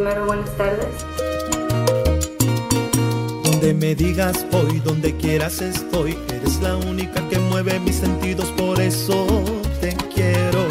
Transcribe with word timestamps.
Primero 0.00 0.24
buenas 0.24 0.50
tardes. 0.56 0.86
Donde 3.44 3.74
me 3.74 3.94
digas 3.94 4.46
voy, 4.50 4.80
donde 4.80 5.14
quieras 5.14 5.60
estoy. 5.60 6.16
Eres 6.34 6.58
la 6.62 6.76
única 6.76 7.28
que 7.28 7.38
mueve 7.38 7.78
mis 7.80 7.96
sentidos, 7.96 8.46
por 8.56 8.80
eso 8.80 9.26
te 9.82 9.94
quiero. 10.14 10.66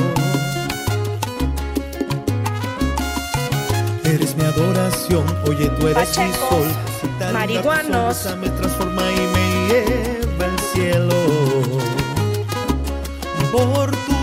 Eres 4.04 4.36
mi 4.36 4.46
adoración, 4.46 5.26
oye, 5.48 5.70
tú 5.80 5.88
eres 5.88 6.18
mi 6.18 6.34
sol. 6.34 6.68
Si 7.00 7.32
marihuanos. 7.32 8.36
me 8.42 8.50
transforma 8.50 9.04
y 9.12 9.28
me 9.36 9.68
lleva 9.68 10.46
al 10.46 10.60
cielo. 10.74 11.14
Por 13.52 13.92
tus 13.92 14.19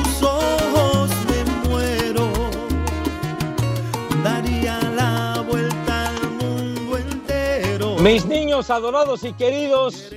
Mis 8.06 8.24
niños 8.24 8.70
adorados 8.70 9.24
y 9.24 9.32
queridos, 9.32 10.12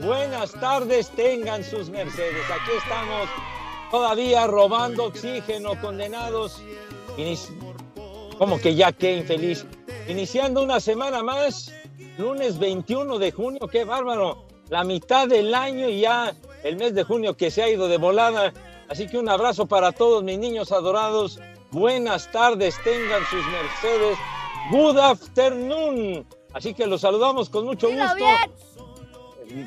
buenas 0.00 0.52
tardes 0.52 1.10
tengan 1.10 1.62
sus 1.62 1.90
mercedes. 1.90 2.42
Aquí 2.50 2.70
estamos 2.78 3.28
todavía 3.90 4.46
robando 4.46 5.04
oxígeno, 5.04 5.78
condenados. 5.78 6.62
Como 8.38 8.58
que 8.58 8.74
ya 8.74 8.92
qué 8.92 9.18
infeliz. 9.18 9.66
Iniciando 10.08 10.62
una 10.62 10.80
semana 10.80 11.22
más, 11.22 11.70
lunes 12.16 12.58
21 12.58 13.18
de 13.18 13.30
junio, 13.30 13.68
qué 13.70 13.84
bárbaro. 13.84 14.46
La 14.70 14.82
mitad 14.82 15.28
del 15.28 15.54
año 15.54 15.86
y 15.90 16.00
ya 16.00 16.34
el 16.62 16.76
mes 16.76 16.94
de 16.94 17.04
junio 17.04 17.36
que 17.36 17.50
se 17.50 17.62
ha 17.62 17.68
ido 17.68 17.88
de 17.88 17.98
volada. 17.98 18.54
Así 18.88 19.06
que 19.06 19.18
un 19.18 19.28
abrazo 19.28 19.66
para 19.66 19.92
todos 19.92 20.24
mis 20.24 20.38
niños 20.38 20.72
adorados. 20.72 21.38
Buenas 21.72 22.32
tardes, 22.32 22.74
tengan 22.82 23.22
sus 23.26 23.44
mercedes. 23.48 24.16
Good 24.70 24.96
afternoon. 24.96 26.26
Así 26.54 26.72
que 26.72 26.86
los 26.86 27.00
saludamos 27.00 27.50
con 27.50 27.66
mucho 27.66 27.88
gusto. 27.90 28.24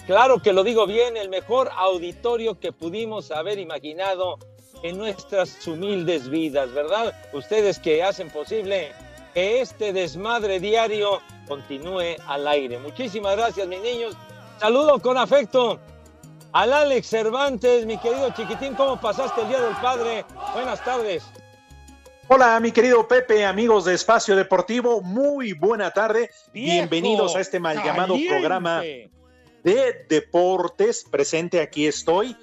Claro 0.06 0.42
que 0.42 0.54
lo 0.54 0.64
digo 0.64 0.88
bien, 0.88 1.18
el 1.18 1.30
mejor 1.30 1.70
auditorio 1.76 2.60
que 2.60 2.72
pudimos 2.72 3.30
haber 3.30 3.60
imaginado 3.60 4.40
en 4.84 4.98
nuestras 4.98 5.68
humildes 5.68 6.30
vidas, 6.30 6.74
¿verdad? 6.74 7.14
Ustedes 7.34 7.78
que 7.78 8.04
hacen 8.04 8.30
posible 8.30 8.92
que 9.34 9.62
este 9.62 9.94
desmadre 9.94 10.60
diario 10.60 11.20
continúe 11.48 12.16
al 12.26 12.48
aire. 12.48 12.80
Muchísimas 12.80 13.36
gracias, 13.36 13.68
mis 13.68 13.82
niños. 13.82 14.16
Saludo 14.60 15.00
con 15.00 15.18
afecto 15.18 15.80
al 16.54 16.74
Alex 16.74 17.08
Cervantes, 17.08 17.86
mi 17.86 17.98
querido 17.98 18.32
chiquitín. 18.32 18.76
¿Cómo 18.76 19.00
pasaste 19.00 19.42
el 19.42 19.50
Día 19.50 19.62
del 19.62 19.76
Padre? 19.76 20.26
Buenas 20.54 20.84
tardes. 20.84 21.24
Hola, 22.30 22.60
mi 22.60 22.74
querido 22.74 23.08
Pepe, 23.08 23.46
amigos 23.46 23.86
de 23.86 23.94
Espacio 23.94 24.36
Deportivo, 24.36 25.02
muy 25.02 25.54
buena 25.54 25.92
tarde. 25.92 26.30
Bienvenidos 26.52 27.38
a 27.38 27.40
este 27.40 27.58
mal 27.58 27.82
llamado 27.82 28.16
Caliente. 28.16 28.34
programa 28.34 28.82
de 28.82 30.06
deportes. 30.10 31.06
Presente, 31.10 31.62
aquí 31.62 31.88
estoy. 31.88 32.36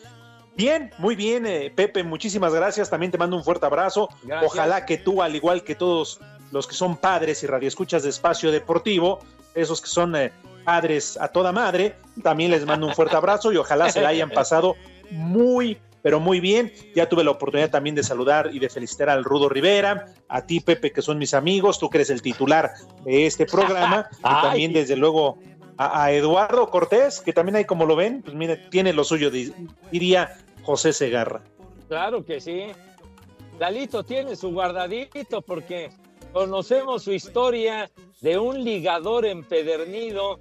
Bien, 0.56 0.90
muy 0.96 1.16
bien, 1.16 1.44
eh, 1.44 1.70
Pepe, 1.74 2.02
muchísimas 2.02 2.54
gracias. 2.54 2.88
También 2.88 3.12
te 3.12 3.18
mando 3.18 3.36
un 3.36 3.44
fuerte 3.44 3.66
abrazo. 3.66 4.08
Gracias. 4.22 4.52
Ojalá 4.52 4.86
que 4.86 4.96
tú, 4.96 5.20
al 5.20 5.36
igual 5.36 5.64
que 5.64 5.74
todos 5.74 6.18
los 6.50 6.66
que 6.66 6.74
son 6.74 6.96
padres 6.96 7.42
y 7.42 7.46
radioescuchas 7.46 8.04
de 8.04 8.08
Espacio 8.08 8.50
Deportivo, 8.50 9.18
esos 9.54 9.82
que 9.82 9.88
son 9.88 10.16
eh, 10.16 10.32
padres 10.64 11.18
a 11.20 11.28
toda 11.28 11.52
madre, 11.52 11.96
también 12.22 12.50
les 12.50 12.64
mando 12.64 12.86
un 12.86 12.94
fuerte 12.94 13.16
abrazo 13.16 13.52
y 13.52 13.58
ojalá 13.58 13.90
se 13.90 14.00
la 14.00 14.08
hayan 14.08 14.30
pasado 14.34 14.76
muy, 15.10 15.78
pero 16.04 16.20
muy 16.20 16.38
bien. 16.38 16.70
Ya 16.94 17.08
tuve 17.08 17.24
la 17.24 17.30
oportunidad 17.30 17.70
también 17.70 17.96
de 17.96 18.02
saludar 18.02 18.50
y 18.52 18.58
de 18.58 18.68
felicitar 18.68 19.08
al 19.08 19.24
Rudo 19.24 19.48
Rivera, 19.48 20.04
a 20.28 20.44
ti, 20.44 20.60
Pepe, 20.60 20.92
que 20.92 21.00
son 21.00 21.16
mis 21.16 21.32
amigos, 21.32 21.78
tú 21.78 21.88
que 21.88 21.96
eres 21.96 22.10
el 22.10 22.20
titular 22.20 22.72
de 23.06 23.24
este 23.26 23.46
programa, 23.46 24.06
y 24.18 24.22
también 24.22 24.72
desde 24.74 24.96
luego 24.96 25.38
a, 25.78 26.04
a 26.04 26.12
Eduardo 26.12 26.68
Cortés, 26.68 27.22
que 27.22 27.32
también 27.32 27.56
ahí 27.56 27.64
como 27.64 27.86
lo 27.86 27.96
ven, 27.96 28.20
pues 28.22 28.36
mire, 28.36 28.58
tiene 28.70 28.92
lo 28.92 29.02
suyo, 29.02 29.30
di- 29.30 29.50
diría 29.90 30.36
José 30.62 30.92
Segarra. 30.92 31.42
Claro 31.88 32.22
que 32.22 32.38
sí. 32.38 32.66
Lalito 33.58 34.04
tiene 34.04 34.36
su 34.36 34.52
guardadito 34.52 35.40
porque 35.40 35.88
conocemos 36.34 37.02
su 37.04 37.12
historia 37.12 37.90
de 38.20 38.36
un 38.38 38.62
ligador 38.62 39.24
empedernido 39.24 40.38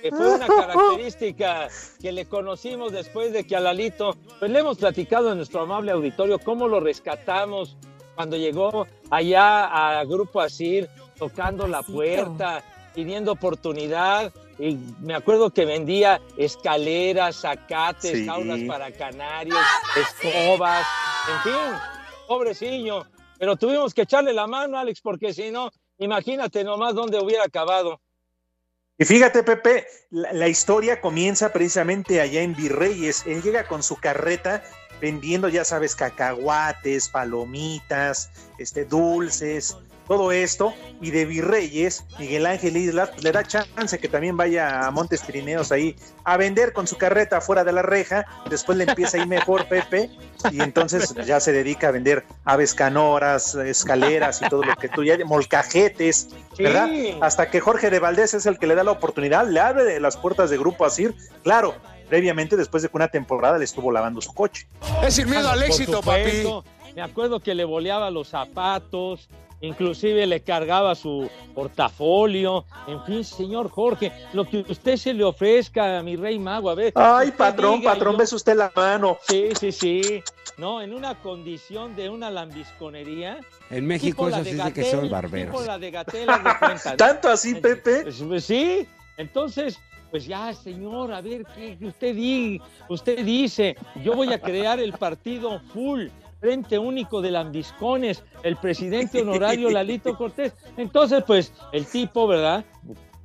que 0.00 0.10
fue 0.10 0.34
una 0.34 0.46
característica 0.46 1.68
que 2.00 2.12
le 2.12 2.26
conocimos 2.26 2.92
después 2.92 3.32
de 3.32 3.44
que 3.44 3.56
a 3.56 3.60
Lalito, 3.60 4.16
pues 4.38 4.50
le 4.50 4.60
hemos 4.60 4.78
platicado 4.78 5.30
en 5.30 5.38
nuestro 5.38 5.62
amable 5.62 5.92
auditorio 5.92 6.38
cómo 6.38 6.68
lo 6.68 6.80
rescatamos 6.80 7.76
cuando 8.14 8.36
llegó 8.36 8.86
allá 9.10 9.98
a 9.98 10.04
Grupo 10.04 10.40
Asir 10.40 10.88
tocando 11.18 11.66
la 11.66 11.82
puerta, 11.82 12.62
pidiendo 12.94 13.32
oportunidad. 13.32 14.32
Y 14.58 14.76
me 15.00 15.14
acuerdo 15.14 15.50
que 15.50 15.64
vendía 15.64 16.20
escaleras, 16.36 17.36
zacates, 17.36 18.12
Sí. 18.18 18.26
jaulas 18.26 18.60
para 18.68 18.92
canarios, 18.92 19.58
escobas, 19.96 20.86
en 21.32 21.40
fin, 21.42 21.78
pobrecillo. 22.28 23.06
Pero 23.38 23.56
tuvimos 23.56 23.92
que 23.94 24.02
echarle 24.02 24.32
la 24.32 24.46
mano, 24.46 24.78
Alex, 24.78 25.00
porque 25.00 25.32
si 25.32 25.50
no, 25.50 25.70
imagínate 25.98 26.62
nomás 26.62 26.94
dónde 26.94 27.18
hubiera 27.18 27.44
acabado. 27.44 28.00
Y 29.02 29.04
fíjate, 29.04 29.42
Pepe, 29.42 29.88
la, 30.10 30.46
historia 30.46 31.00
comienza 31.00 31.52
precisamente 31.52 32.20
allá 32.20 32.40
en 32.42 32.54
Virreyes. 32.54 33.24
Él 33.26 33.42
llega 33.42 33.66
con 33.66 33.82
su 33.82 33.96
carreta 33.96 34.62
vendiendo, 35.00 35.48
ya 35.48 35.64
sabes, 35.64 35.96
cacahuates, 35.96 37.08
palomitas, 37.08 38.30
este, 38.58 38.84
dulces, 38.84 39.76
todo 40.06 40.32
esto. 40.32 40.72
Y 41.00 41.10
de 41.10 41.24
Virreyes, 41.24 42.04
Miguel 42.18 42.46
Ángel 42.46 42.76
Islas 42.76 43.10
pues, 43.10 43.24
le 43.24 43.32
da 43.32 43.42
chance 43.42 43.98
que 43.98 44.08
también 44.08 44.36
vaya 44.36 44.86
a 44.86 44.90
Montes 44.90 45.22
Pirineos 45.22 45.72
ahí 45.72 45.96
a 46.24 46.36
vender 46.36 46.72
con 46.72 46.86
su 46.86 46.96
carreta 46.96 47.40
fuera 47.40 47.64
de 47.64 47.72
la 47.72 47.82
reja. 47.82 48.24
Después 48.48 48.78
le 48.78 48.84
empieza 48.84 49.16
a 49.16 49.20
ir 49.20 49.26
mejor, 49.26 49.66
Pepe, 49.66 50.10
y 50.50 50.62
entonces 50.62 51.14
ya 51.26 51.40
se 51.40 51.52
dedica 51.52 51.88
a 51.88 51.90
vender 51.90 52.24
aves 52.44 52.74
canoras, 52.74 53.54
escaleras 53.54 54.42
y 54.42 54.48
todo 54.48 54.62
lo 54.62 54.76
que 54.76 54.88
tú 54.88 55.04
ya, 55.04 55.16
molcajetes, 55.24 56.28
¿verdad? 56.58 56.88
Sí. 56.88 57.18
Hasta 57.20 57.50
que 57.50 57.60
Jorge 57.60 57.90
de 57.90 57.98
Valdés 57.98 58.34
es 58.34 58.46
el 58.46 58.58
que 58.58 58.66
le 58.66 58.74
da 58.74 58.84
la 58.84 58.92
oportunidad, 58.92 59.48
le 59.48 59.60
abre 59.60 59.98
las 60.00 60.16
puertas 60.16 60.50
de 60.50 60.58
Grupo 60.58 60.84
Asir, 60.84 61.14
claro, 61.42 61.74
previamente 62.08 62.56
después 62.56 62.82
de 62.82 62.88
que 62.88 62.96
una 62.96 63.08
temporada 63.08 63.58
le 63.58 63.64
estuvo 63.64 63.90
lavando 63.90 64.20
su 64.20 64.32
coche. 64.34 64.66
Es 65.02 65.18
ir 65.18 65.26
miedo 65.26 65.48
al 65.48 65.60
Por 65.60 65.68
éxito, 65.68 66.02
papi. 66.02 66.46
Me 66.94 67.00
acuerdo 67.00 67.40
que 67.40 67.54
le 67.54 67.64
boleaba 67.64 68.10
los 68.10 68.28
zapatos, 68.28 69.28
inclusive 69.62 70.26
le 70.26 70.40
cargaba 70.42 70.94
su 70.94 71.28
portafolio. 71.54 72.64
En 72.86 73.02
fin, 73.04 73.24
señor 73.24 73.70
Jorge, 73.70 74.12
lo 74.34 74.44
que 74.44 74.64
usted 74.68 74.96
se 74.96 75.14
le 75.14 75.24
ofrezca 75.24 75.98
a 75.98 76.02
mi 76.02 76.16
rey 76.16 76.38
mago, 76.38 76.68
a 76.70 76.74
ver. 76.74 76.92
Ay, 76.94 77.30
patrón, 77.30 77.80
diga, 77.80 77.92
patrón, 77.94 78.12
yo- 78.14 78.18
besa 78.18 78.36
usted 78.36 78.56
la 78.56 78.70
mano. 78.76 79.18
Sí, 79.22 79.48
sí, 79.58 79.72
sí. 79.72 80.22
No, 80.58 80.82
en 80.82 80.92
una 80.92 81.14
condición 81.14 81.96
de 81.96 82.10
una 82.10 82.30
lambisconería. 82.30 83.38
En 83.70 83.86
México 83.86 84.28
eso 84.28 84.36
de 84.38 84.44
sí 84.44 84.50
dice 84.56 84.72
que 84.74 84.82
Gatell, 84.82 85.00
son 85.00 85.10
barberos. 85.10 85.66
la 85.66 85.78
de 85.78 85.90
Gatell. 85.90 86.28
Tanto 86.98 87.28
así, 87.30 87.54
Pepe. 87.54 88.02
Pues, 88.02 88.22
pues, 88.22 88.44
sí, 88.44 88.86
entonces, 89.16 89.80
pues 90.10 90.26
ya, 90.26 90.52
señor, 90.52 91.10
a 91.12 91.22
ver, 91.22 91.44
¿qué 91.54 91.76
qué 91.78 91.86
usted, 91.86 92.14
di, 92.14 92.60
usted 92.90 93.24
dice? 93.24 93.76
Yo 94.04 94.14
voy 94.14 94.30
a 94.32 94.40
crear 94.40 94.78
el 94.78 94.92
partido 94.92 95.58
full, 95.72 96.08
Frente 96.42 96.76
Único 96.76 97.22
de 97.22 97.30
Lambiscones, 97.30 98.24
el 98.42 98.56
presidente 98.56 99.22
honorario 99.22 99.70
Lalito 99.70 100.16
Cortés. 100.18 100.52
Entonces, 100.76 101.22
pues 101.24 101.52
el 101.70 101.86
tipo, 101.86 102.26
¿verdad? 102.26 102.64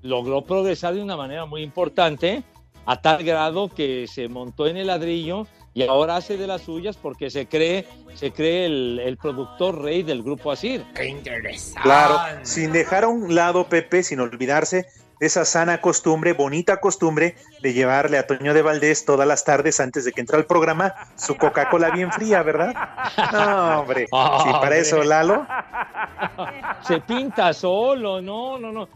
Logró 0.04 0.44
progresar 0.44 0.94
de 0.94 1.02
una 1.02 1.18
manera 1.18 1.48
muy 1.48 1.64
importante, 1.64 2.44
a 2.86 3.02
tal 3.02 3.24
grado 3.24 3.70
que 3.70 4.06
se 4.06 4.28
montó 4.28 4.68
en 4.68 4.78
el 4.78 4.86
ladrillo 4.86 5.48
y 5.74 5.82
ahora 5.82 6.18
hace 6.18 6.38
de 6.38 6.46
las 6.46 6.62
suyas 6.62 6.96
porque 6.96 7.32
se 7.32 7.48
cree, 7.48 7.88
se 8.14 8.32
cree 8.32 8.68
el, 8.68 9.02
el 9.04 9.18
productor 9.18 9.82
rey 9.82 10.04
del 10.04 10.22
grupo 10.22 10.52
Asir. 10.52 10.86
Qué 10.94 11.08
interesante. 11.08 11.82
Claro, 11.82 12.20
sin 12.44 12.72
dejar 12.72 13.04
a 13.04 13.08
un 13.08 13.34
lado 13.34 13.68
Pepe, 13.68 14.04
sin 14.04 14.20
olvidarse 14.20 14.86
esa 15.20 15.46
sana 15.46 15.82
costumbre, 15.82 16.34
bonita 16.34 16.78
costumbre 16.78 17.36
de 17.62 17.74
llevarle 17.74 18.18
a 18.18 18.28
Toño 18.28 18.54
de 18.54 18.62
Valdés 18.62 19.06
todas 19.06 19.28
las 19.28 19.44
tardes 19.44 19.80
antes 19.80 20.06
de 20.06 20.12
que 20.12 20.22
entre 20.22 20.38
al 20.38 20.46
programa 20.46 20.94
su 21.16 21.36
Coca-Cola 21.36 21.90
bien 21.90 22.12
fría, 22.12 22.44
¿verdad? 22.44 22.74
No, 23.34 23.82
hombre, 23.82 24.08
si 24.44 24.52
para 24.52 24.78
eso 24.78 25.04
Lalo, 25.04 25.48
Se 26.88 27.02
pinta 27.02 27.54
solo, 27.54 28.22
no, 28.22 28.60
no, 28.60 28.72
no. 28.72 28.88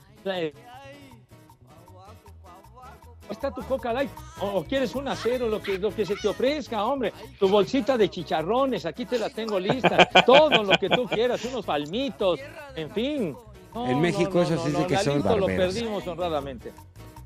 Está 3.29 3.49
tu 3.49 3.63
Coca 3.63 3.93
Light, 3.93 4.11
o, 4.41 4.57
o 4.57 4.63
quieres 4.65 4.93
un 4.93 5.07
acero, 5.07 5.47
lo 5.47 5.61
que, 5.61 5.79
lo 5.79 5.95
que 5.95 6.05
se 6.05 6.17
te 6.17 6.27
ofrezca, 6.27 6.83
hombre. 6.83 7.13
Tu 7.39 7.47
bolsita 7.47 7.97
de 7.97 8.09
chicharrones, 8.09 8.85
aquí 8.85 9.05
te 9.05 9.17
la 9.17 9.29
tengo 9.29 9.57
lista. 9.57 10.05
Todo 10.25 10.63
lo 10.63 10.77
que 10.77 10.89
tú 10.89 11.05
quieras, 11.05 11.43
unos 11.45 11.65
palmitos, 11.65 12.41
en 12.75 12.91
fin. 12.91 13.37
No, 13.73 13.89
En 13.89 14.01
México 14.01 14.41
eso 14.41 14.57
sí 14.63 14.71
dice 14.71 14.87
que 14.87 14.97
son 14.97 15.19
Lalito 15.19 15.37
lo 15.37 15.47
barberos. 15.47 15.73
perdimos 15.73 16.07
honradamente. 16.07 16.73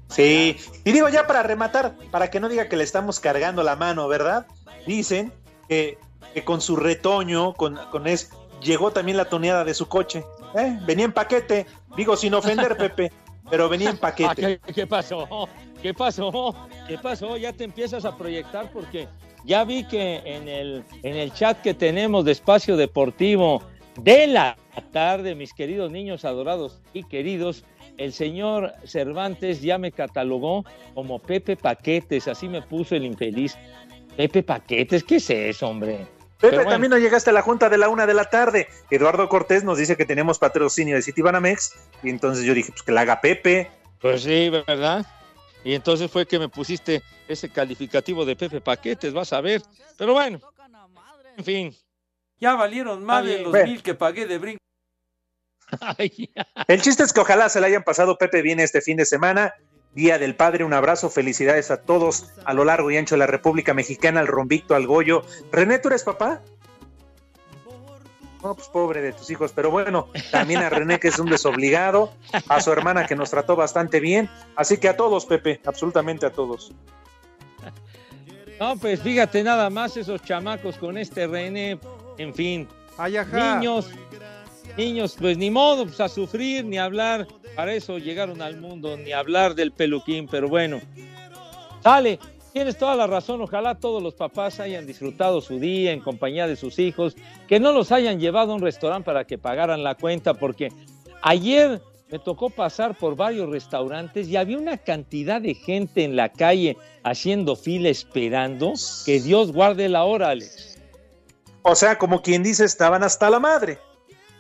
Sí, 0.08 0.58
y 0.84 0.92
digo 0.92 1.10
ya 1.10 1.26
para 1.26 1.42
rematar, 1.44 1.96
para 2.12 2.30
que 2.30 2.40
no 2.40 2.48
diga 2.48 2.70
que 2.70 2.78
le 2.78 2.84
estamos 2.84 3.20
cargando 3.20 3.64
la 3.64 3.76
mano, 3.76 4.08
¿verdad? 4.08 4.46
Dicen 4.86 5.34
que, 5.68 5.98
que 6.34 6.44
con 6.44 6.62
su 6.62 6.76
retoño, 6.76 7.54
con, 7.54 7.80
con 7.92 8.06
es, 8.08 8.30
llegó 8.62 8.92
también 8.92 9.18
la 9.18 9.26
toneada 9.26 9.64
de 9.64 9.74
su 9.74 9.88
coche. 9.88 10.24
¿eh? 10.56 10.78
Venía 10.86 11.06
en 11.06 11.12
paquete, 11.12 11.66
digo 11.98 12.16
sin 12.16 12.36
ofender, 12.36 12.78
Pepe, 12.78 13.12
pero 13.50 13.68
venía 13.68 13.90
en 13.90 13.98
paquete. 13.98 14.60
¿qué, 14.66 14.74
qué 14.74 14.88
pasó? 14.88 15.48
¿Qué 15.82 15.94
pasó? 15.94 16.56
¿Qué 16.88 16.98
pasó? 16.98 17.38
Ya 17.38 17.54
te 17.54 17.64
empiezas 17.64 18.06
a 18.06 18.16
proyectar 18.16 18.72
porque 18.72 19.08
ya 19.44 19.64
vi 19.64 19.84
que 19.84 20.22
en 20.26 20.48
el, 20.48 20.84
en 21.04 21.16
el 21.16 21.34
chat 21.34 21.62
que 21.62 21.74
tenemos 21.74 22.26
de 22.26 22.32
Espacio 22.32 22.78
Deportivo 22.78 23.62
de 23.98 24.28
la 24.28 24.58
tarde, 24.92 25.36
mis 25.36 25.54
queridos 25.54 25.92
niños 25.92 26.26
adorados 26.26 26.82
y 26.94 27.04
queridos, 27.04 27.64
el 27.98 28.14
señor 28.14 28.74
Cervantes 28.86 29.62
ya 29.62 29.78
me 29.78 29.92
catalogó 29.92 30.66
como 30.94 31.20
Pepe 31.20 31.56
Paquetes, 31.56 32.28
así 32.28 32.50
me 32.50 32.62
puso 32.62 32.96
el 32.96 33.06
infeliz. 33.06 33.58
Pepe 34.18 34.44
Paquetes, 34.44 35.04
¿qué 35.04 35.18
es 35.18 35.30
eso, 35.30 35.68
hombre? 35.68 36.08
Pepe, 36.40 36.56
bueno. 36.56 36.70
también 36.70 36.92
no 36.92 36.98
llegaste 36.98 37.30
a 37.30 37.34
la 37.34 37.42
junta 37.42 37.70
de 37.70 37.78
la 37.78 37.90
una 37.90 38.06
de 38.06 38.14
la 38.14 38.26
tarde. 38.26 38.68
Eduardo 38.90 39.30
Cortés 39.30 39.64
nos 39.64 39.78
dice 39.78 39.96
que 39.96 40.06
tenemos 40.06 40.40
patrocinio 40.40 40.96
de 40.96 41.02
Citibanamex, 41.02 41.74
y 42.04 42.10
entonces 42.10 42.44
yo 42.46 42.54
dije, 42.54 42.72
pues 42.72 42.84
que 42.84 42.92
la 42.92 43.02
haga 43.02 43.22
Pepe. 43.22 43.72
Pues 44.00 44.24
sí, 44.24 44.50
¿verdad? 44.50 45.06
Y 45.64 45.74
entonces 45.74 46.12
fue 46.12 46.28
que 46.28 46.38
me 46.38 46.50
pusiste 46.50 47.02
ese 47.28 47.50
calificativo 47.50 48.26
de 48.26 48.36
Pepe 48.36 48.62
Paquetes, 48.62 49.14
vas 49.14 49.34
a 49.34 49.42
ver. 49.42 49.62
Pero 49.98 50.14
bueno, 50.14 50.40
en 51.38 51.44
fin. 51.44 51.76
Ya 52.40 52.56
valieron 52.56 53.04
más 53.04 53.24
de 53.26 53.42
los 53.42 53.52
Bueno. 53.52 53.68
mil 53.68 53.82
que 53.84 53.96
pagué 53.96 54.26
de 54.28 54.38
brinco. 54.38 54.60
Ay, 55.98 56.32
El 56.68 56.82
chiste 56.82 57.04
es 57.04 57.12
que 57.14 57.22
ojalá 57.22 57.50
se 57.50 57.60
le 57.60 57.68
hayan 57.68 57.84
pasado 57.84 58.18
Pepe 58.18 58.42
bien 58.42 58.60
este 58.60 58.82
fin 58.82 58.98
de 58.98 59.06
semana. 59.06 59.54
Día 59.94 60.20
del 60.20 60.36
Padre, 60.36 60.66
un 60.66 60.74
abrazo, 60.74 61.10
felicidades 61.10 61.72
a 61.72 61.82
todos 61.82 62.34
a 62.44 62.54
lo 62.54 62.66
largo 62.66 62.92
y 62.92 62.98
ancho 62.98 63.16
de 63.16 63.20
la 63.20 63.28
República 63.28 63.74
Mexicana, 63.74 64.20
al 64.20 64.28
Rombicto, 64.28 64.76
al 64.76 64.86
Goyo. 64.86 65.24
René, 65.52 65.80
¿tú 65.80 65.88
eres 65.88 66.04
papá? 66.04 66.42
No, 68.44 68.54
pues 68.54 68.68
pobre 68.68 69.02
de 69.02 69.14
tus 69.14 69.30
hijos, 69.32 69.54
pero 69.56 69.72
bueno, 69.72 70.10
también 70.32 70.62
a 70.62 70.70
René 70.70 71.00
que 71.00 71.08
es 71.08 71.18
un 71.18 71.30
desobligado, 71.30 72.14
a 72.48 72.62
su 72.62 72.72
hermana 72.72 73.08
que 73.08 73.16
nos 73.16 73.32
trató 73.32 73.56
bastante 73.56 74.00
bien, 74.00 74.30
así 74.56 74.78
que 74.78 74.88
a 74.90 74.96
todos, 74.98 75.26
Pepe, 75.26 75.62
absolutamente 75.66 76.28
a 76.28 76.32
todos. 76.32 76.72
No, 78.60 78.78
pues 78.78 79.02
fíjate 79.02 79.44
nada 79.44 79.70
más 79.72 79.98
esos 79.98 80.22
chamacos 80.22 80.78
con 80.78 80.98
este 80.98 81.26
René, 81.26 81.80
en 82.18 82.34
fin, 82.34 82.68
niños, 83.32 83.90
niños, 84.78 85.16
pues 85.20 85.38
ni 85.38 85.50
modo, 85.50 85.86
pues 85.86 86.00
a 86.00 86.10
sufrir, 86.10 86.66
ni 86.66 86.78
hablar, 86.78 87.28
para 87.56 87.74
eso 87.74 87.98
llegaron 87.98 88.42
al 88.42 88.58
mundo, 88.58 88.98
ni 88.98 89.12
hablar 89.12 89.56
del 89.56 89.72
peluquín, 89.72 90.28
pero 90.30 90.48
bueno, 90.48 90.82
sale, 91.84 92.20
tienes 92.54 92.78
toda 92.78 92.96
la 92.96 93.08
razón, 93.08 93.42
ojalá 93.42 93.76
todos 93.76 94.02
los 94.02 94.14
papás 94.14 94.60
hayan 94.60 94.88
disfrutado 94.88 95.42
su 95.42 95.60
día 95.60 95.92
en 95.92 96.00
compañía 96.00 96.48
de 96.48 96.56
sus 96.56 96.80
hijos, 96.80 97.16
que 97.48 97.60
no 97.60 97.72
los 97.72 97.92
hayan 97.92 98.20
llevado 98.20 98.54
a 98.54 98.56
un 98.56 98.62
restaurante 98.62 99.06
para 99.06 99.26
que 99.26 99.38
pagaran 99.38 99.84
la 99.84 99.96
cuenta, 99.96 100.34
porque 100.34 100.70
ayer 101.22 101.82
me 102.12 102.20
tocó 102.20 102.50
pasar 102.50 102.96
por 102.96 103.16
varios 103.16 103.50
restaurantes 103.50 104.28
y 104.28 104.38
había 104.38 104.58
una 104.58 104.78
cantidad 104.78 105.42
de 105.42 105.56
gente 105.56 106.04
en 106.04 106.16
la 106.16 106.30
calle 106.30 106.78
haciendo 107.04 107.56
fila 107.56 107.90
esperando. 107.90 108.74
Que 109.06 109.20
Dios 109.20 109.52
guarde 109.52 109.90
la 109.90 110.04
hora, 110.04 110.30
Alex. 110.30 110.75
O 111.68 111.74
sea, 111.74 111.98
como 111.98 112.22
quien 112.22 112.44
dice, 112.44 112.64
estaban 112.64 113.02
hasta 113.02 113.28
la 113.28 113.40
madre. 113.40 113.80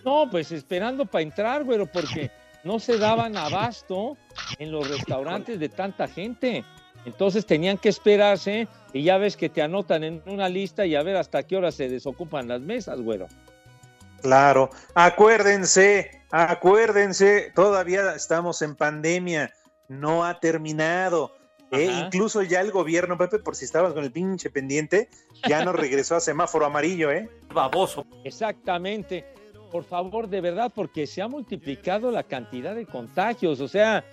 No, 0.03 0.29
pues 0.29 0.51
esperando 0.51 1.07
para 1.07 1.23
entrar, 1.23 1.63
güero, 1.63 1.87
porque 1.87 2.29
no 2.63 2.79
se 2.79 2.99
daban 2.99 3.35
abasto 3.35 4.15
en 4.59 4.71
los 4.71 4.87
restaurantes 4.87 5.59
de 5.59 5.67
tanta 5.67 6.07
gente. 6.07 6.63
Entonces 7.03 7.47
tenían 7.47 7.79
que 7.79 7.89
esperarse 7.89 8.67
y 8.93 9.01
ya 9.01 9.17
ves 9.17 9.37
que 9.37 9.49
te 9.49 9.63
anotan 9.63 10.03
en 10.03 10.21
una 10.27 10.49
lista 10.49 10.85
y 10.85 10.93
a 10.93 11.01
ver 11.01 11.17
hasta 11.17 11.41
qué 11.41 11.57
hora 11.57 11.71
se 11.71 11.89
desocupan 11.89 12.47
las 12.47 12.61
mesas, 12.61 13.01
güero. 13.01 13.27
Claro, 14.21 14.69
acuérdense, 14.93 16.21
acuérdense, 16.29 17.51
todavía 17.55 18.13
estamos 18.13 18.61
en 18.61 18.75
pandemia, 18.75 19.51
no 19.87 20.25
ha 20.25 20.39
terminado. 20.39 21.34
¿Eh? 21.71 21.89
Incluso 22.05 22.41
ya 22.43 22.61
el 22.61 22.71
gobierno, 22.71 23.17
Pepe, 23.17 23.39
por 23.39 23.55
si 23.55 23.65
estabas 23.65 23.93
con 23.93 24.03
el 24.03 24.11
pinche 24.11 24.49
pendiente, 24.49 25.09
ya 25.47 25.63
nos 25.63 25.75
regresó 25.75 26.15
a 26.15 26.19
semáforo 26.19 26.65
amarillo, 26.65 27.11
¿eh? 27.11 27.29
Baboso. 27.53 28.05
Exactamente. 28.23 29.25
Por 29.71 29.83
favor, 29.83 30.29
de 30.29 30.41
verdad, 30.41 30.71
porque 30.73 31.07
se 31.07 31.21
ha 31.21 31.27
multiplicado 31.27 32.11
la 32.11 32.23
cantidad 32.23 32.75
de 32.75 32.85
contagios. 32.85 33.59
O 33.59 33.67
sea, 33.67 34.05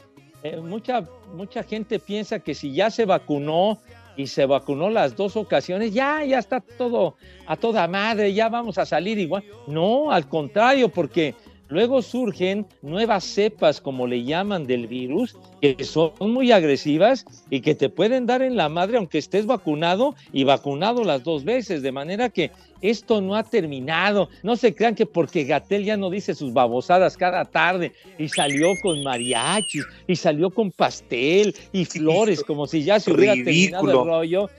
eh, 0.42 0.56
mucha, 0.56 1.08
mucha 1.34 1.62
gente 1.62 1.98
piensa 1.98 2.40
que 2.40 2.54
si 2.54 2.72
ya 2.72 2.90
se 2.90 3.04
vacunó 3.04 3.78
y 4.16 4.26
se 4.26 4.44
vacunó 4.44 4.90
las 4.90 5.16
dos 5.16 5.36
ocasiones, 5.36 5.92
ya, 5.94 6.24
ya 6.24 6.38
está 6.38 6.60
todo 6.60 7.16
a 7.46 7.56
toda 7.56 7.86
madre, 7.86 8.34
ya 8.34 8.48
vamos 8.48 8.76
a 8.78 8.86
salir 8.86 9.18
igual. 9.18 9.44
No, 9.66 10.10
al 10.10 10.28
contrario, 10.28 10.88
porque 10.88 11.34
luego 11.72 12.02
surgen 12.02 12.66
nuevas 12.82 13.24
cepas, 13.24 13.80
como 13.80 14.06
le 14.06 14.24
llaman, 14.24 14.66
del 14.66 14.86
virus, 14.86 15.36
que 15.60 15.82
son 15.84 16.12
muy 16.20 16.52
agresivas 16.52 17.24
y 17.48 17.62
que 17.62 17.74
te 17.74 17.88
pueden 17.88 18.26
dar 18.26 18.42
en 18.42 18.56
la 18.56 18.68
madre 18.68 18.98
aunque 18.98 19.18
estés 19.18 19.46
vacunado 19.46 20.14
y 20.32 20.44
vacunado 20.44 21.02
las 21.02 21.24
dos 21.24 21.44
veces, 21.44 21.82
de 21.82 21.90
manera 21.90 22.28
que 22.28 22.50
esto 22.82 23.22
no 23.22 23.36
ha 23.36 23.42
terminado. 23.42 24.28
No 24.42 24.56
se 24.56 24.74
crean 24.74 24.94
que 24.94 25.06
porque 25.06 25.44
Gatel 25.44 25.84
ya 25.84 25.96
no 25.96 26.10
dice 26.10 26.34
sus 26.34 26.52
babosadas 26.52 27.16
cada 27.16 27.46
tarde 27.46 27.92
y 28.18 28.28
salió 28.28 28.74
con 28.82 29.02
mariachis 29.02 29.86
y 30.06 30.16
salió 30.16 30.50
con 30.50 30.70
pastel 30.72 31.54
y 31.72 31.86
flores, 31.86 32.42
como 32.42 32.66
si 32.66 32.82
ya 32.82 33.00
se 33.00 33.12
hubiera 33.12 33.32
terminado 33.32 33.90
el 33.90 34.06
rollo. 34.06 34.50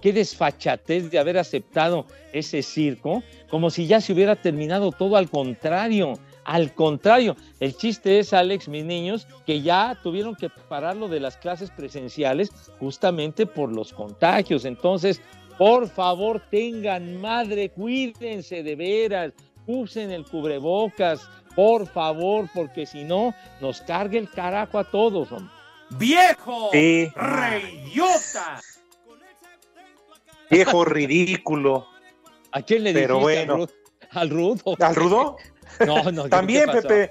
Qué 0.00 0.12
desfachatez 0.12 1.10
de 1.10 1.18
haber 1.18 1.36
aceptado 1.36 2.06
ese 2.32 2.62
circo, 2.62 3.22
como 3.50 3.70
si 3.70 3.86
ya 3.86 4.00
se 4.00 4.12
hubiera 4.12 4.36
terminado 4.36 4.92
todo 4.92 5.16
al 5.16 5.28
contrario. 5.28 6.14
Al 6.48 6.72
contrario, 6.72 7.36
el 7.60 7.76
chiste 7.76 8.18
es, 8.18 8.32
Alex, 8.32 8.68
mis 8.68 8.82
niños, 8.82 9.26
que 9.44 9.60
ya 9.60 9.98
tuvieron 10.02 10.34
que 10.34 10.48
pararlo 10.48 11.06
de 11.06 11.20
las 11.20 11.36
clases 11.36 11.70
presenciales 11.70 12.50
justamente 12.80 13.44
por 13.44 13.70
los 13.70 13.92
contagios. 13.92 14.64
Entonces, 14.64 15.20
por 15.58 15.90
favor, 15.90 16.40
tengan 16.50 17.20
madre, 17.20 17.68
cuídense 17.68 18.62
de 18.62 18.76
veras, 18.76 19.34
usen 19.66 20.10
el 20.10 20.24
cubrebocas, 20.24 21.28
por 21.54 21.86
favor, 21.86 22.48
porque 22.54 22.86
si 22.86 23.04
no, 23.04 23.34
nos 23.60 23.82
cargue 23.82 24.16
el 24.16 24.30
carajo 24.30 24.78
a 24.78 24.84
todos. 24.84 25.30
hombre. 25.30 25.52
¡Viejo! 25.98 26.70
Sí. 26.72 27.12
¡Reyota! 27.14 28.58
Viejo 30.50 30.82
ridículo. 30.86 31.86
¿A 32.52 32.62
quién 32.62 32.84
le 32.84 32.94
Pero 32.94 33.18
dijiste 33.18 33.44
bueno. 33.46 33.66
al 34.12 34.30
Rudo? 34.30 34.62
¿Al 34.64 34.70
Rudo? 34.70 34.76
¿Al 34.86 34.94
Rudo? 34.94 35.36
No, 35.86 36.10
no. 36.12 36.24
¿qué 36.24 36.30
También? 36.30 36.70
Pepe. 36.70 37.10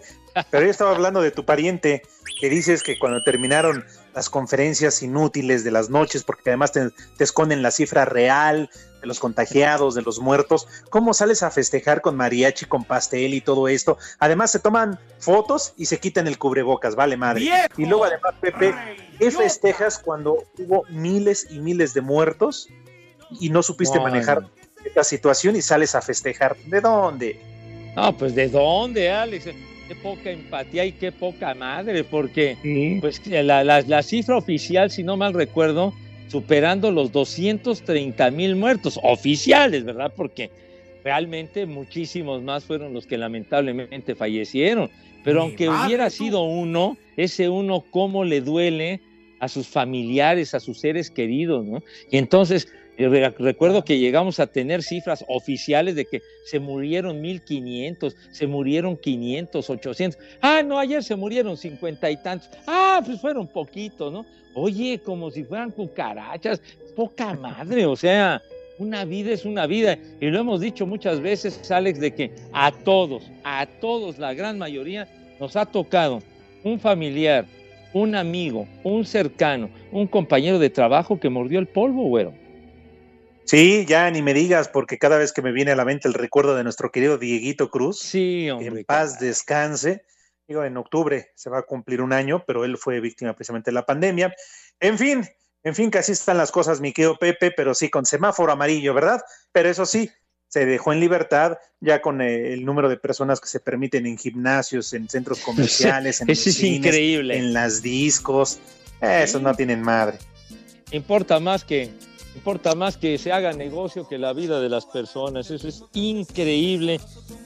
Pero 0.51 0.65
yo 0.65 0.69
estaba 0.69 0.91
hablando 0.91 1.21
de 1.21 1.31
tu 1.31 1.45
pariente, 1.45 2.03
que 2.39 2.49
dices 2.49 2.83
que 2.83 2.99
cuando 2.99 3.23
terminaron 3.23 3.83
las 4.13 4.29
conferencias 4.29 5.01
inútiles 5.01 5.63
de 5.63 5.71
las 5.71 5.89
noches, 5.89 6.23
porque 6.23 6.51
además 6.51 6.71
te, 6.71 6.91
te 7.17 7.23
esconden 7.23 7.63
la 7.63 7.71
cifra 7.71 8.05
real 8.05 8.69
de 9.01 9.07
los 9.07 9.19
contagiados, 9.19 9.95
de 9.95 10.03
los 10.03 10.19
muertos, 10.19 10.67
¿cómo 10.91 11.15
sales 11.15 11.41
a 11.41 11.49
festejar 11.49 12.01
con 12.01 12.15
mariachi, 12.15 12.65
con 12.65 12.83
pastel 12.83 13.33
y 13.33 13.41
todo 13.41 13.67
esto? 13.67 13.97
Además 14.19 14.51
se 14.51 14.59
toman 14.59 14.99
fotos 15.17 15.73
y 15.75 15.87
se 15.87 15.99
quitan 15.99 16.27
el 16.27 16.37
cubrebocas, 16.37 16.95
vale 16.95 17.17
madre. 17.17 17.41
¡Viejo! 17.41 17.67
Y 17.77 17.85
luego 17.87 18.05
además, 18.05 18.35
Pepe, 18.39 18.75
¿qué 19.17 19.31
festejas 19.31 19.97
cuando 19.97 20.43
hubo 20.59 20.83
miles 20.89 21.47
y 21.49 21.57
miles 21.59 21.95
de 21.95 22.01
muertos 22.01 22.69
y 23.39 23.49
no 23.49 23.63
supiste 23.63 23.99
manejar 23.99 24.47
esta 24.85 25.03
situación 25.03 25.55
y 25.55 25.61
sales 25.61 25.95
a 25.95 26.01
festejar. 26.01 26.55
¿De 26.65 26.81
dónde? 26.81 27.39
No, 27.95 28.15
pues 28.17 28.35
de 28.35 28.49
dónde, 28.49 29.09
Alex. 29.09 29.49
Qué 29.87 29.95
poca 29.95 30.31
empatía 30.31 30.85
y 30.85 30.91
qué 30.91 31.13
poca 31.13 31.53
madre, 31.53 32.03
porque 32.03 32.57
pues 32.99 33.25
la, 33.25 33.63
la, 33.63 33.81
la 33.81 34.03
cifra 34.03 34.35
oficial, 34.35 34.91
si 34.91 35.01
no 35.01 35.15
mal 35.15 35.33
recuerdo, 35.33 35.93
superando 36.27 36.91
los 36.91 37.11
230 37.13 38.29
mil 38.31 38.57
muertos 38.57 38.99
oficiales, 39.01 39.85
¿verdad? 39.85 40.11
Porque 40.15 40.51
realmente 41.05 41.65
muchísimos 41.65 42.43
más 42.43 42.65
fueron 42.65 42.93
los 42.93 43.07
que 43.07 43.17
lamentablemente 43.17 44.13
fallecieron. 44.13 44.89
Pero 45.23 45.41
aunque 45.41 45.67
madre, 45.67 45.87
hubiera 45.87 46.09
sido 46.09 46.43
uno, 46.43 46.97
ese 47.15 47.47
uno, 47.47 47.85
¿cómo 47.89 48.23
le 48.23 48.41
duele 48.41 48.99
a 49.39 49.47
sus 49.47 49.67
familiares, 49.67 50.53
a 50.53 50.59
sus 50.59 50.79
seres 50.79 51.09
queridos, 51.09 51.65
¿no? 51.65 51.83
Y 52.11 52.17
entonces, 52.17 52.67
recuerdo 52.97 53.83
que 53.83 53.99
llegamos 53.99 54.39
a 54.39 54.47
tener 54.47 54.81
cifras 54.81 55.23
oficiales 55.27 55.95
de 55.95 56.05
que 56.05 56.21
se 56.45 56.59
murieron 56.59 57.21
1500, 57.21 58.15
se 58.31 58.47
murieron 58.47 58.97
500, 58.97 59.69
800. 59.69 60.19
Ah, 60.41 60.63
no, 60.63 60.79
ayer 60.79 61.03
se 61.03 61.15
murieron 61.15 61.57
50 61.57 62.09
y 62.09 62.17
tantos. 62.17 62.49
Ah, 62.65 63.01
pues 63.05 63.21
fueron 63.21 63.47
poquitos, 63.47 64.11
¿no? 64.11 64.25
Oye, 64.55 64.99
como 65.03 65.29
si 65.29 65.43
fueran 65.43 65.71
cucarachas, 65.71 66.59
poca 66.95 67.33
madre, 67.41 67.85
o 67.85 67.95
sea, 67.95 68.41
una 68.79 69.05
vida 69.05 69.31
es 69.31 69.45
una 69.45 69.67
vida. 69.67 69.97
Y 70.19 70.27
lo 70.27 70.39
hemos 70.39 70.61
dicho 70.61 70.87
muchas 70.87 71.21
veces, 71.21 71.69
Alex, 71.69 71.99
de 71.99 72.13
que 72.13 72.31
a 72.53 72.71
todos, 72.71 73.29
a 73.43 73.67
todos, 73.79 74.17
la 74.17 74.33
gran 74.33 74.57
mayoría, 74.57 75.07
nos 75.39 75.55
ha 75.55 75.65
tocado 75.65 76.21
un 76.63 76.79
familiar, 76.79 77.45
un 77.93 78.15
amigo, 78.15 78.67
un 78.83 79.05
cercano, 79.05 79.69
un 79.91 80.07
compañero 80.07 80.57
de 80.59 80.69
trabajo 80.69 81.19
que 81.19 81.29
mordió 81.29 81.59
el 81.59 81.67
polvo, 81.67 82.03
güero. 82.03 82.33
Sí, 83.47 83.85
ya 83.87 84.11
ni 84.11 84.21
me 84.21 84.33
digas, 84.33 84.67
porque 84.67 84.97
cada 84.97 85.17
vez 85.17 85.31
que 85.31 85.41
me 85.41 85.51
viene 85.53 85.71
a 85.71 85.75
la 85.75 85.85
mente 85.85 86.07
el 86.07 86.13
recuerdo 86.13 86.55
de 86.55 86.63
nuestro 86.63 86.91
querido 86.91 87.17
Dieguito 87.17 87.69
Cruz, 87.71 87.99
Sí, 87.99 88.43
que 88.45 88.51
hombre. 88.51 88.79
en 88.81 88.85
paz 88.85 89.19
descanse. 89.19 90.03
Digo, 90.47 90.63
en 90.63 90.75
octubre 90.77 91.31
se 91.35 91.49
va 91.49 91.59
a 91.59 91.63
cumplir 91.63 92.01
un 92.01 92.13
año, 92.13 92.43
pero 92.45 92.65
él 92.65 92.77
fue 92.77 92.99
víctima 92.99 93.33
precisamente 93.33 93.71
de 93.71 93.75
la 93.75 93.85
pandemia. 93.85 94.33
En 94.79 94.97
fin, 94.97 95.25
en 95.63 95.75
fin, 95.75 95.89
que 95.91 95.97
así 95.97 96.11
están 96.11 96.37
las 96.37 96.51
cosas, 96.51 96.79
mi 96.81 96.91
querido 96.93 97.17
Pepe, 97.17 97.51
pero 97.51 97.73
sí 97.73 97.89
con 97.89 98.05
semáforo 98.05 98.51
amarillo, 98.51 98.93
¿verdad? 98.93 99.21
Pero 99.51 99.69
eso 99.69 99.85
sí, 99.85 100.09
se 100.49 100.65
dejó 100.65 100.93
en 100.93 100.99
libertad 100.99 101.57
ya 101.81 102.01
con 102.01 102.21
eh, 102.21 102.53
el 102.53 102.63
número 102.65 102.87
de 102.89 102.97
personas 102.97 103.39
que 103.41 103.47
se 103.49 103.59
permiten 103.59 104.05
en 104.05 104.17
gimnasios, 104.17 104.93
en 104.93 105.09
centros 105.09 105.39
comerciales, 105.45 106.21
en 106.21 106.29
Eso 106.29 106.49
es 106.49 106.55
cines, 106.57 106.77
increíble. 106.77 107.37
en 107.37 107.53
las 107.53 107.81
discos. 107.81 108.59
Esos 109.01 109.41
no 109.41 109.53
tienen 109.55 109.81
madre. 109.81 110.17
Importa 110.91 111.39
más 111.39 111.63
que 111.65 111.91
importa 112.37 112.75
más 112.75 112.95
que 112.97 113.17
se 113.17 113.31
haga 113.31 113.51
negocio 113.53 114.07
que 114.07 114.17
la 114.17 114.31
vida 114.33 114.59
de 114.61 114.69
las 114.69 114.85
personas. 114.85 115.49
Eso 115.51 115.67
es 115.67 115.83
increíble 115.93 116.99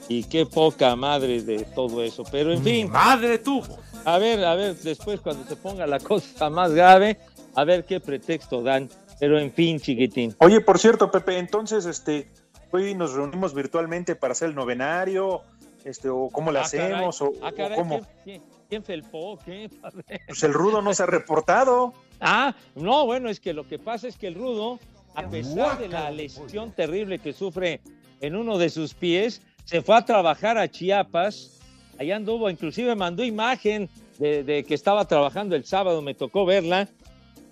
y 0.08 0.24
qué 0.24 0.46
poca 0.46 0.94
madre 0.96 1.42
de 1.42 1.64
todo 1.64 2.02
eso. 2.02 2.24
Pero 2.30 2.52
en 2.52 2.62
fin, 2.62 2.90
Madre 2.90 3.38
tuvo. 3.38 3.78
a 4.04 4.18
ver, 4.18 4.44
a 4.44 4.54
ver, 4.54 4.76
después 4.76 5.20
cuando 5.20 5.44
se 5.48 5.56
ponga 5.56 5.86
la 5.86 5.98
cosa 5.98 6.50
más 6.50 6.72
grave, 6.72 7.18
a 7.54 7.64
ver 7.64 7.84
qué 7.84 8.00
pretexto 8.00 8.62
dan. 8.62 8.88
Pero 9.18 9.38
en 9.38 9.52
fin, 9.52 9.78
chiquitín. 9.80 10.34
Oye, 10.38 10.60
por 10.60 10.78
cierto, 10.78 11.10
Pepe, 11.10 11.38
entonces, 11.38 11.86
este, 11.86 12.28
hoy 12.70 12.94
nos 12.94 13.12
reunimos 13.14 13.54
virtualmente 13.54 14.16
para 14.16 14.32
hacer 14.32 14.48
el 14.50 14.54
novenario, 14.54 15.42
este, 15.84 16.08
o 16.08 16.28
cómo 16.30 16.50
le 16.52 16.58
Ah, 16.58 16.64
caray. 16.70 16.92
hacemos, 16.92 17.22
o, 17.22 17.32
Ah, 17.42 17.50
o 17.52 17.54
caray, 17.56 17.78
cómo. 17.78 18.00
¿quién, 18.00 18.06
quién, 18.24 18.42
quién 18.68 18.82
felpó? 18.84 19.38
¿Qué? 19.44 19.70
Pues 20.28 20.42
el 20.42 20.52
rudo 20.52 20.82
no 20.82 20.92
se 20.92 21.04
ha 21.04 21.06
reportado. 21.06 21.92
Ah, 22.24 22.54
no, 22.76 23.04
bueno, 23.04 23.28
es 23.28 23.40
que 23.40 23.52
lo 23.52 23.66
que 23.66 23.80
pasa 23.80 24.06
es 24.06 24.16
que 24.16 24.28
el 24.28 24.36
rudo, 24.36 24.78
a 25.16 25.28
pesar 25.28 25.78
de 25.78 25.88
la 25.88 26.08
lesión 26.12 26.70
terrible 26.70 27.18
que 27.18 27.32
sufre 27.32 27.80
en 28.20 28.36
uno 28.36 28.58
de 28.58 28.70
sus 28.70 28.94
pies, 28.94 29.42
se 29.64 29.82
fue 29.82 29.96
a 29.96 30.04
trabajar 30.04 30.56
a 30.56 30.70
Chiapas. 30.70 31.58
Allá 31.98 32.14
anduvo, 32.14 32.48
inclusive 32.48 32.94
mandó 32.94 33.24
imagen 33.24 33.90
de, 34.20 34.44
de 34.44 34.62
que 34.62 34.74
estaba 34.74 35.04
trabajando 35.06 35.56
el 35.56 35.64
sábado, 35.64 36.00
me 36.00 36.14
tocó 36.14 36.46
verla, 36.46 36.88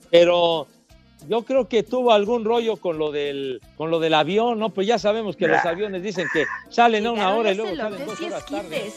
pero 0.08 0.68
yo 1.28 1.42
creo 1.44 1.68
que 1.68 1.82
tuvo 1.82 2.12
algún 2.12 2.44
rollo 2.44 2.76
con 2.76 2.98
lo 2.98 3.10
del, 3.10 3.60
con 3.76 3.90
lo 3.90 4.00
del 4.00 4.14
avión, 4.14 4.58
¿no? 4.58 4.70
Pues 4.70 4.86
ya 4.86 4.98
sabemos 4.98 5.36
que 5.36 5.48
los 5.48 5.64
aviones 5.64 6.02
dicen 6.02 6.26
que 6.32 6.44
salen 6.68 7.06
a 7.06 7.12
una 7.12 7.34
hora 7.34 7.52
y 7.52 7.56
luego 7.56 7.76
salen 7.76 8.06
dos 8.06 8.20
horas 8.20 8.46
tarde. 8.46 8.92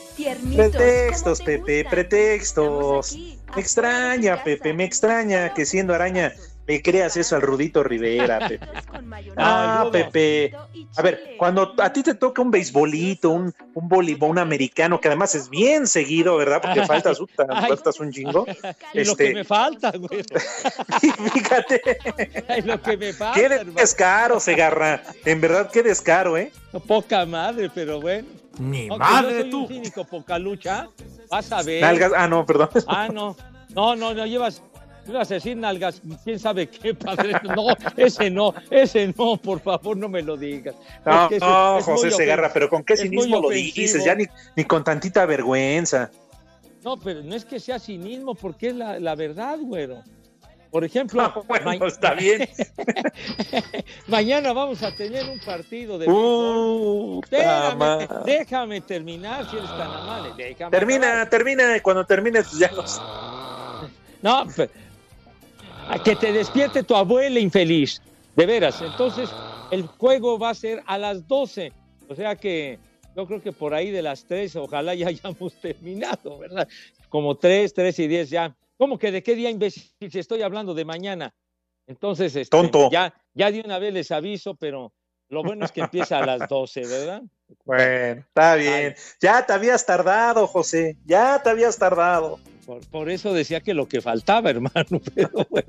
Pretextos, 0.55 1.41
Pepe, 1.41 1.85
pretextos. 1.89 3.17
Me 3.55 3.61
extraña, 3.61 4.43
Pepe, 4.43 4.73
me 4.73 4.83
extraña 4.83 5.53
que 5.53 5.65
siendo 5.65 5.93
araña 5.93 6.33
le 6.65 6.81
creas 6.81 7.17
eso 7.17 7.35
al 7.35 7.41
Rudito 7.41 7.83
Rivera, 7.83 8.39
Pepe. 8.47 8.65
Ah, 9.35 9.79
Rudo. 9.81 9.91
Pepe. 9.91 10.55
A 10.95 11.01
ver, 11.01 11.35
cuando 11.37 11.73
a 11.79 11.91
ti 11.91 12.03
te 12.03 12.13
toca 12.13 12.41
un 12.41 12.51
beisbolito, 12.51 13.31
un, 13.31 13.53
un 13.73 13.87
voleibol, 13.89 14.29
un 14.31 14.37
americano, 14.39 14.99
que 15.01 15.07
además 15.07 15.33
es 15.35 15.49
bien 15.49 15.87
seguido, 15.87 16.37
¿verdad? 16.37 16.61
Porque 16.61 16.81
Ay, 16.81 16.87
faltas, 16.87 17.19
un- 17.19 17.29
ay. 17.49 17.67
faltas 17.69 17.99
un 17.99 18.11
chingo. 18.11 18.45
Y 18.93 19.03
lo 19.03 19.11
Este- 19.13 19.27
que 19.29 19.33
me 19.33 19.43
falta, 19.43 19.91
güey. 19.91 20.23
Fíjate, 21.33 21.81
lo 22.63 22.81
que 22.81 22.97
me 22.97 23.13
falta, 23.13 23.39
qué 23.39 23.49
descaro, 23.75 24.39
Segarra. 24.39 25.01
En 25.25 25.41
verdad, 25.41 25.69
qué 25.71 25.83
descaro, 25.83 26.37
¿eh? 26.37 26.51
Poca 26.87 27.25
madre, 27.25 27.69
pero 27.73 27.99
bueno. 28.01 28.27
Mi 28.59 28.87
Aunque 28.87 28.97
madre 28.99 29.29
yo 29.31 29.35
soy 29.39 29.43
un 29.45 29.49
tuvo. 29.51 29.67
cínico 29.67 30.03
poca 30.05 30.37
lucha, 30.37 30.87
vas 31.29 31.51
a 31.51 31.63
ver. 31.63 31.81
Nalgas, 31.81 32.11
ah, 32.15 32.27
no, 32.27 32.45
perdón. 32.45 32.69
Ah, 32.87 33.07
no. 33.11 33.35
No, 33.69 33.95
no, 33.95 34.13
no 34.13 34.25
llevas. 34.27 34.61
Decir 35.27 35.57
nalgas, 35.57 36.01
quién 36.23 36.39
sabe 36.39 36.67
qué, 36.69 36.93
padre. 36.93 37.33
No, 37.43 37.67
ese 37.97 38.29
no, 38.29 38.53
ese 38.71 39.13
no, 39.17 39.35
por 39.37 39.59
favor, 39.59 39.97
no 39.97 40.07
me 40.07 40.21
lo 40.21 40.37
digas. 40.37 40.75
No, 41.05 41.29
no, 41.29 41.77
es 41.77 41.85
José 41.85 42.11
Segarra, 42.11 42.51
pero 42.53 42.69
con 42.69 42.83
qué 42.83 42.95
cinismo 42.95 43.41
lo 43.41 43.49
dices, 43.49 44.03
ya 44.05 44.15
ni, 44.15 44.25
ni 44.55 44.63
con 44.63 44.83
tantita 44.83 45.25
vergüenza. 45.25 46.09
No, 46.83 46.97
pero 46.97 47.21
no 47.23 47.35
es 47.35 47.43
que 47.45 47.59
sea 47.59 47.79
cinismo, 47.79 48.35
porque 48.35 48.67
es 48.69 48.75
la, 48.75 48.99
la 48.99 49.15
verdad, 49.15 49.57
güero. 49.61 50.01
Por 50.71 50.83
ejemplo, 50.83 51.21
Ah, 51.21 51.33
bueno, 51.47 51.85
está 51.85 52.13
bien. 52.13 52.49
mañana 54.07 54.53
vamos 54.53 54.81
a 54.83 54.93
tener 54.95 55.29
un 55.29 55.39
partido 55.39 55.99
de. 55.99 56.07
Uh, 56.09 57.21
madre. 57.77 58.07
déjame 58.25 58.81
terminar 58.81 59.49
si 59.49 59.57
eres 59.57 59.69
tan 59.69 59.81
amable. 59.91 60.31
Déjame 60.37 60.71
Termina, 60.71 61.07
acabar. 61.09 61.29
termina, 61.29 61.79
cuando 61.81 62.05
termines, 62.05 62.51
ya 62.53 62.71
nos. 62.71 63.01
No, 64.21 64.47
pe- 64.55 64.69
a 65.87 66.01
que 66.01 66.15
te 66.15 66.31
despierte 66.31 66.83
tu 66.83 66.95
abuela 66.95 67.39
infeliz. 67.39 68.01
De 68.35 68.45
veras. 68.45 68.81
Entonces, 68.81 69.29
el 69.71 69.85
juego 69.87 70.39
va 70.39 70.49
a 70.49 70.55
ser 70.55 70.81
a 70.87 70.97
las 70.97 71.27
12. 71.27 71.71
O 72.09 72.15
sea 72.15 72.35
que 72.35 72.79
yo 73.15 73.27
creo 73.27 73.41
que 73.41 73.51
por 73.51 73.73
ahí 73.73 73.91
de 73.91 74.01
las 74.01 74.25
3, 74.25 74.55
ojalá 74.55 74.95
ya 74.95 75.07
hayamos 75.09 75.53
terminado, 75.55 76.39
¿verdad? 76.39 76.67
Como 77.09 77.35
3, 77.35 77.73
3 77.73 77.99
y 77.99 78.07
10 78.07 78.29
ya. 78.29 78.55
¿Cómo 78.77 78.97
que 78.97 79.11
de 79.11 79.21
qué 79.21 79.35
día, 79.35 79.49
imbécil? 79.49 79.83
Si 80.11 80.19
estoy 80.19 80.41
hablando 80.41 80.73
de 80.73 80.83
mañana. 80.83 81.33
Entonces, 81.85 82.35
este, 82.35 82.49
Tonto. 82.49 82.89
Ya, 82.89 83.13
ya 83.33 83.51
de 83.51 83.61
una 83.61 83.77
vez 83.77 83.93
les 83.93 84.11
aviso, 84.11 84.55
pero 84.55 84.93
lo 85.29 85.43
bueno 85.43 85.65
es 85.65 85.71
que 85.71 85.81
empieza 85.81 86.19
a 86.19 86.25
las 86.25 86.47
12, 86.49 86.81
¿verdad? 86.87 87.21
Bueno, 87.65 88.21
está 88.21 88.55
bien. 88.55 88.95
Ya 89.21 89.45
te 89.45 89.53
habías 89.53 89.85
tardado, 89.85 90.47
José. 90.47 90.97
Ya 91.05 91.41
te 91.43 91.49
habías 91.49 91.77
tardado. 91.77 92.39
Por, 92.65 92.85
por 92.87 93.09
eso 93.09 93.33
decía 93.33 93.61
que 93.61 93.73
lo 93.73 93.87
que 93.87 94.01
faltaba, 94.01 94.49
hermano. 94.49 95.01
Pero 95.15 95.29
bueno. 95.49 95.67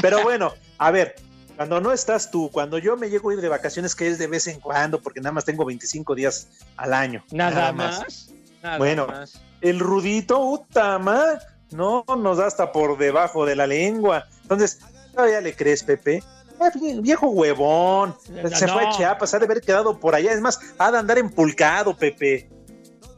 Pero 0.00 0.22
bueno, 0.22 0.52
a 0.78 0.90
ver, 0.90 1.14
cuando 1.56 1.80
no 1.80 1.92
estás 1.92 2.30
tú, 2.30 2.50
cuando 2.52 2.78
yo 2.78 2.96
me 2.96 3.10
llego 3.10 3.30
a 3.30 3.34
ir 3.34 3.40
de 3.40 3.48
vacaciones, 3.48 3.94
que 3.94 4.08
es 4.08 4.18
de 4.18 4.26
vez 4.26 4.46
en 4.46 4.60
cuando, 4.60 5.00
porque 5.00 5.20
nada 5.20 5.32
más 5.32 5.44
tengo 5.44 5.64
25 5.64 6.14
días 6.14 6.48
al 6.76 6.92
año. 6.94 7.24
Nada, 7.30 7.72
más. 7.72 8.30
Nada 8.62 8.78
Bueno. 8.78 9.06
más. 9.06 9.40
El 9.60 9.78
rudito, 9.80 10.40
Utama, 10.40 11.38
no 11.70 12.04
nos 12.18 12.38
da 12.38 12.46
hasta 12.46 12.72
por 12.72 12.98
debajo 12.98 13.46
de 13.46 13.54
la 13.56 13.66
lengua. 13.66 14.26
Entonces, 14.42 14.80
todavía 15.14 15.40
le 15.40 15.54
crees, 15.54 15.82
Pepe. 15.84 16.22
Ah, 16.60 16.70
vie- 16.74 17.00
Viejo 17.00 17.28
huevón, 17.28 18.14
No, 18.30 18.48
se 18.50 18.68
fue 18.68 18.84
a. 18.86 18.90
Chiapas, 18.90 19.34
ha 19.34 19.38
de 19.38 19.44
haber 19.46 19.60
quedado 19.60 19.98
por 19.98 20.14
allá. 20.14 20.32
Es 20.32 20.40
más, 20.40 20.58
ha 20.78 20.90
de 20.92 20.98
andar 20.98 21.18
empulcado, 21.18 21.96
Pepe. 21.96 22.48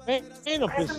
Bueno, 0.06 0.66
pues. 0.76 0.90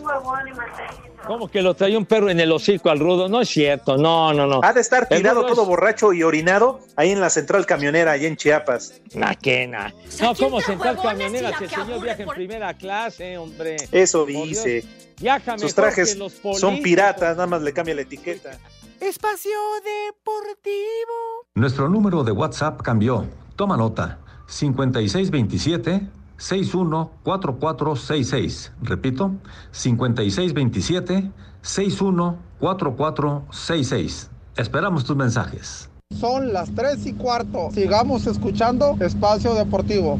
¿Cómo 1.28 1.48
que 1.48 1.62
lo 1.62 1.74
trae 1.74 1.96
un 1.98 2.06
perro 2.06 2.30
en 2.30 2.40
el 2.40 2.52
hocico 2.52 2.90
al 2.90 3.00
rudo? 3.00 3.28
No 3.30 3.42
es 3.42 3.50
cierto, 3.50 3.98
no, 3.98 4.34
no, 4.34 4.46
no. 4.48 4.62
Ha 4.64 4.74
de 4.74 4.82
estar 4.82 5.08
tirado 5.08 5.42
es- 5.48 5.54
todo 5.54 5.66
borracho 5.66 6.14
y 6.14 6.22
orinado 6.24 6.80
ahí 6.96 7.12
en 7.12 7.20
la 7.22 7.30
central 7.30 7.66
camionera, 7.66 8.12
allá 8.14 8.28
en 8.28 8.36
Chiapas. 8.38 9.02
Nah, 9.14 9.34
que 9.34 9.68
nah. 9.68 9.90
No, 10.22 10.36
¿cómo 10.36 10.60
Saquita 10.62 10.66
sentar 10.66 10.96
huevona, 10.96 11.10
camionera 11.12 11.58
si 11.58 11.64
el 11.66 11.70
señor 11.70 12.02
viaja 12.02 12.22
en 12.22 12.26
por- 12.26 12.36
primera 12.36 12.74
clase, 12.76 13.38
hombre? 13.38 13.78
Eso 13.92 14.26
dice. 14.26 14.84
Viaja 15.20 15.58
Sus 15.58 15.74
trajes 15.74 16.14
que 16.14 16.20
los 16.20 16.34
son 16.60 16.82
piratas, 16.82 17.36
nada 17.38 17.48
más 17.48 17.62
le 17.62 17.74
cambia 17.74 17.96
la 17.96 18.02
etiqueta. 18.02 18.58
Espacio 19.00 19.52
Deportivo. 19.84 21.46
Nuestro 21.56 21.90
número 21.90 22.24
de 22.24 22.32
WhatsApp 22.32 22.82
cambió. 22.82 23.26
Toma 23.56 23.78
nota. 23.78 24.20
5627 24.48 26.02
614466. 26.38 28.74
Repito, 28.82 29.36
5627 29.72 31.32
614466. 31.62 34.30
Esperamos 34.58 35.06
tus 35.06 35.16
mensajes. 35.16 35.90
Son 36.20 36.52
las 36.54 36.72
3 36.74 37.06
y 37.08 37.14
cuarto. 37.14 37.72
Sigamos 37.72 38.28
escuchando 38.28 38.96
Espacio 39.00 39.56
Deportivo. 39.56 40.20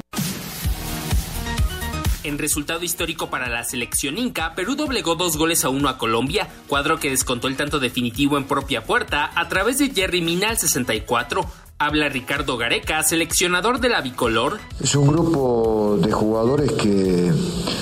En 2.26 2.40
resultado 2.40 2.84
histórico 2.84 3.30
para 3.30 3.50
la 3.50 3.64
selección 3.64 4.18
inca, 4.18 4.56
Perú 4.56 4.76
doblegó 4.76 5.14
dos 5.14 5.38
goles 5.38 5.64
a 5.64 5.70
uno 5.70 5.90
a 5.90 6.00
Colombia, 6.00 6.48
cuadro 6.68 7.00
que 7.00 7.12
descontó 7.12 7.48
el 7.48 7.56
tanto 7.56 7.80
definitivo 7.80 8.38
en 8.38 8.46
propia 8.46 8.84
puerta 8.84 9.30
a 9.36 9.48
través 9.48 9.78
de 9.78 9.92
Jerry 9.92 10.22
Mina 10.22 10.50
al 10.50 10.58
64. 10.58 11.46
Habla 11.78 12.08
Ricardo 12.08 12.56
Gareca, 12.56 13.04
seleccionador 13.04 13.82
de 13.82 13.90
la 13.90 14.00
bicolor. 14.00 14.60
Es 14.82 14.96
un 14.96 15.08
grupo 15.08 16.00
de 16.02 16.10
jugadores 16.10 16.72
que, 16.72 17.34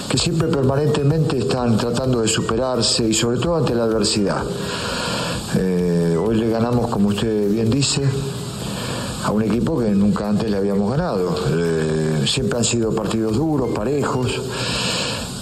que 0.09 0.17
siempre 0.17 0.47
permanentemente 0.47 1.37
están 1.37 1.77
tratando 1.77 2.21
de 2.21 2.27
superarse 2.27 3.07
y 3.07 3.13
sobre 3.13 3.37
todo 3.37 3.55
ante 3.55 3.75
la 3.75 3.83
adversidad. 3.83 4.43
Eh, 5.55 6.17
hoy 6.19 6.37
le 6.37 6.49
ganamos, 6.49 6.89
como 6.89 7.09
usted 7.09 7.51
bien 7.51 7.69
dice, 7.69 8.01
a 9.23 9.29
un 9.29 9.43
equipo 9.43 9.77
que 9.77 9.89
nunca 9.91 10.27
antes 10.27 10.49
le 10.49 10.57
habíamos 10.57 10.89
ganado. 10.89 11.35
Eh, 11.51 12.25
siempre 12.25 12.57
han 12.57 12.65
sido 12.65 12.95
partidos 12.95 13.37
duros, 13.37 13.69
parejos, 13.75 14.41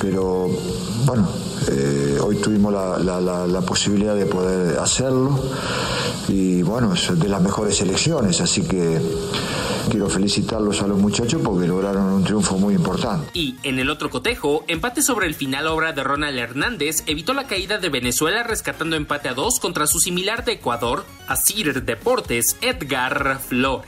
pero 0.01 0.50
bueno, 1.05 1.29
eh, 1.70 2.17
hoy 2.20 2.38
tuvimos 2.38 2.74
la, 2.74 3.22
la, 3.48 3.62
posibilidad 3.62 4.15
de 4.15 4.25
poder 4.25 4.79
hacerlo 4.79 5.39
y 6.27 6.63
bueno, 6.63 6.93
es 6.93 7.20
de 7.20 7.29
las 7.29 7.41
mejores 7.41 7.79
elecciones, 7.81 8.41
así 8.41 8.63
que 8.63 9.00
quiero 9.89 10.10
felicitarlos 10.10 10.81
a 10.81 10.88
los 10.88 10.98
muchachos 10.98 11.41
porque 11.43 11.67
lograron 11.67 12.05
un 12.05 12.24
triunfo 12.24 12.58
muy 12.58 12.74
importante. 12.74 13.29
Y 13.34 13.55
en 13.63 13.77
el 13.77 13.89
otro 13.89 14.10
cotejo, 14.10 14.63
empate 14.67 15.03
sobre 15.03 15.27
el 15.27 15.36
final 15.36 15.67
obra 15.67 15.93
de 15.93 16.03
Ronald 16.03 16.38
Hernández 16.38 17.03
evitó 17.05 17.34
la 17.34 17.46
caída 17.46 17.77
de 17.77 17.89
Venezuela 17.89 18.41
rescatando 18.43 18.96
empate 18.96 19.29
a 19.29 19.34
dos 19.36 19.60
contra 19.60 19.86
su 19.86 20.00
similar 20.00 20.43
de 20.46 20.53
Ecuador, 20.53 21.05
Asir 21.27 21.84
Deportes, 21.84 22.58
Edgar 22.62 23.39
Flores. 23.39 23.88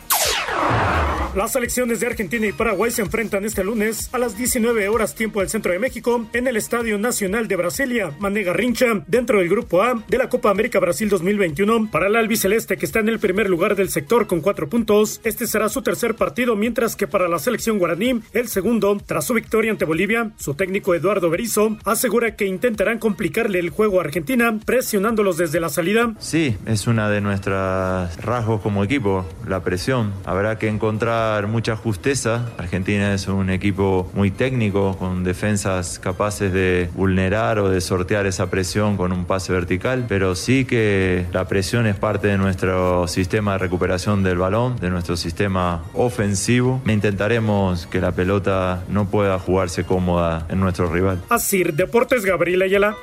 Las 1.35 1.53
selecciones 1.53 1.99
de 1.99 2.05
Argentina 2.05 2.45
y 2.45 2.51
Paraguay 2.51 2.91
se 2.91 3.01
enfrentan 3.01 3.43
este 3.43 3.63
lunes 3.63 4.07
a 4.13 4.19
las 4.19 4.37
19 4.37 4.87
horas 4.87 5.15
tiempo 5.15 5.39
del 5.39 5.49
centro 5.49 5.71
de 5.71 5.79
México 5.79 6.27
en 6.31 6.45
el 6.45 6.57
Estadio 6.57 6.99
Nacional 6.99 7.47
de 7.47 7.55
Brasilia, 7.55 8.11
Manega 8.19 8.53
Rincha, 8.53 9.01
dentro 9.07 9.39
del 9.39 9.49
Grupo 9.49 9.81
A 9.81 10.03
de 10.07 10.19
la 10.19 10.29
Copa 10.29 10.51
América 10.51 10.79
Brasil 10.79 11.09
2021. 11.09 11.89
Para 11.89 12.05
el 12.05 12.17
albiceleste 12.17 12.77
que 12.77 12.85
está 12.85 12.99
en 12.99 13.09
el 13.09 13.17
primer 13.17 13.49
lugar 13.49 13.75
del 13.75 13.89
sector 13.89 14.27
con 14.27 14.41
cuatro 14.41 14.69
puntos, 14.69 15.21
este 15.23 15.47
será 15.47 15.69
su 15.69 15.81
tercer 15.81 16.13
partido, 16.13 16.55
mientras 16.55 16.95
que 16.95 17.07
para 17.07 17.27
la 17.27 17.39
selección 17.39 17.79
guaraní, 17.79 18.21
el 18.33 18.47
segundo, 18.47 19.01
tras 19.03 19.25
su 19.25 19.33
victoria 19.33 19.71
ante 19.71 19.85
Bolivia, 19.85 20.33
su 20.37 20.53
técnico 20.53 20.93
Eduardo 20.93 21.31
Berizzo 21.31 21.77
asegura 21.83 22.35
que 22.35 22.45
intentarán 22.45 22.99
complicarle 22.99 23.57
el 23.57 23.71
juego 23.71 23.99
a 23.99 24.03
Argentina, 24.03 24.59
presionándolos 24.63 25.37
desde 25.37 25.59
la 25.59 25.69
salida. 25.69 26.13
Sí, 26.19 26.55
es 26.67 26.85
una 26.85 27.09
de 27.09 27.21
nuestras 27.21 28.23
rasgos 28.23 28.61
como 28.61 28.83
equipo, 28.83 29.25
la 29.47 29.63
presión. 29.63 30.13
Habrá 30.25 30.59
que 30.59 30.67
encontrar 30.67 31.22
mucha 31.47 31.75
justeza. 31.75 32.49
Argentina 32.57 33.13
es 33.13 33.27
un 33.27 33.49
equipo 33.49 34.09
muy 34.13 34.31
técnico, 34.31 34.97
con 34.97 35.23
defensas 35.23 35.99
capaces 35.99 36.51
de 36.51 36.89
vulnerar 36.95 37.59
o 37.59 37.69
de 37.69 37.81
sortear 37.81 38.25
esa 38.25 38.49
presión 38.49 38.97
con 38.97 39.11
un 39.11 39.25
pase 39.25 39.53
vertical, 39.53 40.05
pero 40.07 40.35
sí 40.35 40.65
que 40.65 41.25
la 41.31 41.47
presión 41.47 41.87
es 41.87 41.95
parte 41.95 42.27
de 42.27 42.37
nuestro 42.37 43.07
sistema 43.07 43.53
de 43.53 43.57
recuperación 43.59 44.23
del 44.23 44.37
balón, 44.37 44.77
de 44.77 44.89
nuestro 44.89 45.17
sistema 45.17 45.83
ofensivo. 45.93 46.81
Intentaremos 46.87 47.87
que 47.87 47.99
la 47.99 48.11
pelota 48.11 48.83
no 48.89 49.05
pueda 49.05 49.39
jugarse 49.39 49.83
cómoda 49.83 50.45
en 50.49 50.59
nuestro 50.59 50.91
rival. 50.91 51.21
Así, 51.29 51.63
Deportes 51.63 52.25
Gabriel 52.25 52.61
Ayala. 52.61 52.95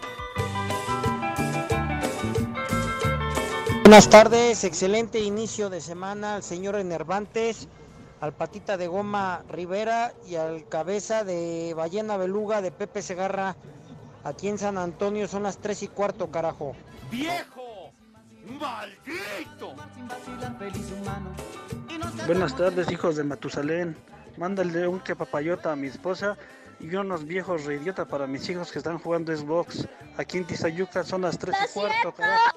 Buenas 3.91 4.09
tardes, 4.09 4.63
excelente 4.63 5.19
inicio 5.19 5.69
de 5.69 5.81
semana 5.81 6.37
al 6.37 6.45
señor 6.45 6.77
Enervantes, 6.77 7.67
al 8.21 8.33
patita 8.33 8.77
de 8.77 8.87
goma 8.87 9.43
Rivera 9.49 10.13
y 10.27 10.37
al 10.37 10.69
cabeza 10.69 11.25
de 11.25 11.73
ballena 11.75 12.17
beluga 12.17 12.61
de 12.61 12.71
Pepe 12.71 13.03
Segarra. 13.03 13.57
Aquí 14.25 14.49
en 14.49 14.59
San 14.59 14.77
Antonio 14.77 15.27
son 15.27 15.45
las 15.45 15.59
tres 15.59 15.83
y 15.83 15.89
cuarto, 15.89 16.31
carajo. 16.31 16.77
¡Viejo! 17.11 17.93
¡Maldito! 18.61 19.75
Buenas 22.27 22.55
tardes, 22.57 22.91
hijos 22.91 23.17
de 23.17 23.25
Matusalén. 23.25 23.97
Mándale 24.37 24.87
un 24.87 25.01
que 25.01 25.17
papayota 25.17 25.73
a 25.73 25.77
mi 25.77 25.87
esposa 25.87 26.37
y 26.79 26.95
unos 26.95 27.25
viejos 27.25 27.65
reidiota 27.65 28.05
para 28.07 28.27
mis 28.27 28.49
hijos 28.49 28.71
que 28.71 28.79
están 28.79 28.99
jugando 28.99 29.35
Xbox. 29.35 29.89
Aquí 30.17 30.39
en 30.39 30.47
Tizayuca 30.47 31.03
son 31.05 31.23
las 31.23 31.39
tres 31.39 31.57
y 31.65 31.73
cuarto, 31.73 32.13
carajo. 32.13 32.57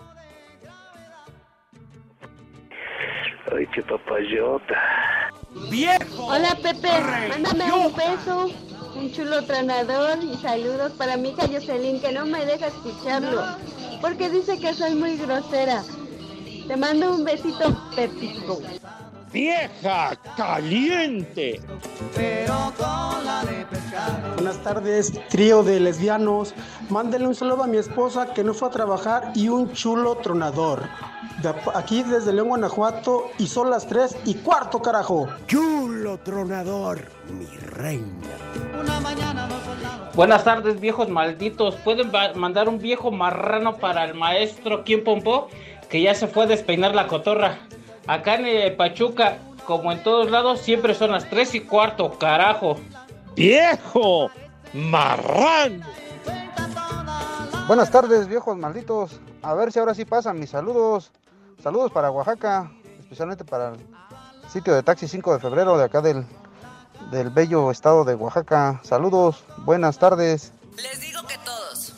Ay, 3.55 3.67
qué 3.67 3.81
papayota. 3.83 5.02
¡Viejo! 5.69 6.25
Hola 6.25 6.57
Pepe, 6.61 6.89
mándame 7.29 7.71
un 7.71 7.95
beso, 7.95 8.49
un 8.95 9.11
chulo 9.11 9.43
tronador 9.45 10.17
y 10.23 10.35
saludos 10.37 10.93
para 10.93 11.17
mi 11.17 11.29
hija 11.29 11.47
Jocelyn 11.47 11.99
que 11.99 12.11
no 12.11 12.25
me 12.25 12.45
deja 12.45 12.67
escucharlo 12.67 13.43
porque 14.01 14.29
dice 14.29 14.59
que 14.59 14.73
soy 14.73 14.95
muy 14.95 15.17
grosera. 15.17 15.83
Te 16.67 16.75
mando 16.75 17.13
un 17.13 17.23
besito 17.23 17.75
Pepito. 17.95 18.61
¡Vieja 19.33 20.15
caliente! 20.37 21.59
Buenas 24.35 24.57
tardes, 24.61 25.11
trío 25.29 25.63
de 25.63 25.79
lesbianos. 25.79 26.53
Mándenle 26.89 27.27
un 27.27 27.33
saludo 27.33 27.63
a 27.63 27.67
mi 27.67 27.77
esposa 27.77 28.31
que 28.31 28.43
no 28.43 28.53
fue 28.53 28.67
a 28.67 28.71
trabajar 28.71 29.31
y 29.33 29.49
un 29.49 29.73
chulo 29.73 30.17
tronador. 30.17 30.83
De 31.41 31.51
aquí 31.73 32.03
desde 32.03 32.31
León, 32.31 32.49
Guanajuato 32.49 33.31
y 33.39 33.47
son 33.47 33.71
las 33.71 33.87
3 33.87 34.17
y 34.25 34.35
cuarto, 34.35 34.83
carajo. 34.83 35.27
Chulo 35.47 36.19
tronador, 36.19 37.01
mi 37.35 37.47
reina. 37.47 38.05
Buenas 40.13 40.43
tardes, 40.43 40.79
viejos 40.79 41.09
malditos. 41.09 41.75
¿Pueden 41.77 42.11
mandar 42.35 42.69
un 42.69 42.77
viejo 42.77 43.09
marrano 43.09 43.77
para 43.77 44.05
el 44.05 44.13
maestro 44.13 44.83
Kim 44.83 45.03
Pompo? 45.03 45.49
Que 45.89 46.03
ya 46.03 46.13
se 46.13 46.27
fue 46.27 46.43
a 46.43 46.47
despeinar 46.47 46.93
la 46.93 47.07
cotorra. 47.07 47.57
Acá 48.05 48.35
en 48.35 48.75
Pachuca, 48.75 49.37
como 49.65 49.91
en 49.91 50.03
todos 50.03 50.29
lados, 50.29 50.59
siempre 50.59 50.93
son 50.93 51.11
las 51.11 51.29
3 51.29 51.55
y 51.55 51.59
cuarto, 51.61 52.17
carajo. 52.19 52.77
¡Viejo! 53.35 54.29
¡Marrano! 54.73 55.85
Buenas 57.67 57.89
tardes, 57.89 58.27
viejos 58.27 58.57
malditos. 58.57 59.19
A 59.41 59.53
ver 59.53 59.71
si 59.71 59.79
ahora 59.79 59.95
sí 59.95 60.03
pasan 60.03 60.39
mis 60.39 60.49
saludos. 60.49 61.11
Saludos 61.61 61.91
para 61.91 62.11
Oaxaca, 62.11 62.69
especialmente 62.99 63.45
para 63.45 63.69
el 63.69 63.79
sitio 64.49 64.75
de 64.75 64.83
taxi 64.83 65.07
5 65.07 65.33
de 65.33 65.39
febrero 65.39 65.77
de 65.77 65.85
acá 65.85 66.01
del, 66.01 66.25
del 67.09 67.29
bello 67.29 67.71
estado 67.71 68.03
de 68.03 68.15
Oaxaca. 68.15 68.81
Saludos, 68.83 69.45
buenas 69.59 69.97
tardes. 69.97 70.51
Les 70.75 70.99
digo 70.99 71.21
que 71.25 71.35
todos. 71.45 71.95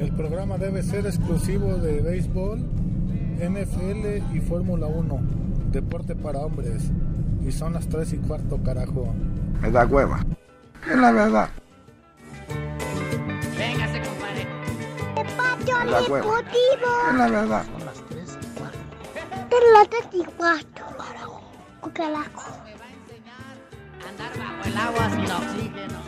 El 0.00 0.12
programa 0.16 0.58
debe 0.58 0.82
ser 0.82 1.06
exclusivo 1.06 1.76
de 1.76 2.00
béisbol, 2.00 2.60
NFL 3.42 4.36
y 4.36 4.40
Fórmula 4.40 4.86
1. 4.86 5.20
Deporte 5.72 6.14
para 6.14 6.38
hombres. 6.38 6.92
Y 7.44 7.50
son 7.50 7.72
las 7.72 7.88
3 7.88 8.12
y 8.12 8.18
cuarto, 8.18 8.62
carajo. 8.62 9.12
Me 9.60 9.70
da 9.70 9.84
hueva. 9.84 10.24
Es 10.88 10.96
la 10.96 11.10
verdad. 11.10 11.48
Véngase, 13.58 14.00
compadre. 14.00 14.46
Es 15.16 15.90
la 15.90 16.02
hueva. 16.02 16.40
Es 17.10 17.16
la 17.16 17.28
verdad. 17.28 17.64
Son 17.64 17.84
las 17.84 18.00
3 18.08 18.38
y 18.40 18.46
cuarto. 18.58 18.78
Son 19.50 19.72
las 19.74 19.88
3 19.90 20.06
y 20.12 20.24
cuarto, 20.24 20.82
carajo. 20.96 21.40
Carajo. 21.92 22.52
Andar 24.08 24.32
bajo 24.38 24.68
el 24.68 24.76
agua 24.76 25.10
sin 25.10 25.30
oxígeno. 25.30 26.00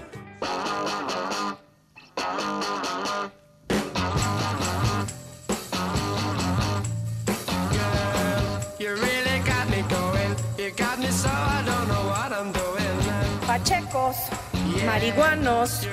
Marihuanos, 14.84 15.86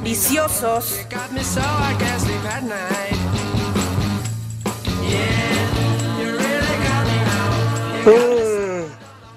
viciosos. 0.00 1.04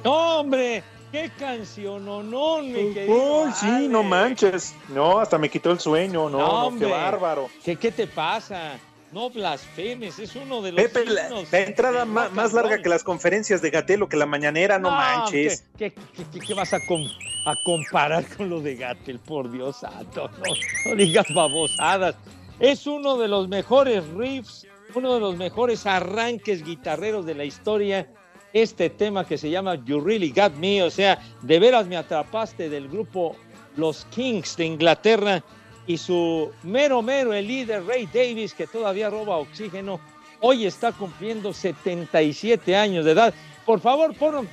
¡No, 0.03 0.39
hombre! 0.39 0.83
¡Qué 1.11 1.31
canción, 1.39 2.05
no, 2.05 2.21
no, 2.21 2.61
mi 2.61 2.93
querido! 2.93 3.45
Uy, 3.45 3.51
sí, 3.53 3.87
no 3.87 4.03
manches. 4.03 4.75
No, 4.89 5.19
hasta 5.19 5.39
me 5.39 5.49
quitó 5.49 5.71
el 5.71 5.79
sueño, 5.79 6.29
no, 6.29 6.69
no, 6.69 6.77
qué 6.77 6.85
bárbaro. 6.85 7.49
¿Qué, 7.65 7.75
¿Qué 7.75 7.91
te 7.91 8.05
pasa? 8.05 8.77
No 9.11 9.29
blasfemes, 9.29 10.19
es 10.19 10.35
uno 10.35 10.61
de 10.61 10.71
los. 10.71 10.83
Pepe, 10.83 11.05
la, 11.05 11.29
la, 11.29 11.59
entrada 11.59 12.05
más, 12.05 12.31
más, 12.33 12.53
larga 12.53 12.81
que 12.81 12.89
las 12.89 13.03
conferencias 13.03 13.61
de 13.61 13.71
Gatelo, 13.71 14.07
que 14.07 14.17
la 14.17 14.27
mañanera, 14.27 14.77
no, 14.77 14.91
no 14.91 14.95
manches. 14.95 15.63
¿qué, 15.77 15.91
qué, 15.91 16.25
qué, 16.31 16.39
qué 16.39 16.53
vas 16.53 16.73
a, 16.73 16.79
com 16.85 17.01
a, 17.45 17.55
comparar 17.63 18.25
con 18.37 18.49
lo 18.49 18.61
de 18.61 18.75
Gatel? 18.75 19.19
Por 19.19 19.51
Dios 19.51 19.77
santo, 19.77 20.29
no, 20.29 20.89
no 20.91 20.95
digas 20.95 21.25
babosadas. 21.33 22.15
Es 22.59 22.85
uno 22.85 23.17
de 23.17 23.27
los 23.27 23.47
mejores 23.47 24.05
riffs, 24.09 24.67
uno 24.93 25.15
de 25.15 25.19
los 25.19 25.37
mejores 25.37 25.85
arranques 25.87 26.63
guitarreros 26.63 27.25
de 27.25 27.35
la 27.35 27.45
historia 27.45 28.07
este 28.53 28.89
tema 28.89 29.25
que 29.25 29.37
se 29.37 29.49
llama 29.49 29.75
You 29.85 29.99
Really 30.01 30.31
Got 30.31 30.55
Me, 30.55 30.81
o 30.83 30.89
sea, 30.89 31.19
de 31.41 31.59
veras 31.59 31.87
me 31.87 31.97
atrapaste 31.97 32.69
del 32.69 32.87
grupo 32.87 33.35
Los 33.75 34.05
Kings 34.05 34.57
de 34.57 34.65
Inglaterra 34.65 35.43
y 35.89 35.97
su 35.97 36.51
mero 36.61 37.01
mero, 37.01 37.33
el 37.33 37.47
líder 37.47 37.83
Ray 37.83 38.05
Davis, 38.13 38.53
que 38.53 38.67
todavía 38.67 39.09
roba 39.09 39.37
oxígeno, 39.37 39.99
hoy 40.39 40.67
está 40.67 40.91
cumpliendo 40.91 41.51
77 41.51 42.75
años 42.75 43.05
de 43.05 43.11
edad. 43.13 43.33
Por 43.65 43.79
favor, 43.79 44.15
pon... 44.15 44.47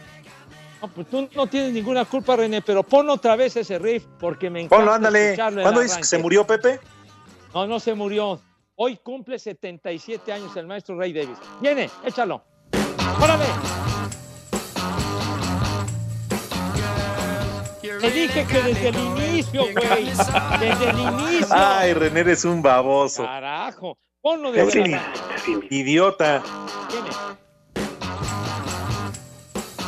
No, 0.80 0.88
pues 0.88 1.06
tú 1.10 1.28
no 1.34 1.46
tienes 1.46 1.74
ninguna 1.74 2.06
culpa, 2.06 2.36
René, 2.36 2.62
pero 2.62 2.82
pon 2.82 3.10
otra 3.10 3.36
vez 3.36 3.54
ese 3.54 3.78
riff 3.78 4.06
porque 4.18 4.48
me 4.48 4.62
encanta. 4.62 4.76
Ponlo, 4.76 4.94
ándale. 4.94 5.32
escucharlo 5.32 5.60
¿Cuándo 5.60 5.80
dices 5.82 5.98
que 5.98 6.04
se 6.04 6.16
murió 6.16 6.46
Pepe? 6.46 6.80
No, 7.52 7.66
no 7.66 7.80
se 7.80 7.92
murió. 7.92 8.40
Hoy 8.74 8.96
cumple 8.96 9.38
77 9.38 10.32
años 10.32 10.56
el 10.56 10.66
maestro 10.66 10.98
Ray 10.98 11.12
Davis. 11.12 11.36
Viene, 11.60 11.90
échalo. 12.02 12.42
¡Órale! 13.22 13.85
Te 18.00 18.10
dije 18.10 18.44
que 18.46 18.62
desde 18.62 18.88
el 18.88 18.96
inicio, 18.96 19.62
güey. 19.72 20.04
Desde 20.60 20.90
el 20.90 20.98
inicio. 20.98 21.46
Ay, 21.50 21.94
René, 21.94 22.20
eres 22.20 22.44
un 22.44 22.62
baboso. 22.62 23.22
Carajo. 23.24 23.98
Ponlo 24.20 24.52
el 24.54 24.86
i- 24.90 24.98
idiota. 25.70 26.42
Viene. 26.90 27.10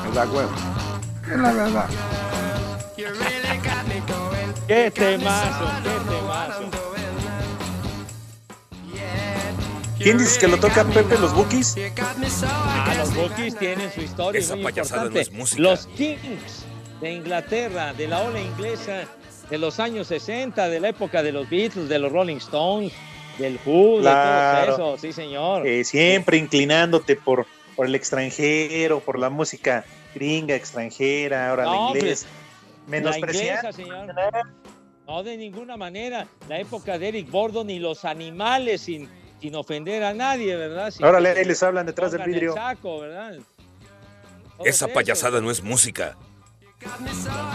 Es 0.08 0.14
la 0.14 0.24
hueva. 0.26 0.50
Es 1.30 1.38
la 1.38 1.52
verdad. 1.52 1.88
¡Qué 2.96 4.90
temazo! 4.90 5.64
¡Qué 5.82 5.90
temazo! 6.11 6.70
¿Quién 9.98 10.18
dices 10.18 10.38
que 10.38 10.46
lo 10.46 10.58
toca 10.61 10.84
Pepe, 10.84 11.18
los 11.18 11.34
Bookies? 11.34 11.76
Ah, 12.46 12.94
los 12.98 13.14
Bookies 13.14 13.56
tienen 13.58 13.92
su 13.92 14.00
historia. 14.00 14.38
Esa 14.38 14.54
muy 14.54 14.64
payasada 14.64 15.06
importante. 15.06 15.14
no 15.14 15.20
es 15.20 15.32
música. 15.32 15.62
Los 15.62 15.87
Kings 15.88 16.64
de 17.00 17.12
Inglaterra, 17.12 17.92
de 17.92 18.08
la 18.08 18.22
ola 18.22 18.40
inglesa 18.40 19.04
de 19.50 19.58
los 19.58 19.80
años 19.80 20.08
60, 20.08 20.68
de 20.68 20.80
la 20.80 20.88
época 20.90 21.22
de 21.22 21.32
los 21.32 21.48
Beatles, 21.48 21.88
de 21.88 21.98
los 21.98 22.12
Rolling 22.12 22.37
Stones, 22.37 22.92
del 23.38 23.58
Who, 23.64 24.00
Claro. 24.00 24.61
de 24.72 24.76
todo 24.76 24.94
eso. 24.94 25.00
Sí, 25.00 25.12
señor. 25.12 25.66
Eh, 25.66 25.84
siempre 25.84 26.37
inclinándote 26.37 27.16
por, 27.16 27.46
por 27.76 27.87
el 27.87 27.94
extranjero, 27.94 29.00
por 29.00 29.18
la 29.18 29.30
música 29.30 29.84
gringa, 30.14 30.54
extranjera, 30.54 31.50
ahora 31.50 31.64
No, 31.64 31.92
la 31.92 31.98
inglés. 31.98 32.26
Inglesa, 32.90 33.72
señor. 33.72 34.14
No, 35.06 35.22
de 35.22 35.37
ninguna 35.37 35.76
manera. 35.76 36.26
La 36.48 36.58
época 36.58 36.98
de 36.98 37.08
Eric 37.08 37.30
Bordon 37.30 37.70
y 37.70 37.78
los 37.78 38.04
animales 38.04 38.82
sin, 38.82 39.08
sin 39.40 39.54
ofender 39.54 40.02
a 40.04 40.12
nadie, 40.12 40.56
¿verdad? 40.56 40.90
Sin 40.90 41.04
ahí 41.04 41.44
les 41.44 41.62
hablan 41.62 41.87
detrás 41.87 42.12
del 42.12 42.22
vidrio. 42.22 42.54
saco, 42.54 43.00
¿verdad? 43.00 43.38
Esa 44.64 44.88
payasada 44.88 45.40
no 45.40 45.50
es 45.50 45.62
música. 45.62 46.16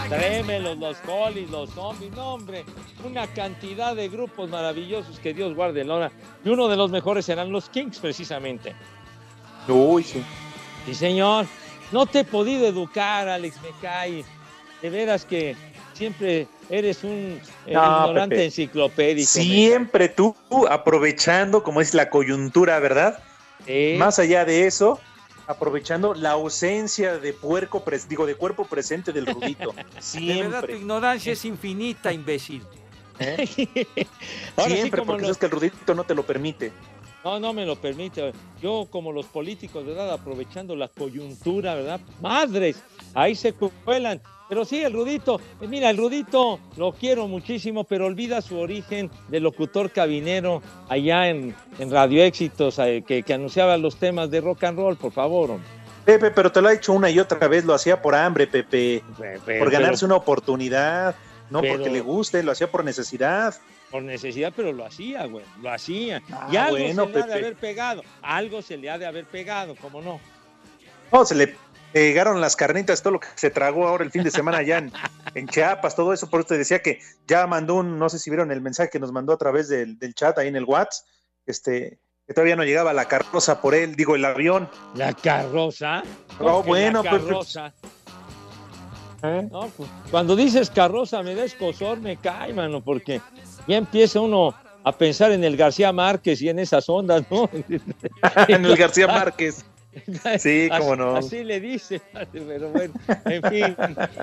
Trémelos, 0.08 0.76
los 0.78 0.96
Hollies, 1.06 1.50
los 1.50 1.70
zombies, 1.70 2.12
no 2.12 2.34
hombre, 2.34 2.64
una 3.04 3.26
cantidad 3.26 3.96
de 3.96 4.08
grupos 4.08 4.50
maravillosos 4.50 5.18
que 5.18 5.32
Dios 5.32 5.54
guarde 5.54 5.80
en 5.80 5.90
hora. 5.90 6.10
Y 6.44 6.50
uno 6.50 6.68
de 6.68 6.76
los 6.76 6.90
mejores 6.90 7.24
serán 7.24 7.50
los 7.50 7.68
Kings, 7.68 7.98
precisamente. 7.98 8.74
Uy, 9.68 10.02
sí. 10.02 10.22
Sí, 10.86 10.94
señor. 10.94 11.46
No 11.90 12.06
te 12.06 12.20
he 12.20 12.24
podido 12.24 12.66
educar, 12.66 13.28
Alex 13.28 13.56
Mecay. 13.62 14.24
De 14.82 14.90
veras 14.90 15.24
que 15.24 15.56
siempre 15.94 16.46
eres 16.68 17.02
un 17.04 17.40
eh, 17.66 17.72
No, 17.72 17.82
ignorante 17.82 18.34
Pepe. 18.36 18.44
enciclopédico. 18.46 19.26
Siempre 19.28 20.08
tú 20.10 20.34
aprovechando, 20.68 21.62
como 21.62 21.80
es 21.80 21.94
la 21.94 22.10
coyuntura, 22.10 22.78
¿verdad? 22.80 23.22
Más 23.98 24.18
allá 24.18 24.44
de 24.44 24.66
eso, 24.66 25.00
aprovechando 25.46 26.14
la 26.14 26.30
ausencia 26.32 27.18
de 27.18 27.32
puerco, 27.32 27.84
pres- 27.84 28.06
digo, 28.08 28.26
de 28.26 28.34
cuerpo 28.34 28.64
presente 28.66 29.12
del 29.12 29.26
Rudito. 29.26 29.72
De 29.74 29.82
verdad, 29.82 29.90
tu 29.94 30.02
Siempre. 30.02 30.76
ignorancia 30.78 31.32
es 31.32 31.44
infinita, 31.44 32.12
imbécil. 32.12 32.62
Ahora 34.56 34.70
sí, 34.70 34.74
Siempre, 34.76 35.00
como 35.00 35.12
porque 35.12 35.22
los- 35.22 35.30
es 35.32 35.38
que 35.38 35.46
el 35.46 35.52
Rudito 35.52 35.94
no 35.94 36.04
te 36.04 36.14
lo 36.14 36.24
permite. 36.24 36.72
No, 37.24 37.40
no 37.40 37.52
me 37.54 37.64
lo 37.64 37.76
permite. 37.76 38.32
Yo, 38.60 38.86
como 38.90 39.10
los 39.10 39.26
políticos, 39.26 39.84
¿verdad? 39.86 40.12
Aprovechando 40.12 40.76
la 40.76 40.88
coyuntura, 40.88 41.74
¿verdad? 41.74 42.00
Madres, 42.20 42.76
ahí 43.14 43.34
se 43.34 43.54
cuelan. 43.54 44.20
Pero 44.46 44.66
sí, 44.66 44.82
el 44.82 44.92
Rudito, 44.92 45.40
eh, 45.62 45.66
mira, 45.66 45.88
el 45.88 45.96
Rudito 45.96 46.60
lo 46.76 46.92
quiero 46.92 47.26
muchísimo, 47.26 47.84
pero 47.84 48.04
olvida 48.04 48.42
su 48.42 48.58
origen 48.58 49.10
de 49.28 49.40
locutor 49.40 49.90
cabinero 49.90 50.60
allá 50.90 51.30
en, 51.30 51.54
en 51.78 51.90
Radio 51.90 52.22
Éxitos, 52.22 52.78
eh, 52.78 53.02
que, 53.06 53.22
que 53.22 53.32
anunciaba 53.34 53.78
los 53.78 53.96
temas 53.96 54.30
de 54.30 54.42
rock 54.42 54.64
and 54.64 54.78
roll, 54.78 54.96
por 54.98 55.12
favor. 55.12 55.52
hombre. 55.52 55.66
Pepe, 56.04 56.30
pero 56.30 56.52
te 56.52 56.60
lo 56.60 56.68
ha 56.68 56.74
hecho 56.74 56.92
una 56.92 57.08
y 57.08 57.18
otra 57.18 57.48
vez, 57.48 57.64
lo 57.64 57.72
hacía 57.72 58.02
por 58.02 58.14
hambre, 58.14 58.46
Pepe. 58.46 59.02
por 59.58 59.70
ganarse 59.70 60.04
una 60.04 60.16
oportunidad, 60.16 61.14
no 61.48 61.62
pero- 61.62 61.76
porque 61.78 61.90
le 61.90 62.00
guste, 62.02 62.42
lo 62.42 62.52
hacía 62.52 62.70
por 62.70 62.84
necesidad. 62.84 63.54
Por 63.94 64.02
necesidad, 64.02 64.52
pero 64.56 64.72
lo 64.72 64.84
hacía, 64.84 65.24
güey, 65.26 65.44
lo 65.62 65.70
hacía. 65.70 66.20
Ah, 66.32 66.48
y 66.50 66.56
algo 66.56 66.78
bueno, 66.78 67.06
se 67.06 67.12
le 67.12 67.20
ha 67.20 67.26
de 67.26 67.34
haber 67.34 67.54
pegado, 67.54 68.02
algo 68.22 68.60
se 68.60 68.76
le 68.76 68.90
ha 68.90 68.98
de 68.98 69.06
haber 69.06 69.24
pegado, 69.24 69.76
¿cómo 69.80 70.02
no? 70.02 70.18
No, 71.12 71.24
se 71.24 71.36
le 71.36 71.54
pegaron 71.92 72.40
las 72.40 72.56
carnitas, 72.56 73.04
todo 73.04 73.12
lo 73.12 73.20
que 73.20 73.28
se 73.36 73.50
tragó 73.50 73.86
ahora 73.86 74.02
el 74.02 74.10
fin 74.10 74.24
de 74.24 74.32
semana 74.32 74.58
allá 74.58 74.78
en, 74.78 74.92
en 75.36 75.46
Chiapas, 75.46 75.94
todo 75.94 76.12
eso. 76.12 76.28
Por 76.28 76.40
eso 76.40 76.48
te 76.48 76.58
decía 76.58 76.82
que 76.82 76.98
ya 77.28 77.46
mandó 77.46 77.76
un, 77.76 77.96
no 77.96 78.08
sé 78.08 78.18
si 78.18 78.30
vieron 78.30 78.50
el 78.50 78.60
mensaje 78.60 78.90
que 78.90 78.98
nos 78.98 79.12
mandó 79.12 79.32
a 79.32 79.38
través 79.38 79.68
del, 79.68 79.96
del 79.96 80.12
chat 80.12 80.36
ahí 80.38 80.48
en 80.48 80.56
el 80.56 80.64
WhatsApp, 80.64 81.06
este, 81.46 82.00
que 82.26 82.34
todavía 82.34 82.56
no 82.56 82.64
llegaba 82.64 82.92
la 82.92 83.04
carroza 83.04 83.60
por 83.60 83.76
él, 83.76 83.94
digo, 83.94 84.16
el 84.16 84.24
avión. 84.24 84.68
¿La 84.96 85.12
carroza? 85.12 86.02
No, 86.32 86.38
¿Cómo 86.38 86.62
que 86.64 86.68
bueno, 86.68 87.00
la 87.04 87.10
pues, 87.10 87.22
carroza. 87.22 87.74
No, 89.22 89.70
pues, 89.74 89.88
cuando 90.10 90.36
dices 90.36 90.68
carroza 90.68 91.22
me 91.22 91.34
da 91.34 91.44
escosor, 91.44 92.00
me 92.00 92.18
cae, 92.18 92.52
mano, 92.52 92.82
porque 92.82 93.22
ya 93.66 93.76
empieza 93.76 94.20
uno 94.20 94.54
a 94.84 94.92
pensar 94.92 95.32
en 95.32 95.42
el 95.44 95.56
García 95.56 95.92
Márquez 95.92 96.42
y 96.42 96.48
en 96.48 96.58
esas 96.58 96.88
ondas, 96.88 97.24
¿no? 97.30 97.48
en 98.48 98.64
el 98.64 98.76
García 98.76 99.06
Márquez. 99.06 99.64
Sí, 100.38 100.68
cómo 100.76 100.96
no. 100.96 101.16
Así 101.16 101.44
le 101.44 101.60
dice, 101.60 102.00
pero 102.32 102.70
bueno, 102.70 102.94
en 103.26 103.42
fin, 103.44 103.76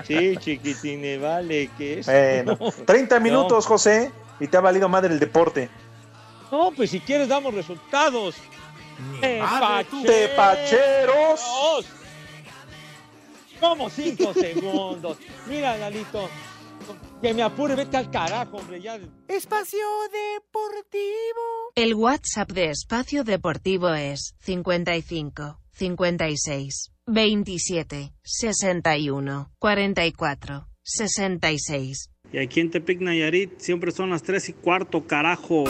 sí, 0.05 0.35
chiquitine, 0.37 1.17
vale, 1.17 1.69
que 1.77 1.99
es. 1.99 2.07
Bueno, 2.07 2.57
30 2.85 3.19
minutos, 3.21 3.65
José, 3.65 4.11
y 4.39 4.47
te 4.47 4.57
ha 4.57 4.61
valido 4.61 4.89
madre 4.89 5.13
el 5.13 5.19
deporte. 5.19 5.69
No, 6.51 6.71
pues 6.75 6.89
si 6.89 6.99
quieres 6.99 7.29
damos 7.29 7.53
resultados. 7.53 8.35
Tepacheros. 10.05 11.41
Como 13.59 13.89
cinco 13.89 14.33
segundos. 14.33 15.17
Mira, 15.47 15.77
Lalito, 15.77 16.29
que 17.21 17.33
me 17.33 17.43
apure, 17.43 17.75
vete 17.75 17.97
al 17.97 18.09
carajo, 18.09 18.57
hombre, 18.57 18.81
ya. 18.81 18.99
Espacio 19.27 19.79
Deportivo. 20.11 21.71
El 21.75 21.93
WhatsApp 21.93 22.51
de 22.51 22.71
Espacio 22.71 23.23
Deportivo 23.23 23.93
es 23.93 24.35
55 24.39 25.59
56 25.71 26.91
27 27.05 28.13
61 28.23 29.51
44 29.59 30.67
66. 30.83 32.09
Y 32.33 32.37
aquí 32.37 32.59
en 32.61 32.71
Tepic 32.71 33.01
Nayarit 33.01 33.59
siempre 33.59 33.91
son 33.91 34.09
las 34.09 34.23
3 34.23 34.49
y 34.49 34.53
cuarto, 34.53 35.05
carajo. 35.05 35.65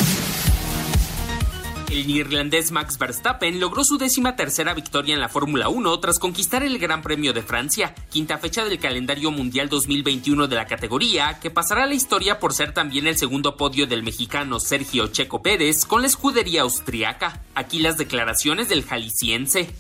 El 1.92 2.08
neerlandés 2.08 2.72
Max 2.72 2.98
Verstappen 2.98 3.60
logró 3.60 3.84
su 3.84 3.98
décima 3.98 4.38
tercera 4.38 4.74
victoria 4.74 5.14
en 5.14 5.20
la 5.20 5.28
Fórmula 5.28 5.68
1 5.68 6.00
tras 6.00 6.20
conquistar 6.20 6.64
el 6.64 6.80
Gran 6.80 7.02
Premio 7.02 7.34
de 7.34 7.42
Francia, 7.42 7.94
quinta 8.10 8.38
fecha 8.38 8.64
del 8.64 8.80
calendario 8.80 9.30
mundial 9.30 9.68
2021 9.68 10.48
de 10.48 10.56
la 10.56 10.68
categoría, 10.68 11.38
que 11.42 11.52
pasará 11.52 11.84
a 11.84 11.88
la 11.88 11.94
historia 11.94 12.40
por 12.40 12.54
ser 12.54 12.74
también 12.74 13.08
el 13.08 13.18
segundo 13.18 13.58
podio 13.58 13.88
del 13.88 14.04
mexicano 14.04 14.62
Sergio 14.62 15.08
Checo 15.08 15.42
Pérez 15.42 15.84
con 15.84 16.00
la 16.00 16.08
escudería 16.08 16.62
austriaca. 16.62 17.42
Aquí 17.56 17.80
las 17.80 17.98
declaraciones 17.98 18.70
del 18.70 18.86
jalisciense. 18.86 19.76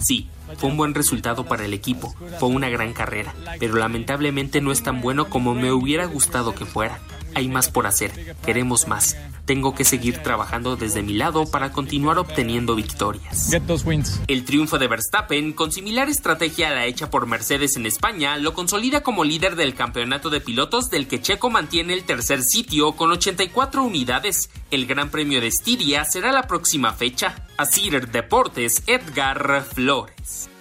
Sí, 0.00 0.30
fue 0.56 0.70
un 0.70 0.78
buen 0.78 0.94
resultado 0.94 1.44
para 1.44 1.66
el 1.66 1.74
equipo, 1.74 2.14
fue 2.40 2.48
una 2.48 2.70
gran 2.70 2.94
carrera, 2.94 3.34
pero 3.60 3.76
lamentablemente 3.76 4.62
no 4.62 4.72
es 4.72 4.82
tan 4.82 5.02
bueno 5.02 5.28
como 5.28 5.54
me 5.54 5.70
hubiera 5.70 6.06
gustado 6.06 6.54
que 6.54 6.64
fuera. 6.64 6.98
Hay 7.34 7.48
más 7.48 7.70
por 7.70 7.86
hacer, 7.86 8.36
queremos 8.44 8.88
más. 8.88 9.16
Tengo 9.44 9.74
que 9.74 9.84
seguir 9.84 10.18
trabajando 10.18 10.76
desde 10.76 11.02
mi 11.02 11.14
lado 11.14 11.50
para 11.50 11.72
continuar 11.72 12.18
obteniendo 12.18 12.76
victorias. 12.76 13.48
Get 13.50 13.62
those 13.66 13.84
wins. 13.86 14.20
El 14.28 14.44
triunfo 14.44 14.78
de 14.78 14.86
Verstappen, 14.86 15.52
con 15.52 15.72
similar 15.72 16.08
estrategia 16.08 16.68
a 16.68 16.74
la 16.74 16.86
hecha 16.86 17.10
por 17.10 17.26
Mercedes 17.26 17.76
en 17.76 17.86
España, 17.86 18.36
lo 18.36 18.54
consolida 18.54 19.02
como 19.02 19.24
líder 19.24 19.56
del 19.56 19.74
campeonato 19.74 20.30
de 20.30 20.40
pilotos 20.40 20.90
del 20.90 21.08
que 21.08 21.20
Checo 21.20 21.50
mantiene 21.50 21.94
el 21.94 22.04
tercer 22.04 22.42
sitio 22.42 22.92
con 22.92 23.10
84 23.10 23.82
unidades. 23.82 24.50
El 24.70 24.86
Gran 24.86 25.10
Premio 25.10 25.40
de 25.40 25.48
Estiria 25.48 26.04
será 26.04 26.30
la 26.30 26.46
próxima 26.46 26.92
fecha. 26.92 27.46
Asir 27.56 28.08
Deportes, 28.10 28.84
Edgar 28.86 29.64
Flores. 29.64 30.51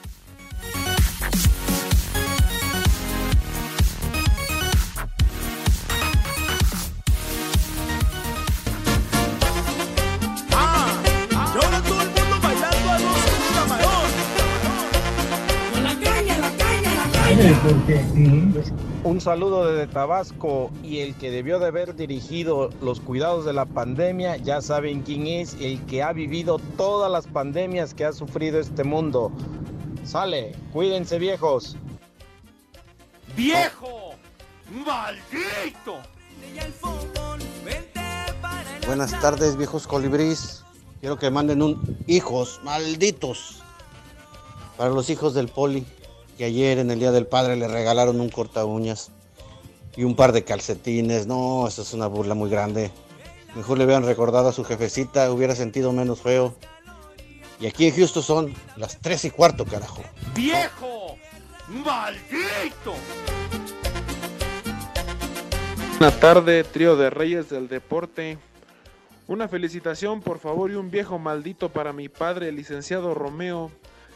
Un 19.04 19.22
saludo 19.22 19.68
desde 19.68 19.86
Tabasco 19.86 20.72
y 20.84 21.02
el 21.02 21.14
que 21.14 21.30
debió 21.30 21.60
de 21.60 21.68
haber 21.68 21.96
dirigido 21.96 22.72
los 22.82 23.00
cuidados 23.00 23.46
de 23.46 23.54
la 23.54 23.66
pandemia, 23.66 24.38
ya 24.38 24.62
saben 24.62 25.04
quién 25.04 25.28
es, 25.28 25.56
el 25.62 25.80
que 25.86 26.02
ha 26.02 26.12
vivido 26.12 26.60
todas 26.76 27.12
las 27.12 27.28
pandemias 27.28 27.94
que 27.94 28.06
ha 28.06 28.14
sufrido 28.14 28.60
este 28.60 28.84
mundo. 28.84 29.32
Sale, 30.04 30.56
cuídense 30.74 31.20
viejos. 31.20 31.78
¡Viejo! 33.38 34.16
¡Maldito! 34.84 36.00
Buenas 38.88 39.12
tardes, 39.22 39.56
viejos 39.56 39.86
colibrís. 39.86 40.64
Quiero 41.00 41.20
que 41.20 41.30
manden 41.30 41.62
un 41.62 42.00
hijos 42.08 42.60
malditos 42.64 43.62
para 44.78 44.90
los 44.90 45.12
hijos 45.12 45.36
del 45.36 45.48
poli 45.48 45.86
que 46.42 46.46
ayer 46.46 46.80
en 46.80 46.90
el 46.90 46.98
Día 46.98 47.12
del 47.12 47.28
Padre 47.28 47.56
le 47.56 47.68
regalaron 47.68 48.20
un 48.20 48.30
corta 48.30 48.66
uñas 48.66 49.12
y 49.96 50.06
un 50.06 50.16
par 50.16 50.32
de 50.32 50.44
calcetines. 50.44 51.28
No, 51.28 51.68
eso 51.68 51.84
es 51.84 51.94
una 51.94 52.08
burla 52.08 52.34
muy 52.34 52.50
grande. 52.50 52.90
Mejor 53.54 53.78
le 53.78 53.86
hubieran 53.86 54.08
recordado 54.08 54.50
a 54.50 54.52
su 54.52 54.64
jefecita, 54.64 55.32
hubiera 55.32 55.54
sentido 55.54 55.92
menos 55.92 56.22
feo. 56.22 56.56
Y 57.60 57.68
aquí 57.68 57.86
en 57.86 57.96
Houston 57.96 58.24
son 58.24 58.54
las 58.76 58.98
tres 58.98 59.24
y 59.24 59.30
cuarto, 59.30 59.66
carajo. 59.66 60.02
¡Viejo! 60.34 61.16
¡Maldito! 61.68 62.96
Buenas 66.00 66.20
tardes, 66.20 66.66
trío 66.72 66.96
de 66.96 67.12
reyes 67.12 67.52
del 67.52 67.68
deporte. 67.68 68.40
Una 69.28 69.48
felicitación, 69.48 70.22
por 70.22 70.40
favor, 70.40 70.72
y 70.72 70.74
un 70.74 70.90
viejo 70.90 71.20
maldito 71.20 71.70
para 71.70 71.94
mi 71.94 72.10
padre, 72.10 72.50
el 72.50 72.56
licenciado 72.56 73.14
Romeo, 73.14 73.70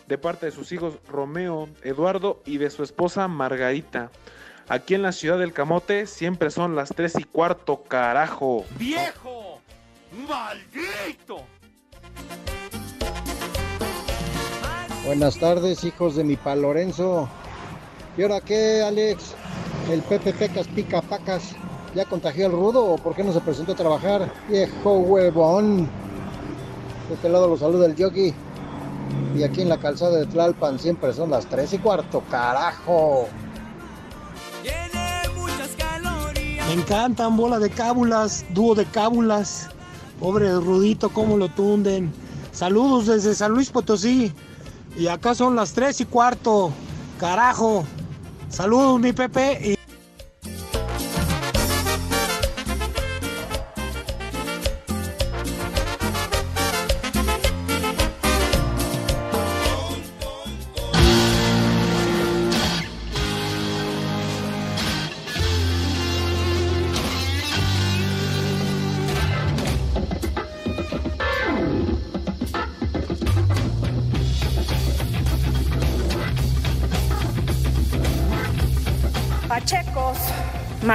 de 0.08 0.18
parte 0.18 0.48
de 0.48 0.52
sus 0.52 0.72
hijos 0.72 0.96
Romeo, 1.08 1.70
Eduardo 1.84 2.42
y 2.46 2.58
de 2.58 2.70
su 2.70 2.84
esposa 2.84 3.28
Margarita. 3.28 4.12
Aquí 4.68 4.96
en 4.96 5.04
la 5.04 5.12
ciudad 5.12 5.38
del 5.38 5.54
Camote 5.54 6.08
siempre 6.08 6.50
son 6.50 6.76
las 6.76 6.90
tres 6.90 7.14
y 7.18 7.24
cuarto, 7.24 7.84
carajo. 7.84 8.66
¡Viejo! 8.78 9.60
¡Maldito! 10.28 11.44
Buenas 15.06 15.38
tardes, 15.38 15.84
hijos 15.84 16.16
de 16.16 16.24
mi 16.24 16.36
pa 16.36 16.56
Lorenzo. 16.56 17.30
¿Y 18.18 18.24
ahora 18.24 18.42
qué, 18.42 18.82
Alex? 18.82 19.36
El 19.92 20.02
Pepe 20.02 20.34
Pecas 20.34 20.68
pica 20.70 21.02
pacas. 21.02 21.56
¿Ya 21.94 22.06
contagió 22.06 22.48
el 22.48 22.52
rudo 22.52 22.84
o 22.84 22.98
por 22.98 23.16
qué 23.16 23.24
no 23.24 23.32
se 23.32 23.40
presentó 23.40 23.74
a 23.74 23.76
trabajar? 23.76 24.34
Viejo 24.50 24.98
huevón. 24.98 25.88
De 27.08 27.14
este 27.14 27.30
lado 27.30 27.48
los 27.48 27.60
saluda 27.60 27.86
el 27.86 27.96
yogi. 27.96 28.34
Y 29.36 29.44
aquí 29.44 29.62
en 29.62 29.70
la 29.70 29.78
calzada 29.78 30.18
de 30.18 30.26
Tlalpan 30.26 30.80
siempre 30.80 31.14
son 31.14 31.32
las 31.32 31.46
tres 31.46 31.74
y 31.74 31.78
cuarto, 31.78 32.24
carajo. 32.30 33.28
Me 36.68 36.74
encantan 36.74 37.38
bola 37.38 37.60
de 37.60 37.70
cábulas, 37.70 38.46
dúo 38.50 38.76
de 38.76 38.86
cábulas. 38.86 39.70
Pobre 40.20 40.52
Rudito, 40.54 41.10
cómo 41.10 41.38
lo 41.38 41.50
tunden. 41.50 42.12
Saludos 42.52 43.08
desde 43.08 43.36
San 43.36 43.52
Luis 43.52 43.70
Potosí. 43.70 44.34
Y 44.98 45.08
acá 45.08 45.36
son 45.36 45.56
las 45.56 45.74
tres 45.74 46.00
y 46.02 46.06
cuarto. 46.06 46.72
Carajo. 47.20 47.84
Saludos, 48.50 49.00
mi 49.00 49.12
Pepe. 49.12 49.60
Y... 49.72 49.85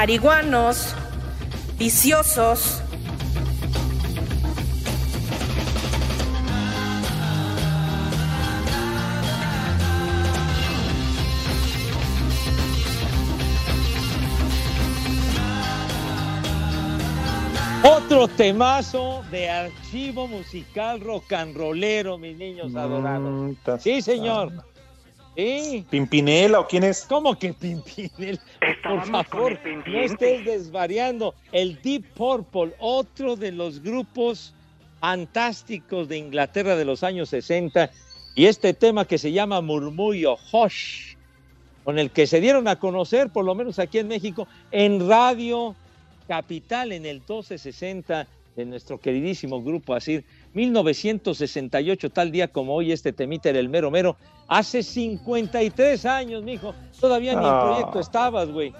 marihuanos, 0.01 0.95
viciosos. 1.77 2.81
Otro 17.85 18.27
temazo 18.27 19.23
de 19.31 19.51
archivo 19.51 20.27
musical 20.27 21.03
rock 21.03 21.35
and 21.35 21.55
rollero, 21.55 22.17
mis 22.17 22.39
niños 22.39 22.75
adorados. 22.75 23.55
Sí, 23.81 24.01
señor. 24.01 24.65
Sí. 25.37 25.87
¿Pimpinela 25.91 26.61
o 26.61 26.67
quién 26.67 26.85
es? 26.85 27.05
¿Cómo 27.07 27.39
que 27.39 27.53
Pimpinela? 27.53 28.41
Por 28.91 29.07
favor, 29.07 29.59
no 29.87 30.01
estés 30.01 30.45
desvariando. 30.45 31.35
El 31.53 31.81
Deep 31.81 32.05
Purple, 32.15 32.75
otro 32.81 33.37
de 33.37 33.53
los 33.53 33.81
grupos 33.81 34.53
fantásticos 35.01 36.09
de 36.09 36.19
Inglaterra 36.19 36.75
de 36.75 36.85
los 36.85 37.05
años 37.05 37.29
60. 37.29 37.91
Y 38.35 38.47
este 38.47 38.75
tema 38.75 39.05
que 39.05 39.19
se 39.19 39.33
llama 39.33 39.61
Murmullo, 39.61 40.37
Hush, 40.53 41.15
con 41.85 41.99
el 41.99 42.11
que 42.11 42.27
se 42.27 42.41
dieron 42.41 42.67
a 42.69 42.77
conocer, 42.77 43.31
por 43.31 43.45
lo 43.45 43.55
menos 43.55 43.79
aquí 43.79 43.99
en 43.99 44.09
México, 44.09 44.49
en 44.71 45.09
Radio 45.09 45.75
Capital, 46.27 46.93
en 46.93 47.07
el 47.07 47.19
1260 47.19 48.27
de 48.57 48.65
nuestro 48.65 48.99
queridísimo 48.99 49.63
grupo 49.63 49.95
Asir. 49.95 50.25
1968, 50.55 52.11
tal 52.11 52.31
día 52.33 52.49
como 52.49 52.75
hoy, 52.75 52.93
este 52.93 53.13
temita 53.13 53.49
era 53.51 53.59
el 53.59 53.69
mero 53.69 53.91
mero. 53.91 54.17
Hace 54.49 54.83
53 54.83 56.05
años, 56.07 56.43
mijo. 56.43 56.75
Todavía 57.01 57.33
ni 57.35 57.47
en 57.47 57.53
Ah. 57.53 57.63
proyecto 57.65 58.01
estabas, 58.01 58.49
güey. 58.51 58.73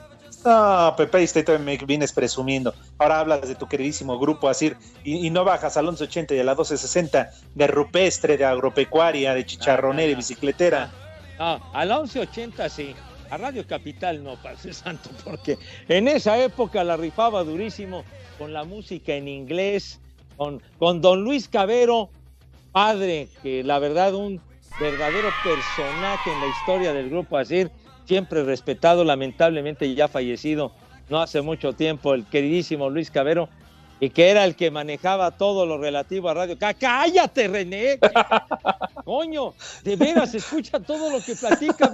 No, 0.45 0.95
Pepe, 0.97 1.23
este 1.23 1.43
también 1.43 1.79
me 1.81 1.87
vienes 1.87 2.13
presumiendo. 2.13 2.75
Ahora 2.99 3.21
hablas 3.21 3.47
de 3.47 3.55
tu 3.55 3.67
queridísimo 3.69 4.19
grupo 4.19 4.49
Asir 4.49 4.77
y, 5.05 5.27
y 5.27 5.31
no 5.31 5.45
bajas 5.45 5.77
al 5.77 5.85
1180 5.85 6.35
y 6.35 6.39
a 6.39 6.45
la 6.45 6.53
1260 6.53 7.31
de 7.55 7.67
rupestre, 7.67 8.37
de 8.39 8.45
agropecuaria, 8.47 9.35
de 9.35 9.45
chicharronera 9.45 10.11
y 10.11 10.15
bicicletera. 10.15 10.91
No, 11.39 11.61
a 11.75 11.85
la 11.85 11.99
1180 11.99 12.69
sí. 12.71 12.95
A 13.29 13.37
Radio 13.37 13.65
Capital 13.67 14.25
no, 14.25 14.37
Padre 14.43 14.73
Santo, 14.73 15.11
porque 15.25 15.57
en 15.89 16.09
esa 16.09 16.37
época 16.43 16.83
la 16.85 16.97
rifaba 16.97 17.45
durísimo 17.45 18.03
con 18.39 18.53
la 18.53 18.65
música 18.65 19.13
en 19.15 19.29
inglés, 19.29 20.01
con, 20.79 21.03
Don 21.03 21.23
Luis 21.23 21.49
Cabero, 21.49 22.09
padre, 22.73 23.29
que 23.43 23.63
la 23.63 23.79
verdad 23.79 24.15
un 24.15 24.41
verdadero 24.79 25.33
personaje 25.33 26.33
en 26.33 26.41
la 26.41 26.47
historia 26.47 26.95
del 26.95 27.11
grupo 27.11 27.37
Asir, 27.37 27.71
siempre 28.07 28.43
respetado, 28.43 29.05
lamentablemente 29.05 29.95
ya 29.95 30.09
fallecido 30.09 30.73
no 31.11 31.21
hace 31.21 31.43
mucho 31.43 31.75
tiempo, 31.75 32.15
el 32.15 32.25
queridísimo 32.25 32.89
Luis 32.89 33.11
Cabero, 33.11 33.51
y 34.01 34.09
que 34.09 34.31
era 34.31 34.45
el 34.45 34.57
que 34.57 34.71
manejaba 34.71 35.33
todo 35.33 35.67
lo 35.67 35.77
relativo 35.77 36.31
a 36.31 36.35
radio. 36.35 36.57
¡Cá- 36.57 36.73
¡Cállate, 36.73 37.47
René! 37.49 37.99
Coño, 39.05 39.53
de 39.85 39.97
veras, 39.97 40.35
escucha 40.35 40.81
todo 40.81 41.11
lo 41.11 41.23
que 41.23 41.35
platica. 41.35 41.93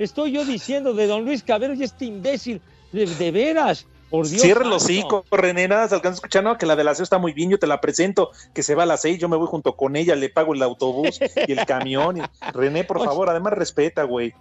Estoy 0.00 0.32
yo 0.32 0.44
diciendo 0.44 0.94
de 0.94 1.06
don 1.06 1.24
Luis 1.24 1.44
Cabero 1.44 1.74
y 1.74 1.84
este 1.84 2.06
imbécil, 2.06 2.60
de 2.90 3.30
veras, 3.30 3.86
por 4.10 4.26
Dios. 4.28 4.40
Cierra 4.42 4.64
los 4.64 4.84
hocico, 4.84 5.24
René, 5.30 5.68
nada, 5.68 5.88
se 5.88 5.94
alcanza 5.94 6.14
a 6.14 6.18
escuchar, 6.18 6.44
no, 6.44 6.56
que 6.58 6.66
la 6.66 6.76
de 6.76 6.84
la 6.84 6.94
CEO 6.94 7.04
está 7.04 7.18
muy 7.18 7.32
bien, 7.32 7.50
yo 7.50 7.58
te 7.58 7.66
la 7.66 7.80
presento, 7.80 8.30
que 8.54 8.62
se 8.62 8.74
va 8.74 8.84
a 8.84 8.86
las 8.86 9.02
seis, 9.02 9.18
yo 9.18 9.28
me 9.28 9.36
voy 9.36 9.46
junto 9.46 9.76
con 9.76 9.96
ella, 9.96 10.14
le 10.16 10.28
pago 10.30 10.54
el 10.54 10.62
autobús 10.62 11.20
y 11.46 11.52
el 11.52 11.64
camión. 11.66 12.18
y- 12.18 12.22
René, 12.52 12.84
por 12.84 13.04
favor, 13.04 13.28
además 13.28 13.52
respeta, 13.54 14.02
güey. 14.04 14.32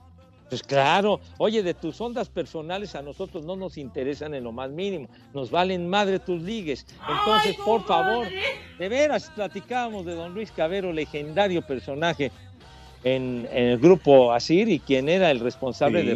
Pues 0.50 0.64
claro, 0.64 1.20
oye, 1.40 1.62
de 1.62 1.74
tus 1.74 2.00
ondas 2.00 2.30
personales 2.30 2.96
a 2.96 3.02
nosotros 3.02 3.44
no 3.44 3.58
nos 3.58 3.78
interesan 3.78 4.34
en 4.34 4.46
lo 4.46 4.54
más 4.54 4.70
mínimo, 4.70 5.10
nos 5.34 5.52
valen 5.52 5.90
madre 5.90 6.20
tus 6.20 6.42
ligues. 6.42 6.86
Entonces, 7.10 7.54
por 7.66 7.84
favor, 7.86 8.28
de 8.80 8.88
veras, 8.88 9.30
platicábamos 9.36 10.06
de 10.06 10.16
don 10.16 10.34
Luis 10.34 10.50
Cabero, 10.52 10.94
legendario 10.94 11.62
personaje 11.64 12.32
en, 13.04 13.46
en 13.52 13.66
el 13.68 13.78
grupo 13.78 14.32
Asir 14.32 14.70
y 14.70 14.80
quien 14.80 15.10
era 15.10 15.32
el 15.32 15.42
responsable 15.42 16.02
Sí. 16.02 16.08
de, 16.08 16.16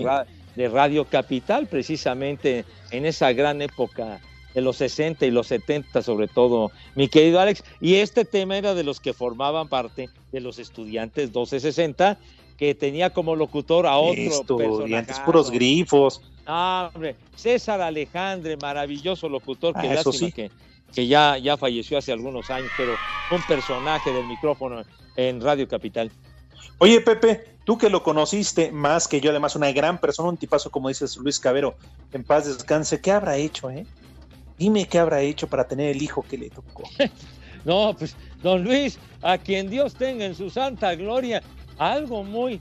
de 0.55 0.67
Radio 0.69 1.05
Capital, 1.05 1.67
precisamente 1.67 2.65
en 2.91 3.05
esa 3.05 3.31
gran 3.33 3.61
época 3.61 4.19
de 4.53 4.61
los 4.61 4.77
60 4.77 5.25
y 5.25 5.31
los 5.31 5.47
70 5.47 6.01
sobre 6.01 6.27
todo, 6.27 6.71
mi 6.95 7.07
querido 7.07 7.39
Alex. 7.39 7.63
Y 7.79 7.95
este 7.95 8.25
tema 8.25 8.57
era 8.57 8.73
de 8.73 8.83
los 8.83 8.99
que 8.99 9.13
formaban 9.13 9.69
parte 9.69 10.09
de 10.31 10.39
los 10.41 10.59
estudiantes 10.59 11.29
1260, 11.29 12.17
que 12.57 12.75
tenía 12.75 13.09
como 13.11 13.35
locutor 13.35 13.87
a 13.87 13.97
otro 13.97 14.21
Estudiantes, 14.21 15.19
puros 15.19 15.49
grifos. 15.49 16.21
Ah, 16.45 16.91
hombre, 16.93 17.15
César 17.35 17.81
Alejandre, 17.81 18.57
maravilloso 18.57 19.29
locutor, 19.29 19.73
que 19.73 19.87
Ah, 19.87 19.93
lástima 19.93 20.13
sí. 20.13 20.31
que, 20.31 20.51
que 20.93 21.07
ya, 21.07 21.37
ya 21.37 21.55
falleció 21.57 21.97
hace 21.97 22.11
algunos 22.11 22.49
años, 22.49 22.69
pero 22.77 22.93
un 23.31 23.41
personaje 23.43 24.11
del 24.11 24.27
micrófono 24.27 24.83
en 25.15 25.39
Radio 25.41 25.67
Capital. 25.67 26.11
Oye, 26.79 26.99
Pepe, 27.01 27.50
tú 27.63 27.77
que 27.77 27.89
lo 27.89 28.03
conociste 28.03 28.71
más 28.71 29.07
que 29.07 29.21
yo, 29.21 29.31
además 29.31 29.55
una 29.55 29.71
gran 29.71 29.99
persona, 29.99 30.29
un 30.29 30.37
tipazo 30.37 30.69
como 30.69 30.89
dices 30.89 31.17
Luis 31.17 31.39
Cabero, 31.39 31.75
en 32.11 32.23
paz 32.23 32.45
descanse, 32.45 33.01
¿qué 33.01 33.11
habrá 33.11 33.37
hecho, 33.37 33.69
eh? 33.69 33.85
Dime 34.57 34.87
qué 34.87 34.99
habrá 34.99 35.21
hecho 35.21 35.47
para 35.47 35.67
tener 35.67 35.89
el 35.89 36.01
hijo 36.01 36.23
que 36.23 36.37
le 36.37 36.49
tocó. 36.49 36.83
No, 37.63 37.95
pues, 37.95 38.15
don 38.41 38.63
Luis, 38.63 38.97
a 39.21 39.37
quien 39.37 39.69
Dios 39.69 39.93
tenga 39.93 40.25
en 40.25 40.33
su 40.33 40.49
santa 40.49 40.95
gloria, 40.95 41.43
algo 41.77 42.23
muy. 42.23 42.59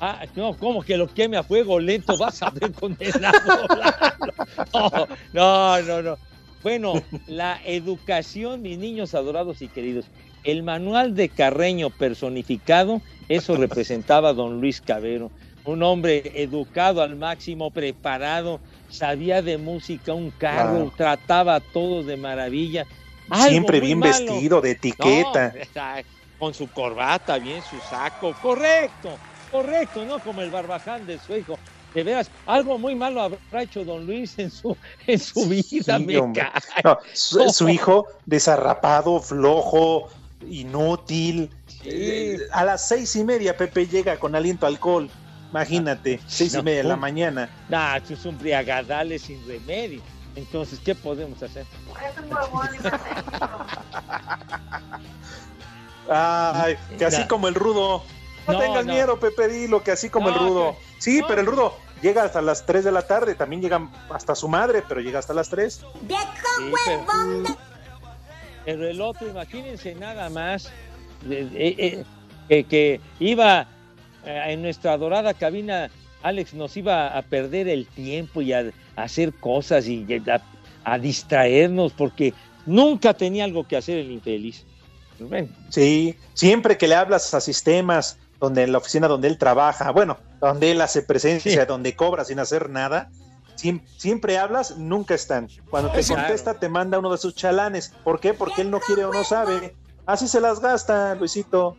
Ah, 0.00 0.24
no, 0.34 0.56
como 0.56 0.82
que 0.82 0.96
lo 0.96 1.12
queme 1.12 1.36
a 1.36 1.42
fuego 1.42 1.78
lento, 1.78 2.16
vas 2.16 2.42
a 2.42 2.50
ver 2.50 2.72
condenado. 2.72 3.66
No, 4.72 5.06
no, 5.32 5.82
no, 5.82 6.02
no. 6.02 6.18
Bueno, 6.62 6.94
la 7.26 7.60
educación, 7.64 8.62
mis 8.62 8.78
niños 8.78 9.14
adorados 9.14 9.60
y 9.60 9.68
queridos. 9.68 10.06
El 10.44 10.62
manual 10.62 11.14
de 11.14 11.28
Carreño 11.28 11.90
personificado, 11.90 13.00
eso 13.28 13.56
representaba 13.56 14.30
a 14.30 14.32
don 14.34 14.60
Luis 14.60 14.80
Cabero. 14.80 15.30
Un 15.64 15.82
hombre 15.82 16.30
educado 16.34 17.00
al 17.02 17.16
máximo, 17.16 17.70
preparado, 17.70 18.60
sabía 18.90 19.40
de 19.40 19.56
música, 19.56 20.12
un 20.12 20.30
carro, 20.30 20.92
trataba 20.94 21.54
a 21.56 21.60
todos 21.60 22.06
de 22.06 22.18
maravilla. 22.18 22.86
Siempre 23.48 23.80
bien 23.80 23.98
malo. 23.98 24.12
vestido, 24.12 24.60
de 24.60 24.72
etiqueta. 24.72 25.54
No, 25.74 25.82
con 26.38 26.52
su 26.52 26.68
corbata, 26.68 27.38
bien 27.38 27.62
su 27.62 27.78
saco, 27.88 28.34
correcto, 28.42 29.08
correcto, 29.50 30.04
no 30.04 30.18
como 30.18 30.42
el 30.42 30.50
barbaján 30.50 31.06
de 31.06 31.18
su 31.18 31.34
hijo. 31.34 31.58
De 31.94 32.02
veras, 32.02 32.30
algo 32.44 32.76
muy 32.76 32.94
malo 32.94 33.22
habrá 33.22 33.62
hecho 33.62 33.84
don 33.84 34.04
Luis 34.04 34.38
en 34.38 34.50
su, 34.50 34.76
en 35.06 35.18
su 35.18 35.48
vida, 35.48 35.96
Sí, 35.96 36.04
me 36.04 36.18
hombre. 36.18 36.42
cae. 36.42 36.82
No, 36.82 36.98
su, 37.14 37.48
su 37.50 37.68
hijo 37.70 38.06
desarrapado, 38.26 39.20
flojo, 39.20 40.08
inútil. 40.48 41.50
Eh, 41.84 42.38
A 42.52 42.64
las 42.64 42.88
seis 42.88 43.14
y 43.16 43.24
media 43.24 43.56
Pepe 43.56 43.86
llega 43.86 44.18
con 44.18 44.34
aliento 44.34 44.66
a 44.66 44.68
alcohol. 44.68 45.10
Imagínate, 45.50 46.20
seis 46.26 46.54
y 46.54 46.62
media 46.62 46.82
de 46.82 46.88
la 46.88 46.96
mañana. 46.96 47.48
Nah, 47.68 47.96
eso 47.96 48.14
es 48.14 48.24
un 48.24 48.36
briagadales 48.38 49.22
sin 49.22 49.46
remedio. 49.46 50.00
Entonces, 50.36 50.80
¿qué 50.84 50.94
podemos 50.96 51.40
hacer? 51.42 51.64
Ay, 56.10 56.76
que 56.98 57.04
así 57.06 57.22
Nah. 57.22 57.28
como 57.28 57.48
el 57.48 57.54
rudo. 57.54 58.02
No, 58.46 58.52
No, 58.54 58.58
tengas 58.58 58.84
no. 58.84 58.92
miedo, 58.92 59.18
Pepe, 59.20 59.48
dilo 59.48 59.82
que 59.82 59.90
así 59.92 60.10
como 60.10 60.28
el 60.28 60.34
rudo. 60.34 60.76
Sí, 60.98 61.20
no. 61.20 61.26
pero 61.26 61.40
el 61.40 61.46
rudo 61.46 61.74
llega 62.02 62.24
hasta 62.24 62.42
las 62.42 62.66
3 62.66 62.84
de 62.84 62.92
la 62.92 63.06
tarde, 63.06 63.34
también 63.34 63.62
llega 63.62 63.88
hasta 64.10 64.34
su 64.34 64.48
madre, 64.48 64.82
pero 64.86 65.00
llega 65.00 65.18
hasta 65.18 65.32
las 65.32 65.48
3. 65.48 65.72
Sí, 65.74 65.84
pero, 66.04 66.76
pero 66.84 67.04
el 68.66 69.00
otro, 69.00 69.28
imagínense 69.28 69.94
nada 69.94 70.28
más 70.30 70.66
eh, 71.28 71.48
eh, 71.54 71.76
eh, 71.78 72.04
que, 72.48 72.64
que 72.64 73.00
iba 73.20 73.68
en 74.24 74.62
nuestra 74.62 74.92
adorada 74.94 75.34
cabina, 75.34 75.90
Alex 76.22 76.54
nos 76.54 76.76
iba 76.78 77.08
a 77.08 77.22
perder 77.22 77.68
el 77.68 77.86
tiempo 77.86 78.40
y 78.40 78.54
a, 78.54 78.72
a 78.96 79.02
hacer 79.02 79.34
cosas 79.34 79.86
y 79.86 80.06
a, 80.26 80.42
a 80.84 80.98
distraernos 80.98 81.92
porque 81.92 82.32
nunca 82.64 83.12
tenía 83.12 83.44
algo 83.44 83.66
que 83.68 83.76
hacer 83.76 83.98
el 83.98 84.10
infeliz. 84.10 84.64
Pues 85.18 85.28
bueno, 85.28 85.48
Sí, 85.68 86.16
siempre 86.32 86.78
que 86.78 86.88
le 86.88 86.94
hablas 86.94 87.34
a 87.34 87.40
sistemas 87.40 88.18
donde 88.40 88.62
en 88.62 88.72
la 88.72 88.78
oficina 88.78 89.08
donde 89.08 89.28
él 89.28 89.38
trabaja, 89.38 89.90
bueno, 89.90 90.18
donde 90.40 90.70
él 90.70 90.80
hace 90.80 91.02
presencia, 91.02 91.66
donde 91.66 91.94
cobra 91.94 92.24
sin 92.24 92.38
hacer 92.38 92.70
nada, 92.70 93.10
siem- 93.56 93.82
siempre 93.96 94.38
hablas, 94.38 94.76
nunca 94.78 95.14
están. 95.14 95.48
Cuando 95.70 95.90
te 95.90 96.02
Claro. 96.02 96.22
contesta 96.22 96.54
te 96.58 96.68
manda 96.68 96.98
uno 96.98 97.10
de 97.12 97.18
sus 97.18 97.34
chalanes. 97.34 97.92
¿Por 98.04 98.20
qué? 98.20 98.34
Porque 98.34 98.62
él 98.62 98.70
no 98.70 98.80
quiere 98.80 99.04
o 99.04 99.12
no 99.12 99.24
sabe. 99.24 99.74
Así 100.06 100.28
se 100.28 100.40
las 100.40 100.60
gasta, 100.60 101.14
Luisito. 101.14 101.76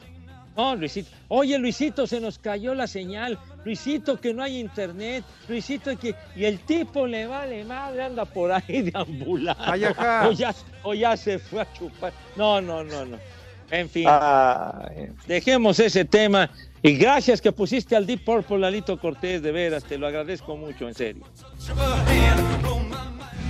No, 0.57 0.73
Luisito. 0.75 1.09
Oye, 1.27 1.57
Luisito, 1.57 2.07
se 2.07 2.21
nos 2.21 2.39
cayó 2.39 2.73
la 2.73 2.87
señal. 2.87 3.37
Luisito, 3.65 4.21
que 4.21 4.33
no 4.33 4.41
hay 4.41 4.57
internet. 4.59 5.25
Luisito, 5.49 5.97
que. 5.99 6.15
Y 6.35 6.45
el 6.45 6.59
tipo 6.59 7.07
le 7.07 7.27
vale 7.27 7.65
madre, 7.65 8.03
anda 8.03 8.23
por 8.23 8.51
ahí 8.53 8.81
deambulando. 8.93 9.61
Ay. 9.63 9.83
O 10.27 10.31
ya, 10.31 10.55
o 10.83 10.93
ya 10.93 11.17
se 11.17 11.39
fue 11.39 11.61
a 11.61 11.73
chupar. 11.73 12.13
No, 12.37 12.61
no, 12.61 12.83
no, 12.85 13.03
no. 13.05 13.17
En 13.71 13.89
fin, 13.89 14.07
dejemos 15.27 15.79
ese 15.79 16.05
tema. 16.05 16.49
Y 16.81 16.97
gracias 16.97 17.41
que 17.41 17.51
pusiste 17.51 17.95
al 17.95 18.05
Deep 18.05 18.23
Purple, 18.23 18.59
Lalito 18.59 18.99
Cortés, 18.99 19.41
de 19.41 19.51
veras, 19.51 19.83
te 19.83 19.97
lo 19.97 20.05
agradezco 20.05 20.55
mucho, 20.55 20.87
en 20.87 20.93
serio. 20.93 21.23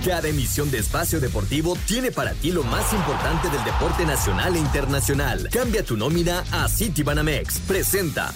Cada 0.04 0.28
emisión 0.28 0.70
de 0.70 0.78
Espacio 0.78 1.20
Deportivo 1.20 1.76
tiene 1.86 2.12
para 2.12 2.32
ti 2.32 2.50
lo 2.52 2.62
más 2.62 2.92
importante 2.92 3.50
del 3.50 3.62
deporte 3.64 4.06
nacional 4.06 4.56
e 4.56 4.58
internacional. 4.60 5.48
Cambia 5.52 5.82
tu 5.82 5.96
nómina 5.96 6.44
a 6.52 6.68
Citibanamex. 6.68 7.58
Presenta. 7.60 8.32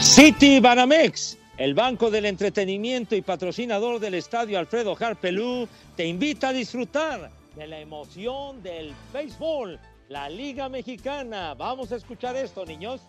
City 0.00 0.60
Banamex, 0.60 1.38
el 1.60 1.74
banco 1.74 2.10
del 2.10 2.24
entretenimiento 2.24 3.14
y 3.14 3.20
patrocinador 3.20 4.00
del 4.00 4.14
estadio 4.14 4.58
Alfredo 4.58 4.96
Harpelú, 4.98 5.68
te 5.94 6.06
invita 6.06 6.48
a 6.48 6.52
disfrutar 6.54 7.30
de 7.54 7.66
la 7.66 7.78
emoción 7.78 8.62
del 8.62 8.94
béisbol, 9.12 9.78
la 10.08 10.30
Liga 10.30 10.70
Mexicana. 10.70 11.52
Vamos 11.52 11.92
a 11.92 11.96
escuchar 11.96 12.34
esto, 12.34 12.64
niños. 12.64 13.02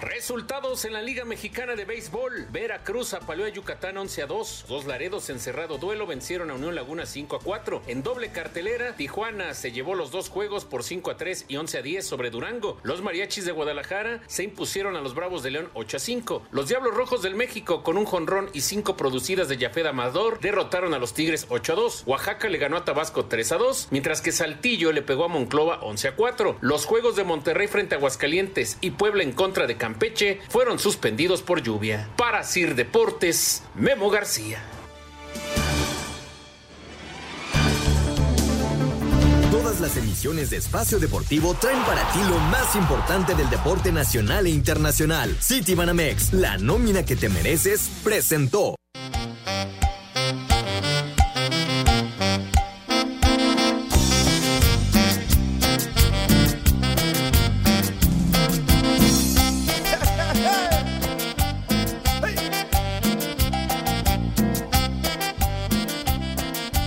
Resultados 0.00 0.84
en 0.84 0.92
la 0.92 1.02
Liga 1.02 1.24
Mexicana 1.24 1.76
de 1.76 1.84
Béisbol. 1.84 2.46
Veracruz 2.50 3.14
apaleó 3.14 3.46
a 3.46 3.48
Yucatán 3.48 3.96
11 3.96 4.22
a 4.22 4.26
2. 4.26 4.64
Dos 4.68 4.84
Laredos 4.86 5.30
en 5.30 5.38
cerrado 5.38 5.78
duelo 5.78 6.06
vencieron 6.06 6.50
a 6.50 6.54
Unión 6.54 6.74
Laguna 6.74 7.06
5 7.06 7.36
a 7.36 7.40
4. 7.40 7.82
En 7.86 8.02
doble 8.02 8.30
cartelera, 8.30 8.96
Tijuana 8.96 9.54
se 9.54 9.72
llevó 9.72 9.94
los 9.94 10.10
dos 10.10 10.28
juegos 10.28 10.64
por 10.64 10.82
5 10.82 11.10
a 11.10 11.16
3 11.16 11.46
y 11.48 11.56
11 11.56 11.78
a 11.78 11.82
10 11.82 12.06
sobre 12.06 12.30
Durango. 12.30 12.78
Los 12.82 13.02
Mariachis 13.02 13.44
de 13.44 13.52
Guadalajara 13.52 14.20
se 14.26 14.42
impusieron 14.42 14.96
a 14.96 15.00
los 15.00 15.14
Bravos 15.14 15.42
de 15.42 15.52
León 15.52 15.70
8 15.74 15.96
a 15.96 16.00
5. 16.00 16.46
Los 16.50 16.68
Diablos 16.68 16.94
Rojos 16.94 17.22
del 17.22 17.34
México 17.34 17.82
con 17.82 17.96
un 17.96 18.04
jonrón 18.04 18.50
y 18.52 18.62
cinco 18.62 18.96
producidas 18.96 19.48
de 19.48 19.56
Yafed 19.56 19.86
Amador 19.86 20.40
derrotaron 20.40 20.94
a 20.94 20.98
los 20.98 21.14
Tigres 21.14 21.46
8 21.48 21.72
a 21.72 21.76
2. 21.76 22.02
Oaxaca 22.06 22.48
le 22.48 22.58
ganó 22.58 22.76
a 22.76 22.84
Tabasco 22.84 23.26
3 23.26 23.52
a 23.52 23.56
2, 23.58 23.88
mientras 23.90 24.20
que 24.20 24.32
Saltillo 24.32 24.92
le 24.92 25.02
pegó 25.02 25.24
a 25.24 25.28
Monclova 25.28 25.80
11 25.82 26.08
a 26.08 26.16
4. 26.16 26.58
Los 26.60 26.84
juegos 26.84 27.16
de 27.16 27.24
Monterrey 27.24 27.68
frente 27.68 27.94
a 27.94 27.98
Aguascalientes 27.98 28.78
y 28.80 28.90
Puebla 28.90 29.22
en 29.22 29.32
contra 29.32 29.66
de 29.66 29.76
Campeche 29.84 30.40
fueron 30.48 30.78
suspendidos 30.78 31.42
por 31.42 31.60
lluvia. 31.60 32.08
Para 32.16 32.42
Sir 32.42 32.74
Deportes, 32.74 33.64
Memo 33.74 34.08
García. 34.08 34.58
Todas 39.50 39.80
las 39.80 39.98
emisiones 39.98 40.48
de 40.48 40.56
Espacio 40.56 40.98
Deportivo 40.98 41.52
traen 41.60 41.82
para 41.82 42.02
ti 42.12 42.18
lo 42.26 42.38
más 42.38 42.74
importante 42.76 43.34
del 43.34 43.50
deporte 43.50 43.92
nacional 43.92 44.46
e 44.46 44.50
internacional. 44.52 45.36
Citibanamex, 45.42 46.32
la 46.32 46.56
nómina 46.56 47.04
que 47.04 47.16
te 47.16 47.28
mereces, 47.28 47.90
presentó. 48.02 48.76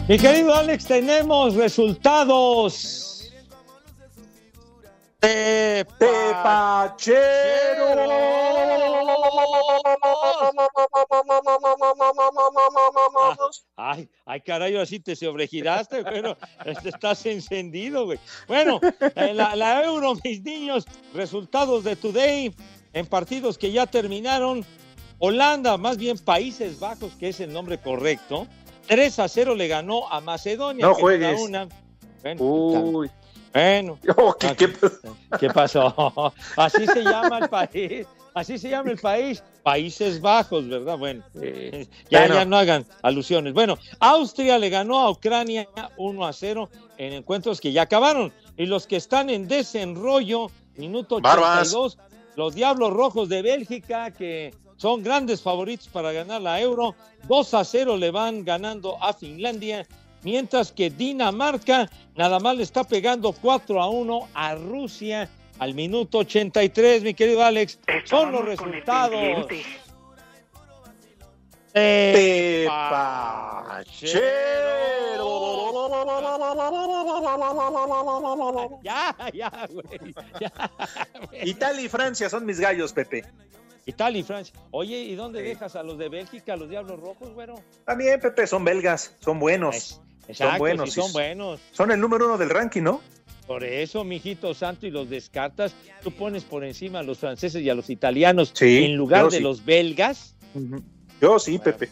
Mi 0.07 0.17
querido 0.17 0.53
Alex, 0.55 0.85
tenemos 0.85 1.55
resultados. 1.55 3.29
De 5.19 5.85
Ay, 13.75 14.09
ay, 14.25 14.41
caray, 14.41 14.77
así 14.77 14.99
te 15.01 15.15
sobregiraste, 15.15 16.03
bueno, 16.03 16.37
este, 16.63 16.89
estás 16.89 17.25
encendido, 17.25 18.05
güey. 18.05 18.19
Bueno, 18.47 18.79
la, 19.15 19.55
la 19.55 19.83
Euro, 19.83 20.13
mis 20.23 20.41
niños, 20.41 20.85
resultados 21.13 21.83
de 21.83 21.97
Today 21.97 22.55
en 22.93 23.05
partidos 23.07 23.57
que 23.57 23.73
ya 23.73 23.85
terminaron. 23.85 24.65
Holanda, 25.19 25.77
más 25.77 25.97
bien 25.97 26.17
Países 26.17 26.79
Bajos, 26.79 27.11
que 27.15 27.29
es 27.29 27.39
el 27.39 27.51
nombre 27.51 27.79
correcto, 27.79 28.47
3 28.87 29.19
a 29.19 29.27
0 29.27 29.55
le 29.55 29.67
ganó 29.67 30.07
a 30.11 30.21
Macedonia. 30.21 30.85
No 30.85 30.93
juegues. 30.95 31.39
Una. 31.41 31.67
Bueno, 32.21 32.43
Uy. 32.43 33.09
bueno. 33.53 33.99
Oh, 34.17 34.33
¿qué- 34.33 34.55
qué- 34.55 34.73
¿Qué 35.39 35.49
pasó? 35.49 36.33
Así 36.57 36.85
se 36.87 37.03
llama 37.03 37.39
el 37.39 37.49
país. 37.49 38.07
Así 38.33 38.57
se 38.57 38.69
llama 38.69 38.91
el 38.91 38.97
país. 38.99 39.43
Países 39.63 40.21
Bajos, 40.21 40.67
¿verdad? 40.69 40.97
Bueno, 40.97 41.23
eh, 41.41 41.87
ya, 42.09 42.19
Bueno. 42.21 42.35
ya 42.35 42.45
no 42.45 42.57
hagan 42.57 42.85
alusiones. 43.01 43.53
Bueno, 43.53 43.77
Austria 43.99 44.57
le 44.59 44.69
ganó 44.69 44.99
a 44.99 45.09
Ucrania 45.09 45.67
1 45.97 46.25
a 46.25 46.31
0 46.33 46.69
en 46.97 47.13
encuentros 47.13 47.59
que 47.59 47.71
ya 47.71 47.81
acabaron. 47.83 48.31
Y 48.55 48.65
los 48.67 48.87
que 48.87 48.95
están 48.95 49.29
en 49.29 49.47
desenrollo, 49.47 50.49
minuto 50.77 51.19
Barbas. 51.19 51.73
82, 51.73 51.97
los 52.35 52.53
Diablos 52.55 52.93
Rojos 52.93 53.27
de 53.29 53.41
Bélgica, 53.41 54.11
que 54.11 54.53
son 54.77 55.03
grandes 55.03 55.41
favoritos 55.41 55.87
para 55.87 56.11
ganar 56.11 56.41
la 56.41 56.61
Euro, 56.61 56.95
2 57.27 57.53
a 57.53 57.63
0 57.63 57.97
le 57.97 58.11
van 58.11 58.45
ganando 58.45 59.01
a 59.03 59.13
Finlandia. 59.13 59.85
mientras 60.23 60.71
que 60.71 60.89
Dinamarca 60.89 61.89
nada 62.15 62.39
más 62.39 62.57
le 62.57 62.63
está 62.63 62.83
pegando 62.83 63.33
4 63.33 63.81
a 63.81 63.89
1 63.89 64.29
a 64.33 64.55
Rusia 64.55 65.29
al 65.59 65.73
minuto 65.73 66.19
83, 66.19 67.03
mi 67.03 67.13
querido 67.13 67.43
Alex. 67.43 67.79
Son 68.05 68.31
los 68.31 68.45
resultados. 68.45 69.47
Ya, 78.83 79.15
ya, 79.31 79.31
ya, 79.33 79.67
güey. 79.69 80.13
Italia 81.43 81.81
y 81.83 81.89
Francia 81.89 82.29
son 82.29 82.45
mis 82.45 82.59
gallos, 82.59 82.93
Pepe. 82.93 83.23
Italia 83.87 84.19
y 84.19 84.23
Francia. 84.23 84.53
Oye, 84.71 84.99
¿y 84.99 85.15
dónde 85.15 85.41
dejas 85.41 85.77
a 85.77 85.81
los 85.81 85.97
de 85.97 86.09
Bélgica, 86.09 86.53
a 86.53 86.57
los 86.57 86.69
Diablos 86.69 86.99
Rojos, 86.99 87.33
güero? 87.33 87.55
También, 87.85 88.19
Pepe, 88.19 88.45
son 88.45 88.65
belgas, 88.65 89.15
son 89.19 89.39
buenos. 89.39 90.01
Exacto, 90.27 90.51
son 90.51 90.57
buenos. 90.59 90.93
sí, 90.93 91.01
son 91.01 91.13
buenos. 91.13 91.61
Son 91.71 91.91
el 91.91 91.99
número 91.99 92.25
uno 92.25 92.37
del 92.37 92.49
ranking, 92.49 92.81
¿no? 92.81 93.01
Por 93.47 93.63
eso, 93.63 94.03
mijito 94.03 94.53
santo, 94.53 94.85
y 94.85 94.91
los 94.91 95.09
descartas. 95.09 95.73
Tú 96.03 96.11
pones 96.11 96.43
por 96.43 96.65
encima 96.65 96.99
a 96.99 97.03
los 97.03 97.17
franceses 97.17 97.61
y 97.63 97.69
a 97.69 97.75
los 97.75 97.89
italianos 97.89 98.51
Sí, 98.53 98.83
en 98.83 98.97
lugar 98.97 99.29
de 99.29 99.39
los 99.39 99.63
belgas. 99.63 100.35
Yo 101.21 101.39
sí, 101.39 101.57
Pepe. 101.57 101.89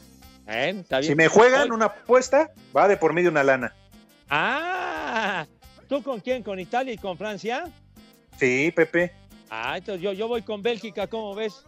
¿Eh? 0.48 0.76
Está 0.82 1.00
bien. 1.00 1.12
Si 1.12 1.16
me 1.16 1.30
juegan 1.30 1.72
una 1.72 1.86
apuesta, 1.86 2.52
va 2.76 2.90
de 2.90 2.98
por 2.98 3.14
medio 3.14 3.30
una 3.30 3.44
lana. 3.46 3.74
Ah, 4.30 5.48
¿tú 5.88 6.04
con 6.04 6.20
quién? 6.20 6.44
¿Con 6.44 6.60
Italia 6.60 6.92
y 6.92 6.98
con 6.98 7.18
Francia? 7.18 7.72
Sí, 8.38 8.74
Pepe. 8.76 9.14
Ah, 9.50 9.78
entonces 9.78 10.02
yo, 10.02 10.12
yo 10.12 10.28
voy 10.28 10.42
con 10.42 10.62
Bélgica, 10.62 11.08
¿cómo 11.08 11.34
ves? 11.34 11.64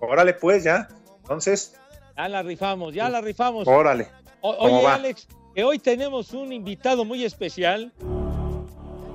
Órale, 0.00 0.34
pues, 0.34 0.64
ya. 0.64 0.88
Entonces, 1.22 1.76
Ya 2.16 2.28
la 2.28 2.42
rifamos, 2.42 2.94
ya 2.94 3.08
la 3.08 3.20
rifamos. 3.20 3.66
órale. 3.68 4.08
O- 4.40 4.56
¿Cómo 4.56 4.76
oye, 4.78 4.84
va? 4.86 4.94
Alex, 4.94 5.28
que 5.54 5.64
hoy 5.64 5.78
tenemos 5.78 6.32
un 6.32 6.52
invitado 6.52 7.04
muy 7.04 7.24
especial. 7.24 7.92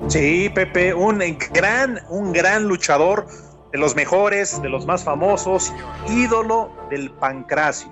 Sí, 0.07 0.49
Pepe, 0.53 0.93
un 0.93 1.19
gran, 1.53 1.99
un 2.09 2.31
gran 2.31 2.67
luchador 2.67 3.25
de 3.71 3.79
los 3.79 3.95
mejores, 3.95 4.61
de 4.61 4.69
los 4.69 4.85
más 4.85 5.03
famosos, 5.03 5.73
ídolo 6.09 6.71
del 6.89 7.11
pancracio. 7.11 7.91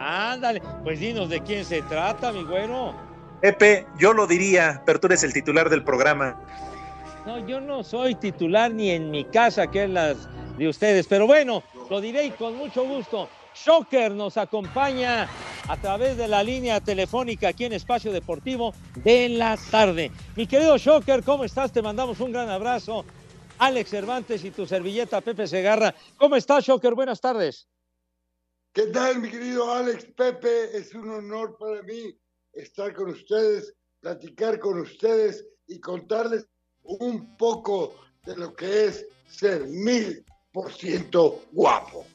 Ándale, 0.00 0.60
pues 0.82 0.98
dinos 0.98 1.28
de 1.28 1.40
quién 1.42 1.64
se 1.64 1.82
trata, 1.82 2.32
mi 2.32 2.42
güero. 2.42 2.92
Pepe, 3.40 3.86
yo 3.98 4.12
lo 4.12 4.26
diría, 4.26 4.82
pero 4.84 4.98
tú 5.00 5.06
eres 5.06 5.22
el 5.22 5.32
titular 5.32 5.70
del 5.70 5.84
programa. 5.84 6.40
No, 7.26 7.38
yo 7.46 7.60
no 7.60 7.84
soy 7.84 8.16
titular 8.16 8.70
ni 8.72 8.90
en 8.90 9.10
mi 9.10 9.24
casa, 9.24 9.68
que 9.68 9.84
es 9.84 9.90
la 9.90 10.14
de 10.58 10.68
ustedes, 10.68 11.06
pero 11.06 11.26
bueno, 11.26 11.62
lo 11.88 12.00
diré 12.00 12.26
y 12.26 12.30
con 12.30 12.56
mucho 12.56 12.84
gusto. 12.84 13.28
Shocker 13.54 14.12
nos 14.12 14.36
acompaña 14.36 15.28
a 15.68 15.76
través 15.76 16.16
de 16.16 16.26
la 16.26 16.42
línea 16.42 16.80
telefónica 16.80 17.48
aquí 17.48 17.64
en 17.64 17.74
Espacio 17.74 18.12
Deportivo 18.12 18.72
de 18.96 19.28
la 19.28 19.58
tarde. 19.70 20.10
Mi 20.36 20.46
querido 20.46 20.78
Shocker, 20.78 21.22
¿cómo 21.22 21.44
estás? 21.44 21.72
Te 21.72 21.82
mandamos 21.82 22.20
un 22.20 22.32
gran 22.32 22.48
abrazo. 22.48 23.04
Alex 23.58 23.90
Cervantes 23.90 24.44
y 24.44 24.50
tu 24.50 24.66
servilleta 24.66 25.20
Pepe 25.20 25.46
Segarra. 25.46 25.94
¿Cómo 26.16 26.36
estás, 26.36 26.64
Shocker? 26.64 26.94
Buenas 26.94 27.20
tardes. 27.20 27.68
¿Qué 28.72 28.86
tal, 28.86 29.20
mi 29.20 29.30
querido 29.30 29.70
Alex 29.70 30.06
Pepe? 30.16 30.76
Es 30.76 30.94
un 30.94 31.10
honor 31.10 31.56
para 31.58 31.82
mí 31.82 32.16
estar 32.54 32.94
con 32.94 33.10
ustedes, 33.10 33.74
platicar 34.00 34.58
con 34.58 34.80
ustedes 34.80 35.46
y 35.66 35.78
contarles 35.78 36.46
un 36.82 37.36
poco 37.36 37.94
de 38.24 38.36
lo 38.36 38.54
que 38.54 38.86
es 38.86 39.06
ser 39.26 39.66
mil 39.66 40.24
guapo. 41.52 42.06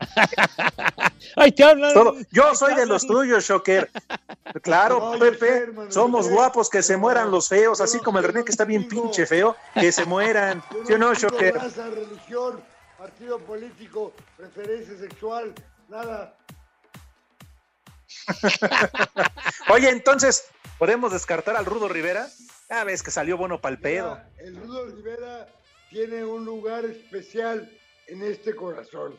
Ay, 1.36 1.52
te 1.52 1.62
hablan. 1.62 1.94
Yo 2.30 2.54
soy 2.54 2.74
te 2.74 2.80
de 2.80 2.86
los 2.86 3.06
tuyos, 3.06 3.44
Shocker. 3.44 3.88
Claro, 4.62 5.12
Pepe, 5.18 5.68
somos 5.90 6.28
guapos, 6.28 6.68
que 6.68 6.82
se 6.82 6.96
mueran 6.96 7.30
los 7.30 7.48
feos, 7.48 7.78
yo 7.78 7.84
así 7.84 7.98
no- 7.98 8.02
como 8.02 8.18
el 8.18 8.24
René 8.24 8.44
que 8.44 8.50
está 8.50 8.64
bien 8.64 8.88
pinche 8.88 9.26
feo, 9.26 9.56
que 9.74 9.92
se 9.92 10.04
mueran. 10.04 10.62
Yo 10.72 10.84
¿Sí 10.86 10.92
o 10.94 10.98
no, 10.98 11.14
Shocker? 11.14 11.54
raza, 11.54 11.86
religión, 11.88 12.60
partido 12.98 13.38
político, 13.38 14.12
preferencia 14.36 14.96
sexual, 14.98 15.54
nada. 15.88 16.34
Oye, 19.70 19.88
entonces, 19.88 20.46
¿podemos 20.78 21.12
descartar 21.12 21.56
al 21.56 21.64
Rudo 21.64 21.88
Rivera? 21.88 22.26
Ah, 22.68 22.84
ves 22.84 23.02
que 23.02 23.10
salió 23.10 23.36
bueno 23.36 23.60
para 23.60 23.74
el 23.74 23.80
pedo. 23.80 24.20
El 24.38 24.56
Rudo 24.56 24.86
Rivera 24.86 25.48
tiene 25.92 26.24
un 26.24 26.44
lugar 26.44 26.84
especial 26.84 27.70
en 28.08 28.22
este 28.22 28.54
corazón. 28.56 29.14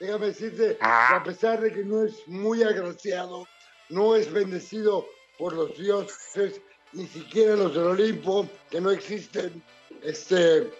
Déjame 0.00 0.26
decirte, 0.26 0.76
Ah. 0.80 1.06
que 1.10 1.14
a 1.16 1.24
pesar 1.24 1.60
de 1.60 1.72
que 1.72 1.84
no 1.84 2.04
es 2.04 2.26
muy 2.26 2.62
agraciado, 2.62 3.46
no 3.88 4.14
es 4.16 4.30
bendecido 4.30 5.06
por 5.38 5.52
los 5.54 5.76
dioses, 5.78 6.60
ni 6.92 7.06
siquiera 7.06 7.56
los 7.56 7.74
del 7.74 7.84
Olimpo, 7.84 8.46
que 8.70 8.80
no 8.80 8.90
existen. 8.90 9.62
Este, 10.02 10.70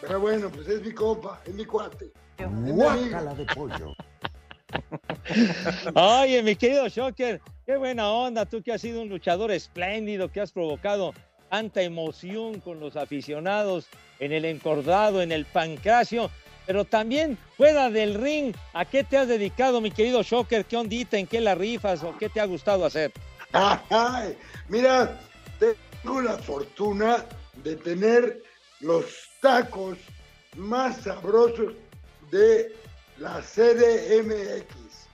pero 0.00 0.20
bueno, 0.20 0.50
pues 0.50 0.68
es 0.68 0.82
mi 0.82 0.92
compa, 0.92 1.40
es 1.46 1.54
mi 1.54 1.64
cuate. 1.64 2.10
amigo. 2.38 2.90
de 3.34 3.46
pollo. 3.54 3.94
Oye, 5.94 6.42
mi 6.42 6.56
querido 6.56 6.88
Shocker, 6.88 7.40
qué 7.64 7.76
buena 7.76 8.10
onda, 8.10 8.44
tú 8.46 8.62
que 8.62 8.72
has 8.72 8.80
sido 8.80 9.02
un 9.02 9.08
luchador 9.08 9.50
espléndido, 9.50 10.30
que 10.30 10.40
has 10.40 10.52
provocado 10.52 11.14
tanta 11.48 11.82
emoción 11.82 12.60
con 12.60 12.80
los 12.80 12.96
aficionados 12.96 13.86
en 14.20 14.32
el 14.32 14.44
encordado, 14.44 15.22
en 15.22 15.32
el 15.32 15.44
pancracio, 15.44 16.30
pero 16.66 16.84
también 16.84 17.38
fuera 17.56 17.88
del 17.88 18.14
ring, 18.14 18.54
¿a 18.74 18.84
qué 18.84 19.02
te 19.02 19.16
has 19.16 19.28
dedicado, 19.28 19.80
mi 19.80 19.90
querido 19.90 20.22
Shocker? 20.22 20.64
¿Qué 20.64 20.76
ondita, 20.76 21.16
en 21.16 21.26
qué 21.26 21.40
la 21.40 21.54
rifas 21.54 22.02
o 22.02 22.16
qué 22.18 22.28
te 22.28 22.40
ha 22.40 22.44
gustado 22.44 22.84
hacer? 22.84 23.12
Ay, 23.52 24.36
mira, 24.68 25.18
tengo 25.58 26.20
la 26.20 26.36
fortuna 26.36 27.24
de 27.64 27.76
tener 27.76 28.42
los 28.80 29.04
tacos 29.40 29.96
más 30.56 30.98
sabrosos 31.02 31.72
de 32.30 32.74
la 33.18 33.40
CDMX. 33.40 35.08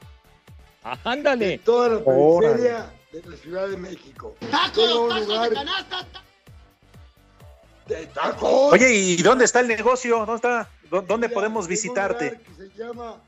Ándale. 1.05 1.47
De 1.47 1.59
toda 1.59 1.89
la 1.89 2.05
periferia 2.05 2.91
de 3.23 3.31
la 3.31 3.37
Ciudad 3.37 3.69
de 3.69 3.77
México. 3.77 4.37
Tengo 4.75 5.03
un 5.05 5.21
lugar 5.21 5.51
de 7.87 8.07
tacos. 8.09 8.73
Oye, 8.73 8.93
¿y 8.93 9.17
dónde 9.23 9.45
está 9.45 9.61
el 9.61 9.69
negocio? 9.69 10.19
¿Dónde 10.19 10.35
está? 10.37 10.69
¿Dó- 10.91 11.03
¿Dónde 11.03 11.29
Mira, 11.29 11.35
podemos 11.35 11.69
visitarte? 11.69 12.31
lugar 12.31 12.41
que 12.43 12.55
se 12.55 12.69
llama 12.77 13.23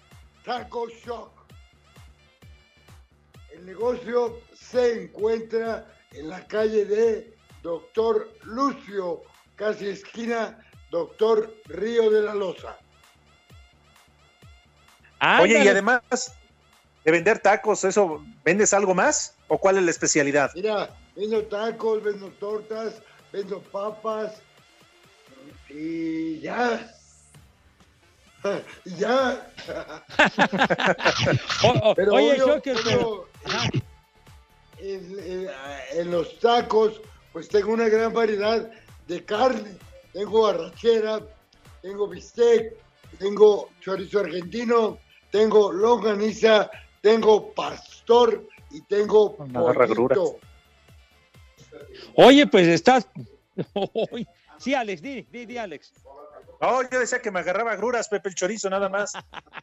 Taco 0.45 0.89
Shock. 0.89 1.31
El 3.53 3.67
negocio 3.67 4.41
se 4.55 5.03
encuentra 5.05 5.87
en 6.13 6.29
la 6.31 6.47
calle 6.47 6.85
de 6.85 7.37
Doctor 7.63 8.33
Lucio, 8.45 9.23
casi 9.55 9.89
esquina 9.89 10.59
Doctor 10.91 11.55
Río 11.67 12.11
de 12.11 12.23
la 12.23 12.35
Loza. 12.35 12.77
Oye, 15.41 15.63
y 15.65 15.69
además 15.69 16.01
de 17.05 17.11
vender 17.13 17.39
tacos, 17.39 17.85
¿eso 17.85 18.25
vendes 18.45 18.73
algo 18.75 18.95
más? 18.95 19.36
¿O 19.49 19.59
cuál 19.59 19.79
es 19.79 19.85
la 19.85 19.91
especialidad? 19.91 20.51
Mira, 20.55 20.91
vendo 21.15 21.43
tacos, 21.45 22.03
vendo 22.03 22.29
tortas, 22.41 23.01
vendo 23.33 23.61
papas 23.61 24.35
y 25.71 26.41
ya. 26.41 26.93
Y 28.85 28.91
ya. 28.97 29.53
O- 31.65 31.91
o- 31.91 31.95
Pero 31.95 32.15
oye, 32.15 32.33
obvio, 32.43 32.47
Shocker, 32.47 32.77
pero... 32.85 33.29
en- 34.79 35.49
en 35.93 36.11
los 36.11 36.39
tacos, 36.39 37.01
pues 37.33 37.49
tengo 37.49 37.73
una 37.73 37.89
gran 37.89 38.13
variedad 38.13 38.71
de 39.09 39.25
carne. 39.25 39.77
Tengo 40.13 40.47
arrachera, 40.47 41.21
tengo 41.83 42.09
bistec, 42.09 42.73
tengo 43.19 43.71
chorizo 43.81 44.21
argentino, 44.21 44.99
tengo 45.31 45.71
longaniza, 45.73 46.71
tengo 47.03 47.53
pastor 47.53 48.47
y 48.71 48.83
tengo 48.83 49.37
Me 49.49 49.59
agarra 49.59 49.87
gruras. 49.87 50.19
pollito. 50.19 50.39
Oye, 52.17 52.47
pues 52.47 52.67
estás... 52.69 53.09
Sí, 54.59 54.73
Alex, 54.73 55.03
di, 55.03 55.21
di, 55.31 55.45
di, 55.45 55.59
Alex. 55.59 55.93
No, 56.63 56.81
yo 56.89 56.99
decía 57.01 57.21
que 57.21 57.31
me 57.31 57.41
agarraba 57.41 57.77
gruras, 57.77 58.09
Pepe 58.09 58.31
el 58.31 58.35
chorizo, 58.35 58.71
nada 58.71 58.89
más. 58.89 59.13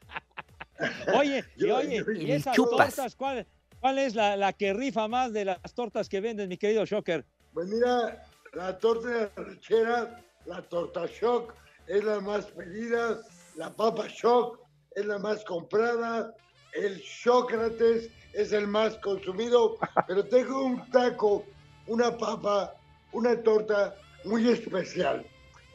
Oye, 1.18 1.44
y 1.58 1.72
oye, 1.72 2.04
yo- 2.06 2.12
y 2.12 2.32
esas 2.32 2.56
chupas. 2.56 2.94
tortas, 2.96 3.16
¿cuál, 3.16 3.48
cuál 3.80 3.98
es 3.98 4.14
la, 4.14 4.38
la 4.38 4.54
que 4.54 4.72
rifa 4.74 5.08
más 5.08 5.34
de 5.34 5.46
las 5.46 5.74
tortas 5.74 6.08
que 6.10 6.22
vendes, 6.22 6.48
mi 6.48 6.58
querido 6.58 6.86
Shocker? 6.86 7.26
Pues 7.54 7.68
mira, 7.70 8.24
la 8.54 8.78
torta 8.78 9.08
de 9.08 9.32
arrachera, 9.36 10.24
la 10.46 10.62
torta 10.62 11.06
shock 11.08 11.56
es 11.88 12.04
la 12.04 12.20
más 12.20 12.46
pedida, 12.46 13.18
la 13.56 13.72
papa 13.72 14.06
shock 14.10 14.60
es 14.96 15.06
la 15.08 15.18
más 15.18 15.44
comprada, 15.46 16.36
el 16.74 17.02
Sócrates 17.04 18.10
es 18.34 18.52
el 18.52 18.68
más 18.68 18.96
consumido, 18.98 19.78
pero 20.08 20.26
tengo 20.26 20.66
un 20.66 20.90
taco, 20.92 21.46
una 21.88 22.18
papa, 22.18 22.76
una 23.12 23.42
torta 23.42 23.96
muy 24.26 24.50
especial 24.50 25.26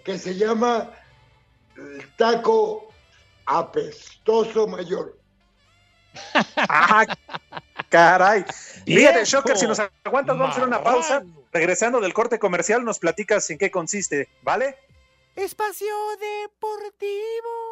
que 0.05 0.19
se 0.19 0.35
llama 0.35 0.91
el 1.77 2.07
taco 2.17 2.89
apestoso 3.47 4.67
mayor. 4.67 5.17
Ah, 6.57 7.07
Caray. 7.89 8.45
Fíjate, 8.85 9.25
Shocker, 9.25 9.57
si 9.57 9.67
nos 9.67 9.79
aguantas, 9.79 10.37
vamos 10.37 10.49
a 10.49 10.51
hacer 10.53 10.65
una 10.65 10.83
pausa. 10.83 11.23
Regresando 11.53 12.01
del 12.01 12.13
corte 12.13 12.39
comercial, 12.39 12.85
nos 12.85 12.99
platicas 12.99 13.49
en 13.51 13.59
qué 13.59 13.71
consiste, 13.71 14.29
¿vale? 14.43 14.77
Espacio 15.37 15.95
Deportivo. 16.19 17.68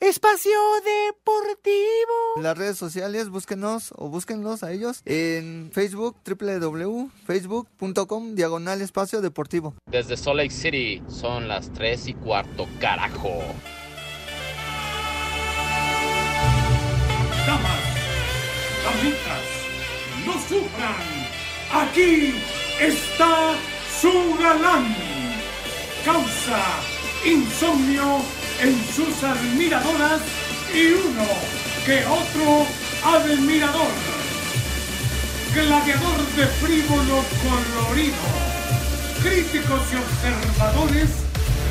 Espacio 0.00 0.58
Deportivo. 0.82 2.36
En 2.36 2.42
las 2.42 2.56
redes 2.56 2.78
sociales, 2.78 3.28
búsquenos 3.28 3.92
o 3.96 4.08
búsquenlos 4.08 4.62
a 4.62 4.72
ellos 4.72 5.02
en 5.04 5.70
Facebook, 5.72 6.16
www.facebook.com, 6.24 8.34
diagonal 8.34 8.80
espacio 8.80 9.20
deportivo. 9.20 9.74
Desde 9.90 10.16
Salt 10.16 10.38
Lake 10.38 10.50
City 10.50 11.02
son 11.08 11.48
las 11.48 11.70
3 11.74 12.08
y 12.08 12.14
cuarto, 12.14 12.66
carajo. 12.80 13.42
Damas, 17.46 17.80
damitas, 18.84 19.44
no 20.24 20.32
sufran. 20.48 21.04
Aquí 21.72 22.34
está 22.80 23.54
su 24.00 24.34
galán. 24.38 24.96
Causa 26.04 26.80
insomnio 27.24 28.22
en 28.62 28.78
sus 28.94 29.22
admiradoras 29.22 30.20
y 30.74 30.92
uno 30.92 31.24
que 31.86 32.04
otro 32.06 32.66
admirador. 33.04 33.90
Gladiador 35.54 36.26
de 36.36 36.46
frívolo 36.46 37.24
colorido. 37.42 38.16
Críticos 39.22 39.80
y 39.92 39.96
observadores 39.96 41.10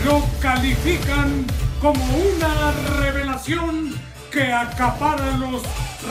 lo 0.06 0.24
califican 0.42 1.46
como 1.82 2.04
una 2.04 2.72
revelación 3.00 3.96
que 4.32 4.52
acapara 4.52 5.38
los 5.38 5.64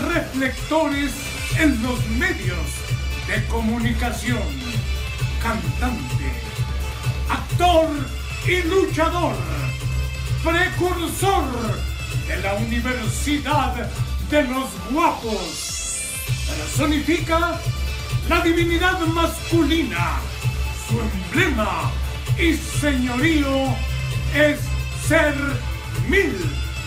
reflectores 0.09 1.12
en 1.59 1.83
los 1.83 2.05
medios 2.11 2.66
de 3.26 3.45
comunicación. 3.47 4.43
Cantante, 5.43 6.33
actor 7.31 7.89
y 8.47 8.62
luchador, 8.62 9.35
precursor 10.45 11.45
de 12.26 12.36
la 12.43 12.55
Universidad 12.55 13.74
de 14.30 14.43
los 14.45 14.68
Guapos. 14.91 15.74
Personifica 16.47 17.59
la 18.28 18.41
divinidad 18.43 18.99
masculina. 19.01 20.20
Su 20.89 21.01
emblema 21.01 21.91
y 22.39 22.55
señorío 22.55 23.74
es 24.34 24.61
ser 25.07 25.34
mil 26.09 26.34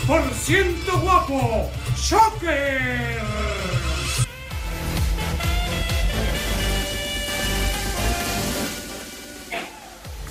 por 0.08 0.24
ciento 0.34 1.00
guapo. 1.00 1.70
¡Shocker! 1.96 3.22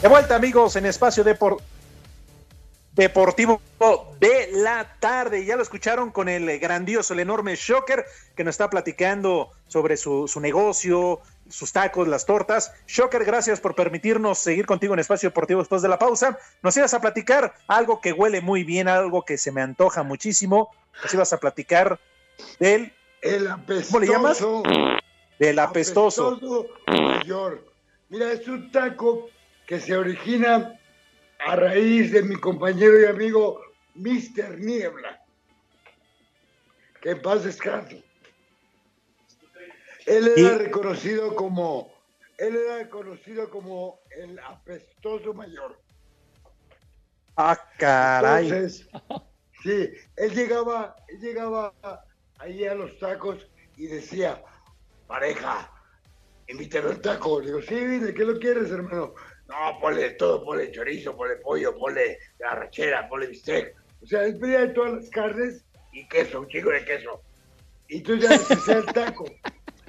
De 0.03 0.09
vuelta, 0.09 0.35
amigos, 0.35 0.77
en 0.77 0.87
Espacio 0.87 1.23
Depor- 1.25 1.61
Deportivo 3.01 3.63
de 4.19 4.51
la 4.53 4.97
tarde. 5.01 5.47
Ya 5.47 5.57
lo 5.57 5.63
escucharon 5.63 6.11
con 6.11 6.29
el 6.29 6.59
grandioso, 6.59 7.15
el 7.15 7.21
enorme 7.21 7.57
Shocker, 7.57 8.05
que 8.37 8.45
nos 8.45 8.53
está 8.53 8.69
platicando 8.69 9.53
sobre 9.69 9.97
su, 9.97 10.29
su 10.29 10.39
negocio, 10.39 11.21
sus 11.49 11.73
tacos, 11.73 12.07
las 12.09 12.27
tortas. 12.27 12.75
Shocker, 12.87 13.25
gracias 13.25 13.59
por 13.59 13.75
permitirnos 13.75 14.39
seguir 14.39 14.67
contigo 14.67 14.93
en 14.93 15.01
Espacio 15.01 15.31
Deportivo 15.31 15.61
después 15.61 15.81
de 15.81 15.89
la 15.89 15.99
pausa. 15.99 16.39
Nos 16.63 16.77
ibas 16.77 16.93
a 16.93 17.01
platicar 17.01 17.55
algo 17.69 18.03
que 18.03 18.13
huele 18.13 18.43
muy 18.43 18.65
bien, 18.65 18.87
algo 18.87 19.25
que 19.25 19.39
se 19.39 19.51
me 19.51 19.63
antoja 19.63 20.03
muchísimo. 20.03 20.69
Nos 21.03 21.15
ibas 21.15 21.33
a 21.33 21.41
platicar 21.41 21.99
del... 22.59 22.93
El 23.23 23.49
apestoso. 23.49 23.93
¿Cómo 23.93 24.01
le 24.01 24.13
llamas? 24.13 24.45
Del 25.39 25.59
apestoso. 25.59 26.29
apestoso 26.29 26.67
mayor. 26.87 27.65
Mira, 28.11 28.31
es 28.31 28.47
un 28.47 28.71
taco 28.71 29.31
que 29.67 29.81
se 29.81 29.97
origina 29.97 30.80
a 31.47 31.57
raíz 31.57 32.13
de 32.13 32.23
mi 32.23 32.37
compañero 32.37 33.01
y 33.01 33.07
amigo 33.07 33.61
Mr. 33.95 34.59
Niebla. 34.59 35.23
Que 37.01 37.11
en 37.11 37.23
paz 37.23 37.45
descanse. 37.45 38.05
Él 40.07 40.33
era 40.37 40.59
reconocido 40.59 41.35
como, 41.35 41.93
él 42.39 42.57
era 42.57 42.89
conocido 42.89 43.49
como 43.49 44.01
el 44.11 44.39
apestoso 44.41 45.33
mayor. 45.35 45.81
Ah, 47.37 47.59
caray. 47.79 48.49
Entonces, 48.49 48.89
sí, 49.63 49.91
él 50.17 50.35
llegaba, 50.35 50.97
él 51.09 51.21
llegaba 51.21 51.73
ahí 52.39 52.65
a 52.65 52.75
los 52.75 52.99
tacos 52.99 53.47
y 53.77 53.87
decía, 53.87 54.43
pareja, 55.07 55.71
invítame 56.49 56.89
un 56.91 57.03
taco. 57.03 57.41
Le 57.41 57.47
digo, 57.47 57.63
sí, 57.63 57.75
¿de 57.75 58.13
qué 58.13 58.25
lo 58.25 58.39
quieres, 58.39 58.71
hermano? 58.71 59.15
No, 59.51 59.79
ponle 59.81 60.11
todo, 60.11 60.45
ponle 60.45 60.71
chorizo, 60.71 61.17
ponle 61.17 61.37
pollo, 61.37 61.77
ponle 61.77 62.19
arrachera, 62.49 63.09
ponle 63.09 63.27
bistec. 63.27 63.75
O 64.03 64.07
sea, 64.07 64.25
él 64.25 64.39
pedía 64.39 64.61
de 64.61 64.69
todas 64.69 64.93
las 64.93 65.11
carnes 65.11 65.65
y 65.93 66.07
queso, 66.07 66.41
un 66.41 66.49
chico 66.49 66.71
de 66.71 66.85
queso. 66.85 67.21
Y 67.89 67.97
entonces 67.99 68.31
ya 68.31 68.37
hacía 68.55 68.77
el 68.79 68.87
taco. 68.87 69.25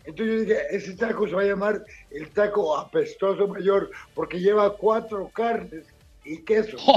Entonces 0.03 0.36
yo 0.36 0.41
dije, 0.41 0.57
ese 0.72 0.93
taco 0.95 1.28
se 1.28 1.36
va 1.36 1.41
a 1.43 1.45
llamar 1.45 1.84
el 2.09 2.28
taco 2.32 2.76
apestoso 2.76 3.47
mayor 3.47 3.91
porque 4.16 4.39
lleva 4.39 4.76
cuatro 4.76 5.30
carnes 5.32 5.86
y 6.26 6.41
queso. 6.43 6.78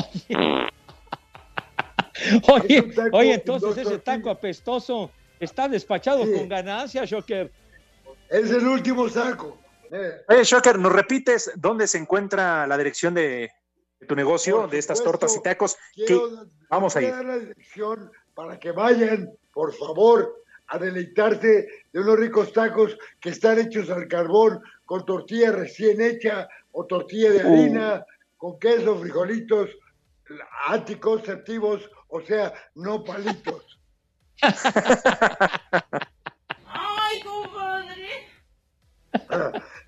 Oye, 2.49 2.83
taco 2.95 3.17
oye, 3.17 3.35
entonces 3.35 3.77
ese 3.77 3.99
taco 3.99 4.31
apestoso 4.31 5.11
está 5.41 5.69
despachado 5.69 6.25
Sí. 6.25 6.33
con 6.33 6.49
ganancia, 6.49 7.05
Shocker. 7.05 7.51
Es 8.31 8.51
el 8.51 8.67
último 8.67 9.09
saco. 9.09 9.59
Eh, 9.91 10.23
Oye, 10.29 10.45
Shocker, 10.45 10.79
¿nos 10.79 10.93
repites 10.93 11.53
dónde 11.57 11.87
se 11.87 11.99
encuentra 11.99 12.67
la 12.67 12.77
dirección 12.79 13.15
de, 13.15 13.51
de 14.01 14.07
tu 14.07 14.15
negocio, 14.17 14.67
de 14.69 14.79
estas 14.79 15.03
tortas 15.03 15.37
y 15.37 15.43
tacos? 15.43 15.77
Que 15.95 16.05
quiero- 16.05 16.47
vamos 16.69 16.97
a 16.97 17.03
ir. 17.03 17.11
dar 17.11 17.25
la 17.25 17.39
dirección 17.39 18.11
para 18.35 18.59
que 18.59 18.73
vayan, 18.73 19.31
por 19.53 19.73
favor, 19.75 20.43
a 20.69 20.79
deleitarse 20.79 21.69
de 21.93 22.01
unos 22.01 22.19
ricos 22.19 22.53
tacos 22.53 22.97
que 23.21 23.31
están 23.31 23.59
hechos 23.59 23.91
al 23.91 24.09
carbón, 24.09 24.61
con 24.87 25.05
tortilla 25.05 25.53
recién 25.53 26.01
hecha 26.01 26.49
o 26.73 26.87
tortilla 26.87 27.31
de 27.31 27.45
Uh. 27.45 27.53
harina, 27.53 28.05
con 28.37 28.59
queso, 28.59 28.99
frijolitos, 28.99 29.71
anticonceptivos, 30.67 31.89
o 32.09 32.21
sea, 32.23 32.53
no 32.75 33.05
palitos. 33.05 33.79
¡Ay, 36.67 37.23
compadre! 37.23 38.09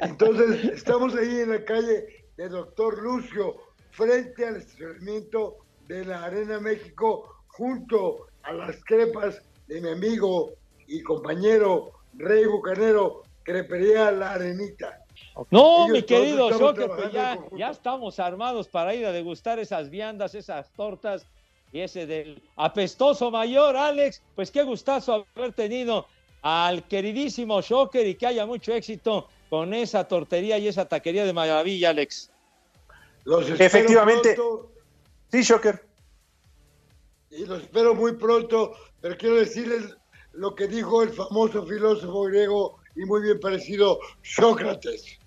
Entonces, 0.01 0.65
estamos 0.65 1.15
ahí 1.15 1.41
en 1.41 1.51
la 1.51 1.65
calle 1.65 2.27
de 2.37 2.49
Doctor 2.49 3.03
Lucio, 3.03 3.57
frente 3.91 4.47
al 4.47 4.57
estacionamiento 4.57 5.57
de 5.89 6.05
la 6.05 6.25
Arena 6.25 6.61
México, 6.61 7.43
junto 7.49 8.27
a 8.43 8.53
las 8.53 8.77
crepas 8.85 9.41
de 9.67 9.81
mi 9.81 9.89
amigo 9.89 10.53
y 10.87 11.03
compañero 11.03 11.93
Rey 12.15 12.45
Bucanero, 12.47 13.23
Crepería 13.43 14.11
La 14.11 14.33
Arenita. 14.33 15.03
No, 15.51 15.85
Ellos 15.85 15.91
mi 15.91 16.03
querido 16.03 16.51
Shocker, 16.51 16.89
pues 16.89 17.13
ya 17.13 17.71
estamos 17.71 18.19
armados 18.19 18.69
para 18.69 18.95
ir 18.95 19.07
a 19.07 19.13
degustar 19.13 19.59
esas 19.59 19.89
viandas, 19.89 20.35
esas 20.35 20.71
tortas 20.73 21.27
y 21.73 21.81
ese 21.81 22.07
del 22.07 22.43
apestoso 22.57 23.31
mayor, 23.31 23.77
Alex. 23.77 24.23
Pues 24.35 24.51
qué 24.51 24.63
gustazo 24.63 25.27
haber 25.37 25.53
tenido 25.53 26.07
al 26.43 26.87
queridísimo 26.87 27.61
Shocker 27.61 28.07
y 28.07 28.15
que 28.15 28.27
haya 28.27 28.47
mucho 28.47 28.73
éxito 28.73 29.29
con 29.49 29.75
esa 29.75 30.09
tortería 30.09 30.59
y 30.59 30.69
esa 30.69 30.89
taquería 30.89 31.25
de 31.25 31.33
maravilla, 31.33 31.91
Alex. 31.91 32.31
Los 33.25 33.43
espero 33.49 33.65
Efectivamente. 33.65 34.35
pronto, 34.35 34.73
Sí, 35.31 35.43
Shocker. 35.43 35.85
y 37.31 37.45
los 37.47 37.63
espero 37.63 37.95
muy 37.95 38.13
pronto, 38.15 38.73
pero 39.01 39.17
quiero 39.17 39.37
decirles 39.37 39.97
lo 40.33 40.55
que 40.55 40.69
dijo 40.69 41.03
el 41.03 41.11
famoso 41.11 41.67
filósofo 41.67 42.23
griego 42.25 42.79
y 42.95 43.05
muy 43.05 43.23
bien 43.23 43.41
parecido 43.41 43.99
Sócrates. 44.23 45.19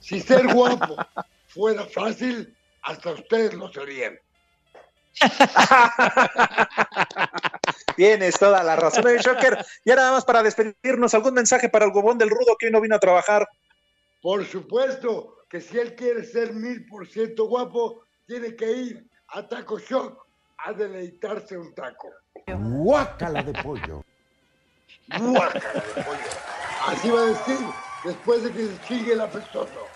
Si 0.00 0.20
ser 0.20 0.52
guapo 0.52 0.96
fuera 1.48 1.84
fácil, 1.86 2.54
hasta 2.82 3.12
ustedes 3.12 3.54
lo 3.54 3.72
serían. 3.72 4.18
Tienes 7.96 8.38
toda 8.38 8.62
la 8.62 8.76
razón, 8.76 9.06
eh, 9.08 9.18
Shocker. 9.18 9.64
Ya 9.84 9.96
nada 9.96 10.12
más 10.12 10.24
para 10.24 10.42
despedirnos, 10.42 11.12
¿algún 11.14 11.34
mensaje 11.34 11.68
para 11.68 11.84
el 11.84 11.90
gobón 11.92 12.16
del 12.18 12.30
rudo 12.30 12.56
que 12.58 12.66
hoy 12.66 12.72
no 12.72 12.80
vino 12.80 12.96
a 12.96 13.00
trabajar? 13.00 13.48
Por 14.20 14.44
supuesto 14.44 15.36
que 15.48 15.60
si 15.60 15.78
él 15.78 15.94
quiere 15.94 16.24
ser 16.24 16.52
mil 16.54 16.84
por 16.86 17.06
ciento 17.06 17.46
guapo, 17.46 18.02
tiene 18.26 18.56
que 18.56 18.70
ir 18.70 19.08
a 19.28 19.46
Taco 19.46 19.78
Shock 19.78 20.26
a 20.58 20.72
deleitarse 20.72 21.56
un 21.58 21.74
taco. 21.74 22.08
Guácala 22.46 23.42
de 23.42 23.52
pollo. 23.62 24.04
Guácala 25.18 25.72
de 25.74 26.02
pollo. 26.02 26.18
Así 26.86 27.10
va 27.10 27.20
a 27.20 27.26
decir 27.26 27.58
después 28.04 28.44
de 28.44 28.52
que 28.52 28.66
se 28.66 28.80
chingue 28.86 29.12
el 29.12 29.20
apestoso. 29.20 29.86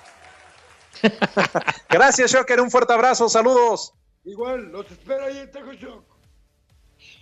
Gracias, 1.88 2.32
Shocker. 2.32 2.60
Un 2.60 2.70
fuerte 2.70 2.92
abrazo. 2.92 3.28
Saludos. 3.28 3.92
Igual, 4.26 4.72
los 4.72 4.90
espero 4.90 5.24
ahí 5.24 5.38
en 5.38 5.50
Taco 5.50 5.72
Shock. 5.72 6.04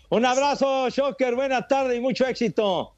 Un 0.09 0.24
abrazo, 0.24 0.88
Shocker, 0.88 1.34
buena 1.34 1.66
tarde 1.68 1.96
y 1.96 2.00
mucho 2.00 2.26
éxito. 2.26 2.94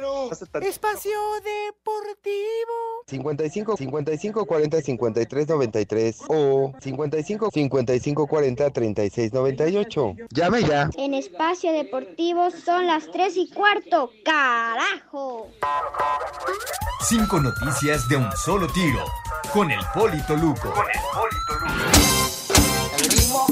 Los 0.00 0.42
Espacio 0.62 1.18
Deportivo. 1.42 3.02
55 3.06 3.76
55 3.78 4.46
40 4.46 4.82
53 4.82 5.48
93 5.48 6.20
o 6.28 6.72
55 6.80 7.50
55 7.50 8.26
40 8.26 8.70
36 8.70 9.32
98. 9.32 10.16
Llame 10.30 10.62
ya. 10.64 10.90
En 10.96 11.14
Espacio 11.14 11.72
Deportivo 11.72 12.50
son 12.50 12.86
las 12.86 13.10
3 13.10 13.36
y 13.38 13.50
cuarto. 13.50 14.10
¡Carajo! 14.24 15.48
Cinco 17.08 17.40
noticias 17.40 18.06
de 18.08 18.16
un 18.16 18.30
solo 18.32 18.66
tiro. 18.68 19.04
Con 19.52 19.70
el 19.70 19.80
Polito 19.94 20.36
Luco. 20.36 20.70
Con 20.70 20.86
el 20.86 21.00
Polito 21.12 21.64
Luco. 21.64 22.43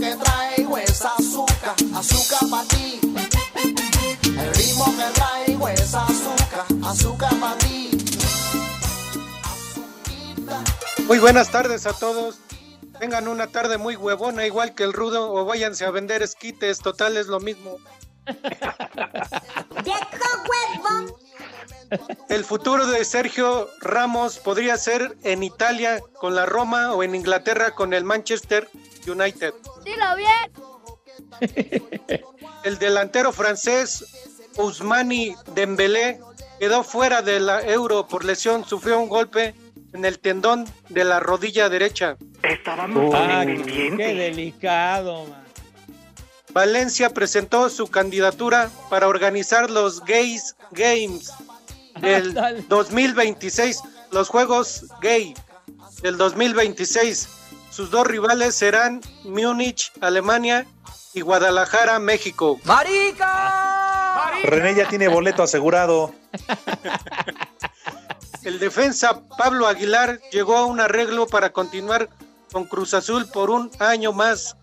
El 0.02 0.08
ritmo 0.08 0.12
que 0.16 0.16
traigo 0.24 0.78
es 0.78 1.04
azúcar, 1.04 1.76
azúcar 1.94 2.40
para 2.50 2.66
ti. 2.68 2.98
El 4.36 4.54
ritmo 4.54 4.84
que 4.96 5.04
traigo 5.14 5.68
es 5.68 5.94
azúcar, 5.94 6.66
azúcar 6.84 7.30
para 7.38 7.56
ti. 7.58 7.90
Muy 11.06 11.20
buenas 11.20 11.52
tardes 11.52 11.86
a 11.86 11.92
todos. 11.92 12.40
Tengan 12.98 13.28
una 13.28 13.46
tarde 13.46 13.78
muy 13.78 13.94
huevona, 13.94 14.44
igual 14.44 14.74
que 14.74 14.82
el 14.82 14.92
rudo, 14.92 15.32
o 15.32 15.44
váyanse 15.44 15.84
a 15.84 15.92
vender 15.92 16.20
esquites, 16.22 16.80
total 16.80 17.16
es 17.16 17.28
lo 17.28 17.38
mismo. 17.38 17.76
El 22.28 22.44
futuro 22.44 22.86
de 22.86 23.04
Sergio 23.04 23.68
Ramos 23.80 24.38
podría 24.38 24.76
ser 24.76 25.16
en 25.22 25.42
Italia 25.42 26.00
con 26.14 26.34
la 26.34 26.46
Roma 26.46 26.92
o 26.94 27.02
en 27.02 27.14
Inglaterra 27.14 27.72
con 27.74 27.92
el 27.92 28.04
Manchester 28.04 28.68
United. 29.06 29.54
Dilo 29.84 30.16
bien. 30.16 30.52
El 32.64 32.78
delantero 32.78 33.32
francés 33.32 34.04
Ousmani 34.56 35.34
Dembélé 35.54 36.20
quedó 36.60 36.84
fuera 36.84 37.22
de 37.22 37.40
la 37.40 37.62
Euro 37.62 38.06
por 38.06 38.24
lesión, 38.24 38.64
sufrió 38.64 39.00
un 39.00 39.08
golpe 39.08 39.54
en 39.92 40.04
el 40.04 40.20
tendón 40.20 40.64
de 40.88 41.04
la 41.04 41.18
rodilla 41.20 41.68
derecha. 41.68 42.16
Estábamos 42.42 43.14
ah, 43.16 43.44
qué 43.44 44.14
delicado, 44.14 45.26
man. 45.26 45.42
Valencia 46.52 47.10
presentó 47.10 47.70
su 47.70 47.86
candidatura 47.86 48.70
para 48.90 49.08
organizar 49.08 49.70
los 49.70 50.04
Gays 50.04 50.54
Games 50.70 51.32
del 52.02 52.34
2026, 52.68 53.80
los 54.10 54.28
Juegos 54.28 54.84
Gay 55.00 55.34
del 56.02 56.18
2026. 56.18 57.28
Sus 57.70 57.90
dos 57.90 58.06
rivales 58.06 58.54
serán 58.54 59.00
Múnich, 59.24 59.90
Alemania 60.02 60.66
y 61.14 61.22
Guadalajara, 61.22 61.98
México. 61.98 62.60
¡Marica! 62.64 64.30
René 64.44 64.74
ya 64.74 64.88
tiene 64.88 65.08
boleto 65.08 65.42
asegurado. 65.42 66.12
El 68.42 68.58
defensa 68.58 69.22
Pablo 69.38 69.68
Aguilar 69.68 70.20
llegó 70.32 70.56
a 70.56 70.66
un 70.66 70.80
arreglo 70.80 71.28
para 71.28 71.50
continuar 71.50 72.08
con 72.50 72.64
Cruz 72.64 72.92
Azul 72.92 73.26
por 73.26 73.50
un 73.50 73.70
año 73.78 74.12
más 74.12 74.56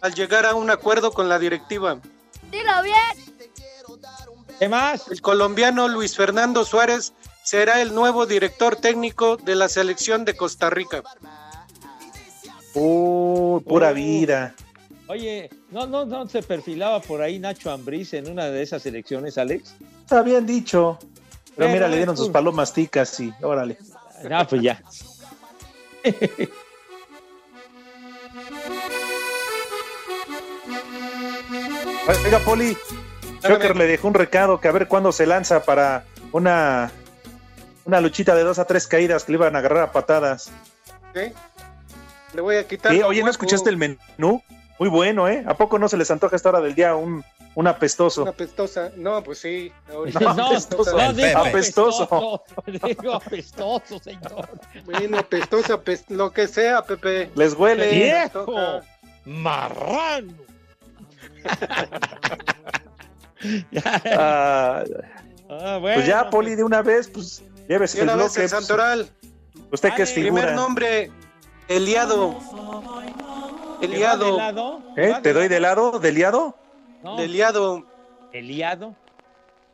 al 0.00 0.14
llegar 0.14 0.46
a 0.46 0.54
un 0.54 0.70
acuerdo 0.70 1.12
con 1.12 1.28
la 1.28 1.38
directiva. 1.38 1.98
Dilo 2.50 2.82
bien. 2.82 3.35
¿Qué 4.58 4.68
más? 4.68 5.08
El 5.08 5.20
colombiano 5.20 5.86
Luis 5.88 6.16
Fernando 6.16 6.64
Suárez 6.64 7.12
será 7.44 7.82
el 7.82 7.94
nuevo 7.94 8.26
director 8.26 8.76
técnico 8.76 9.36
de 9.36 9.54
la 9.54 9.68
selección 9.68 10.24
de 10.24 10.34
Costa 10.34 10.70
Rica. 10.70 11.02
Uh, 12.74 13.60
pura 13.66 13.92
vida. 13.92 14.54
Oye, 15.08 15.50
¿no, 15.70 15.86
no, 15.86 16.04
¿no 16.04 16.26
se 16.28 16.42
perfilaba 16.42 17.00
por 17.00 17.22
ahí 17.22 17.38
Nacho 17.38 17.70
Ambriz 17.70 18.14
en 18.14 18.30
una 18.30 18.46
de 18.46 18.62
esas 18.62 18.84
elecciones, 18.86 19.38
Alex? 19.38 19.74
Habían 20.10 20.46
dicho. 20.46 20.98
Pero, 21.54 21.70
mira, 21.70 21.88
le 21.88 21.96
dieron 21.96 22.16
sus 22.16 22.28
palomas 22.28 22.72
ticas 22.72 23.18
y 23.20 23.32
órale. 23.42 23.78
Ah, 24.30 24.46
pues 24.48 24.62
ya. 24.62 24.82
Oiga, 32.24 32.38
Poli, 32.40 32.76
Joker 33.48 33.76
le 33.76 33.86
dejó 33.86 34.08
un 34.08 34.14
recado 34.14 34.60
que 34.60 34.68
a 34.68 34.72
ver 34.72 34.88
cuándo 34.88 35.12
se 35.12 35.26
lanza 35.26 35.64
para 35.64 36.04
una, 36.32 36.90
una 37.84 38.00
luchita 38.00 38.34
de 38.34 38.42
dos 38.42 38.58
a 38.58 38.64
tres 38.64 38.86
caídas 38.86 39.24
que 39.24 39.32
le 39.32 39.38
iban 39.38 39.56
a 39.56 39.60
agarrar 39.60 39.82
a 39.84 39.92
patadas. 39.92 40.50
¿Qué? 41.12 41.32
Le 42.34 42.40
voy 42.40 42.56
a 42.56 42.66
quitar. 42.66 42.92
Oye, 43.04 43.22
¿no 43.22 43.30
escuchaste 43.30 43.70
el 43.70 43.76
menú? 43.76 44.42
Muy 44.78 44.90
bueno, 44.90 45.26
¿eh? 45.28 45.42
¿A 45.46 45.56
poco 45.56 45.78
no 45.78 45.88
se 45.88 45.96
les 45.96 46.10
antoja 46.10 46.36
esta 46.36 46.50
hora 46.50 46.60
del 46.60 46.74
día 46.74 46.94
un, 46.94 47.24
un 47.54 47.66
apestoso? 47.66 48.22
Una 48.22 48.32
apestosa. 48.32 48.90
No, 48.96 49.22
pues 49.22 49.38
sí. 49.38 49.72
No, 49.88 50.34
no, 50.34 50.46
apestoso. 50.48 50.98
No, 50.98 51.12
digo 51.14 51.38
apestoso. 51.38 52.02
apestoso. 52.02 52.44
Digo 52.86 53.14
apestoso, 53.14 53.98
señor. 54.00 54.48
Bueno, 54.84 55.18
apestoso, 55.18 55.82
lo 56.08 56.30
que 56.30 56.46
sea, 56.46 56.82
Pepe. 56.82 57.30
Les 57.34 57.54
huele. 57.54 57.90
¡Viejo! 57.90 58.80
¡Marrano! 59.24 60.34
ah, 64.16 64.84
ah, 65.50 65.78
bueno. 65.80 65.96
Pues 65.96 66.06
ya, 66.06 66.30
Poli, 66.30 66.54
de 66.54 66.64
una 66.64 66.82
vez, 66.82 67.08
pues 67.08 67.42
llévese 67.68 68.00
el 68.00 68.10
bloque. 68.10 68.42
El 68.42 68.48
Santoral. 68.48 69.10
Usted 69.72 69.92
que 69.94 70.02
es 70.02 70.12
figura. 70.12 70.42
Primer 70.42 70.54
nombre, 70.54 71.10
Eliado. 71.68 72.38
Eliado. 73.80 74.82
¿Eh? 74.96 75.14
¿Te 75.22 75.32
doy 75.32 75.48
de 75.48 75.60
lado? 75.60 75.98
¿De 75.98 76.12
liado? 76.12 76.56
No. 77.02 77.16
De 77.16 77.28
liado. 77.28 77.86
¿Eliado? 78.32 78.94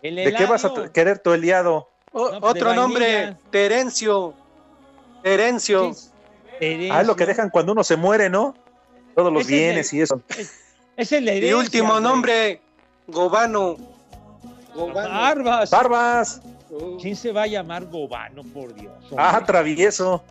¿De 0.02 0.34
qué 0.36 0.46
vas 0.46 0.64
a 0.64 0.92
querer 0.92 1.18
tu 1.18 1.32
Eliado? 1.32 1.88
pues 2.10 2.34
otro 2.40 2.74
nombre, 2.74 3.36
Terencio. 3.50 4.34
Terencio. 5.22 5.94
Ah, 6.90 7.00
es 7.00 7.06
lo 7.06 7.16
que 7.16 7.26
dejan 7.26 7.50
cuando 7.50 7.72
uno 7.72 7.84
se 7.84 7.96
muere, 7.96 8.28
¿no? 8.30 8.54
Todos 9.14 9.32
los 9.32 9.46
bienes 9.46 9.92
y 9.92 10.00
eso. 10.00 10.20
Es, 10.96 11.12
el 11.12 11.44
Y 11.44 11.52
último 11.52 12.00
nombre, 12.00 12.60
Gobano. 13.06 13.76
Barbas. 14.74 15.70
Barbas. 15.70 16.42
¿Quién 17.00 17.14
se 17.14 17.32
va 17.32 17.42
a 17.42 17.46
llamar 17.46 17.86
Gobano, 17.86 18.42
por 18.44 18.74
Dios? 18.74 18.92
Ah, 19.16 19.42
travieso. 19.44 20.22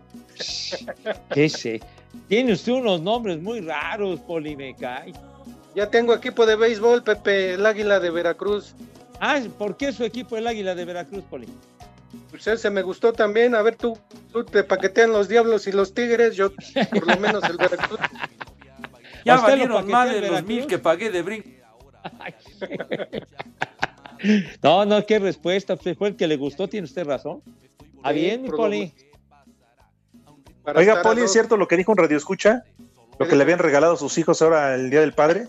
¿Qué 1.33 1.49
sé? 1.49 1.81
Tiene 2.27 2.53
usted 2.53 2.73
unos 2.73 3.01
nombres 3.01 3.41
muy 3.41 3.61
raros, 3.61 4.19
Poli, 4.21 4.55
me 4.55 4.75
cae. 4.75 5.13
Ya 5.75 5.89
tengo 5.89 6.13
equipo 6.13 6.45
de 6.45 6.55
béisbol, 6.55 7.03
Pepe, 7.03 7.53
el 7.53 7.65
Águila 7.65 7.99
de 7.99 8.09
Veracruz. 8.09 8.73
Ah, 9.19 9.39
¿por 9.57 9.77
qué 9.77 9.93
su 9.93 10.03
equipo 10.03 10.35
el 10.35 10.47
Águila 10.47 10.73
de 10.73 10.83
Veracruz, 10.83 11.23
Poli? 11.29 11.47
Pues 12.31 12.47
ese 12.47 12.69
me 12.69 12.81
gustó 12.81 13.13
también. 13.13 13.53
A 13.53 13.61
ver, 13.61 13.75
tú, 13.75 13.97
tú 14.33 14.43
te 14.43 14.63
paquetean 14.63 15.11
los 15.11 15.29
Diablos 15.29 15.67
y 15.67 15.71
los 15.71 15.93
Tigres, 15.93 16.35
yo 16.35 16.51
por 16.91 17.07
lo 17.07 17.17
menos 17.17 17.43
el 17.43 17.57
Veracruz. 17.57 17.99
Ya 19.23 19.37
valieron 19.37 19.87
más 19.87 20.09
de 20.09 20.21
los 20.21 20.43
mil 20.43 20.65
que 20.65 20.79
pagué 20.79 21.11
de 21.11 21.21
brinco. 21.21 21.47
No, 24.61 24.85
no, 24.85 25.05
qué 25.05 25.19
respuesta. 25.19 25.77
Fue 25.77 26.09
el 26.09 26.15
que 26.15 26.27
le 26.27 26.37
gustó, 26.37 26.67
tiene 26.67 26.85
usted 26.85 27.05
razón. 27.05 27.41
Ah, 28.03 28.11
bien, 28.11 28.41
mi 28.41 28.49
Poli. 28.49 28.93
Oiga, 30.75 31.01
Poli, 31.01 31.21
¿es 31.21 31.31
cierto 31.31 31.57
lo 31.57 31.67
que 31.67 31.77
dijo 31.77 31.91
un 31.91 31.97
radio 31.97 32.17
escucha? 32.17 32.63
Lo 33.19 33.27
que 33.27 33.35
le 33.35 33.43
habían 33.43 33.59
regalado 33.59 33.93
a 33.93 33.97
sus 33.97 34.17
hijos 34.17 34.41
ahora 34.41 34.75
el 34.75 34.89
Día 34.89 35.01
del 35.01 35.13
Padre. 35.13 35.47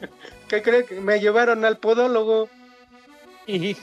¿Qué 0.48 0.62
cree 0.62 0.84
que 0.84 1.00
me 1.00 1.20
llevaron 1.20 1.64
al 1.64 1.78
podólogo? 1.78 2.48
¿Qué, 3.46 3.76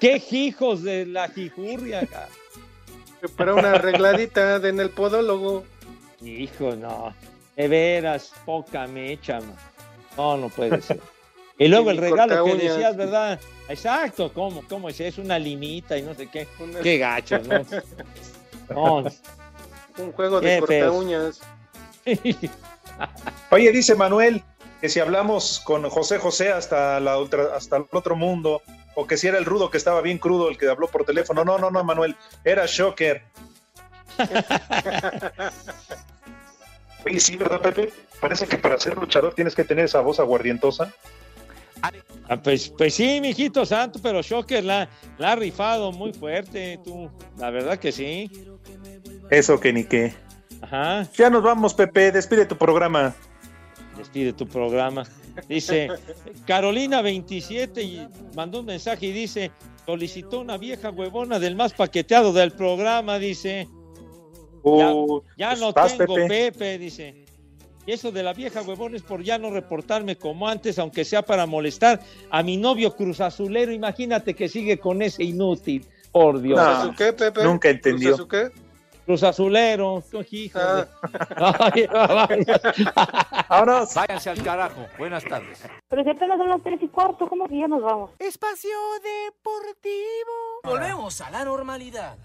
qué 0.00 0.22
hijos 0.30 0.82
de 0.82 1.06
la 1.06 1.28
jijurria? 1.28 2.08
Para 3.36 3.54
una 3.54 3.72
arregladita 3.72 4.56
en 4.56 4.78
el 4.78 4.90
podólogo. 4.90 5.64
Hijo, 6.20 6.76
no. 6.76 7.14
De 7.56 7.68
veras, 7.68 8.32
poca 8.44 8.86
mecha, 8.86 9.40
man. 9.40 9.56
No, 10.16 10.36
no 10.36 10.48
puede 10.48 10.80
ser. 10.82 11.00
Y 11.56 11.68
luego 11.68 11.92
el 11.92 11.98
regalo 11.98 12.44
que 12.44 12.56
decías, 12.56 12.96
¿verdad? 12.96 13.38
Exacto, 13.68 14.32
¿cómo? 14.32 14.64
¿Cómo 14.68 14.88
es? 14.88 14.98
Es 14.98 15.18
una 15.18 15.38
limita 15.38 15.96
y 15.96 16.02
no 16.02 16.12
sé 16.12 16.26
qué. 16.26 16.48
Qué 16.82 16.98
gacho, 16.98 17.38
¿no? 17.38 17.64
no. 19.02 19.10
Un 19.98 20.12
juego 20.12 20.40
de 20.40 20.58
corta 20.58 20.90
uñas. 20.90 21.40
Oye, 23.50 23.70
dice 23.70 23.94
Manuel 23.94 24.42
que 24.80 24.88
si 24.88 25.00
hablamos 25.00 25.62
con 25.64 25.88
José 25.88 26.18
José 26.18 26.50
hasta, 26.50 27.00
la 27.00 27.16
hasta 27.54 27.76
el 27.76 27.86
otro 27.92 28.16
mundo, 28.16 28.60
o 28.94 29.06
que 29.06 29.16
si 29.16 29.28
era 29.28 29.38
el 29.38 29.44
rudo 29.44 29.70
que 29.70 29.78
estaba 29.78 30.02
bien 30.02 30.18
crudo 30.18 30.50
el 30.50 30.58
que 30.58 30.68
habló 30.68 30.88
por 30.88 31.04
teléfono. 31.04 31.44
No, 31.44 31.56
no, 31.56 31.70
no, 31.70 31.84
Manuel, 31.84 32.16
era 32.44 32.66
Shocker. 32.66 33.22
Oye, 37.06 37.20
sí, 37.20 37.36
¿verdad, 37.36 37.60
Pepe? 37.60 37.92
Parece 38.20 38.46
que 38.46 38.56
para 38.58 38.78
ser 38.78 38.96
luchador 38.96 39.34
tienes 39.34 39.54
que 39.54 39.64
tener 39.64 39.84
esa 39.84 40.00
voz 40.00 40.18
aguardientosa. 40.20 40.92
Ah, 42.28 42.40
pues, 42.42 42.70
pues 42.70 42.94
sí, 42.94 43.20
mijito 43.20 43.66
santo, 43.66 43.98
pero 44.02 44.22
Shocker 44.22 44.64
la, 44.64 44.88
la 45.18 45.32
ha 45.32 45.36
rifado 45.36 45.92
muy 45.92 46.14
fuerte, 46.14 46.80
tú. 46.82 47.10
La 47.36 47.50
verdad 47.50 47.78
que 47.78 47.92
sí. 47.92 48.30
Eso 49.30 49.60
que 49.60 49.72
ni 49.72 49.84
qué. 49.84 50.14
Ajá. 50.62 51.06
Ya 51.18 51.28
nos 51.28 51.42
vamos, 51.42 51.74
Pepe. 51.74 52.10
Despide 52.10 52.46
tu 52.46 52.56
programa. 52.56 53.14
Despide 53.98 54.32
tu 54.32 54.46
programa. 54.46 55.04
Dice 55.48 55.88
Carolina 56.46 57.02
27 57.02 57.82
y 57.82 58.08
mandó 58.34 58.60
un 58.60 58.66
mensaje 58.66 59.06
y 59.06 59.12
dice: 59.12 59.50
solicitó 59.84 60.40
una 60.40 60.56
vieja 60.56 60.90
huevona 60.90 61.38
del 61.38 61.56
más 61.56 61.74
paqueteado 61.74 62.32
del 62.32 62.52
programa, 62.52 63.18
dice. 63.18 63.68
Uh, 64.62 65.20
Ya 65.36 65.50
pues 65.50 65.60
no 65.60 65.72
vas, 65.72 65.98
tengo 65.98 66.14
Pepe. 66.14 66.52
Pepe. 66.52 66.78
dice. 66.78 67.23
Y 67.86 67.92
eso 67.92 68.10
de 68.10 68.22
la 68.22 68.32
vieja 68.32 68.62
huevona 68.62 68.96
es 68.96 69.02
por 69.02 69.22
ya 69.22 69.38
no 69.38 69.50
reportarme 69.50 70.16
como 70.16 70.48
antes, 70.48 70.78
aunque 70.78 71.04
sea 71.04 71.22
para 71.22 71.46
molestar 71.46 72.00
a 72.30 72.42
mi 72.42 72.56
novio 72.56 72.96
Cruz 72.96 73.20
Azulero. 73.20 73.72
Imagínate 73.72 74.34
que 74.34 74.48
sigue 74.48 74.78
con 74.78 75.02
ese 75.02 75.24
inútil. 75.24 75.86
Por 76.12 76.40
Dios. 76.40 76.56
No, 76.56 76.64
¿Cruz 76.64 76.76
Azul 76.78 76.94
qué, 76.96 77.12
Pepe? 77.12 77.44
nunca 77.44 77.68
entendió. 77.68 78.16
¿Cruz 78.16 78.20
Azul 78.20 78.28
qué? 78.28 78.64
Cruz 79.04 79.22
Azulero. 79.22 80.02
hijo 80.30 80.58
Ah. 80.58 80.86
Ay, 81.74 82.46
Ahora 83.48 83.84
Váyanse 83.94 84.30
al 84.30 84.42
carajo. 84.42 84.86
Buenas 84.96 85.24
tardes. 85.24 85.62
Pero 85.88 86.04
si 86.04 86.10
apenas 86.10 86.38
son 86.38 86.48
las 86.48 86.62
tres 86.62 86.78
y 86.82 86.88
cuarto, 86.88 87.28
¿cómo 87.28 87.46
que 87.48 87.58
ya 87.58 87.68
nos 87.68 87.82
vamos? 87.82 88.10
Espacio 88.18 88.70
Deportivo. 89.02 90.32
Volvemos 90.64 91.20
a 91.20 91.30
la 91.30 91.44
normalidad. 91.44 92.16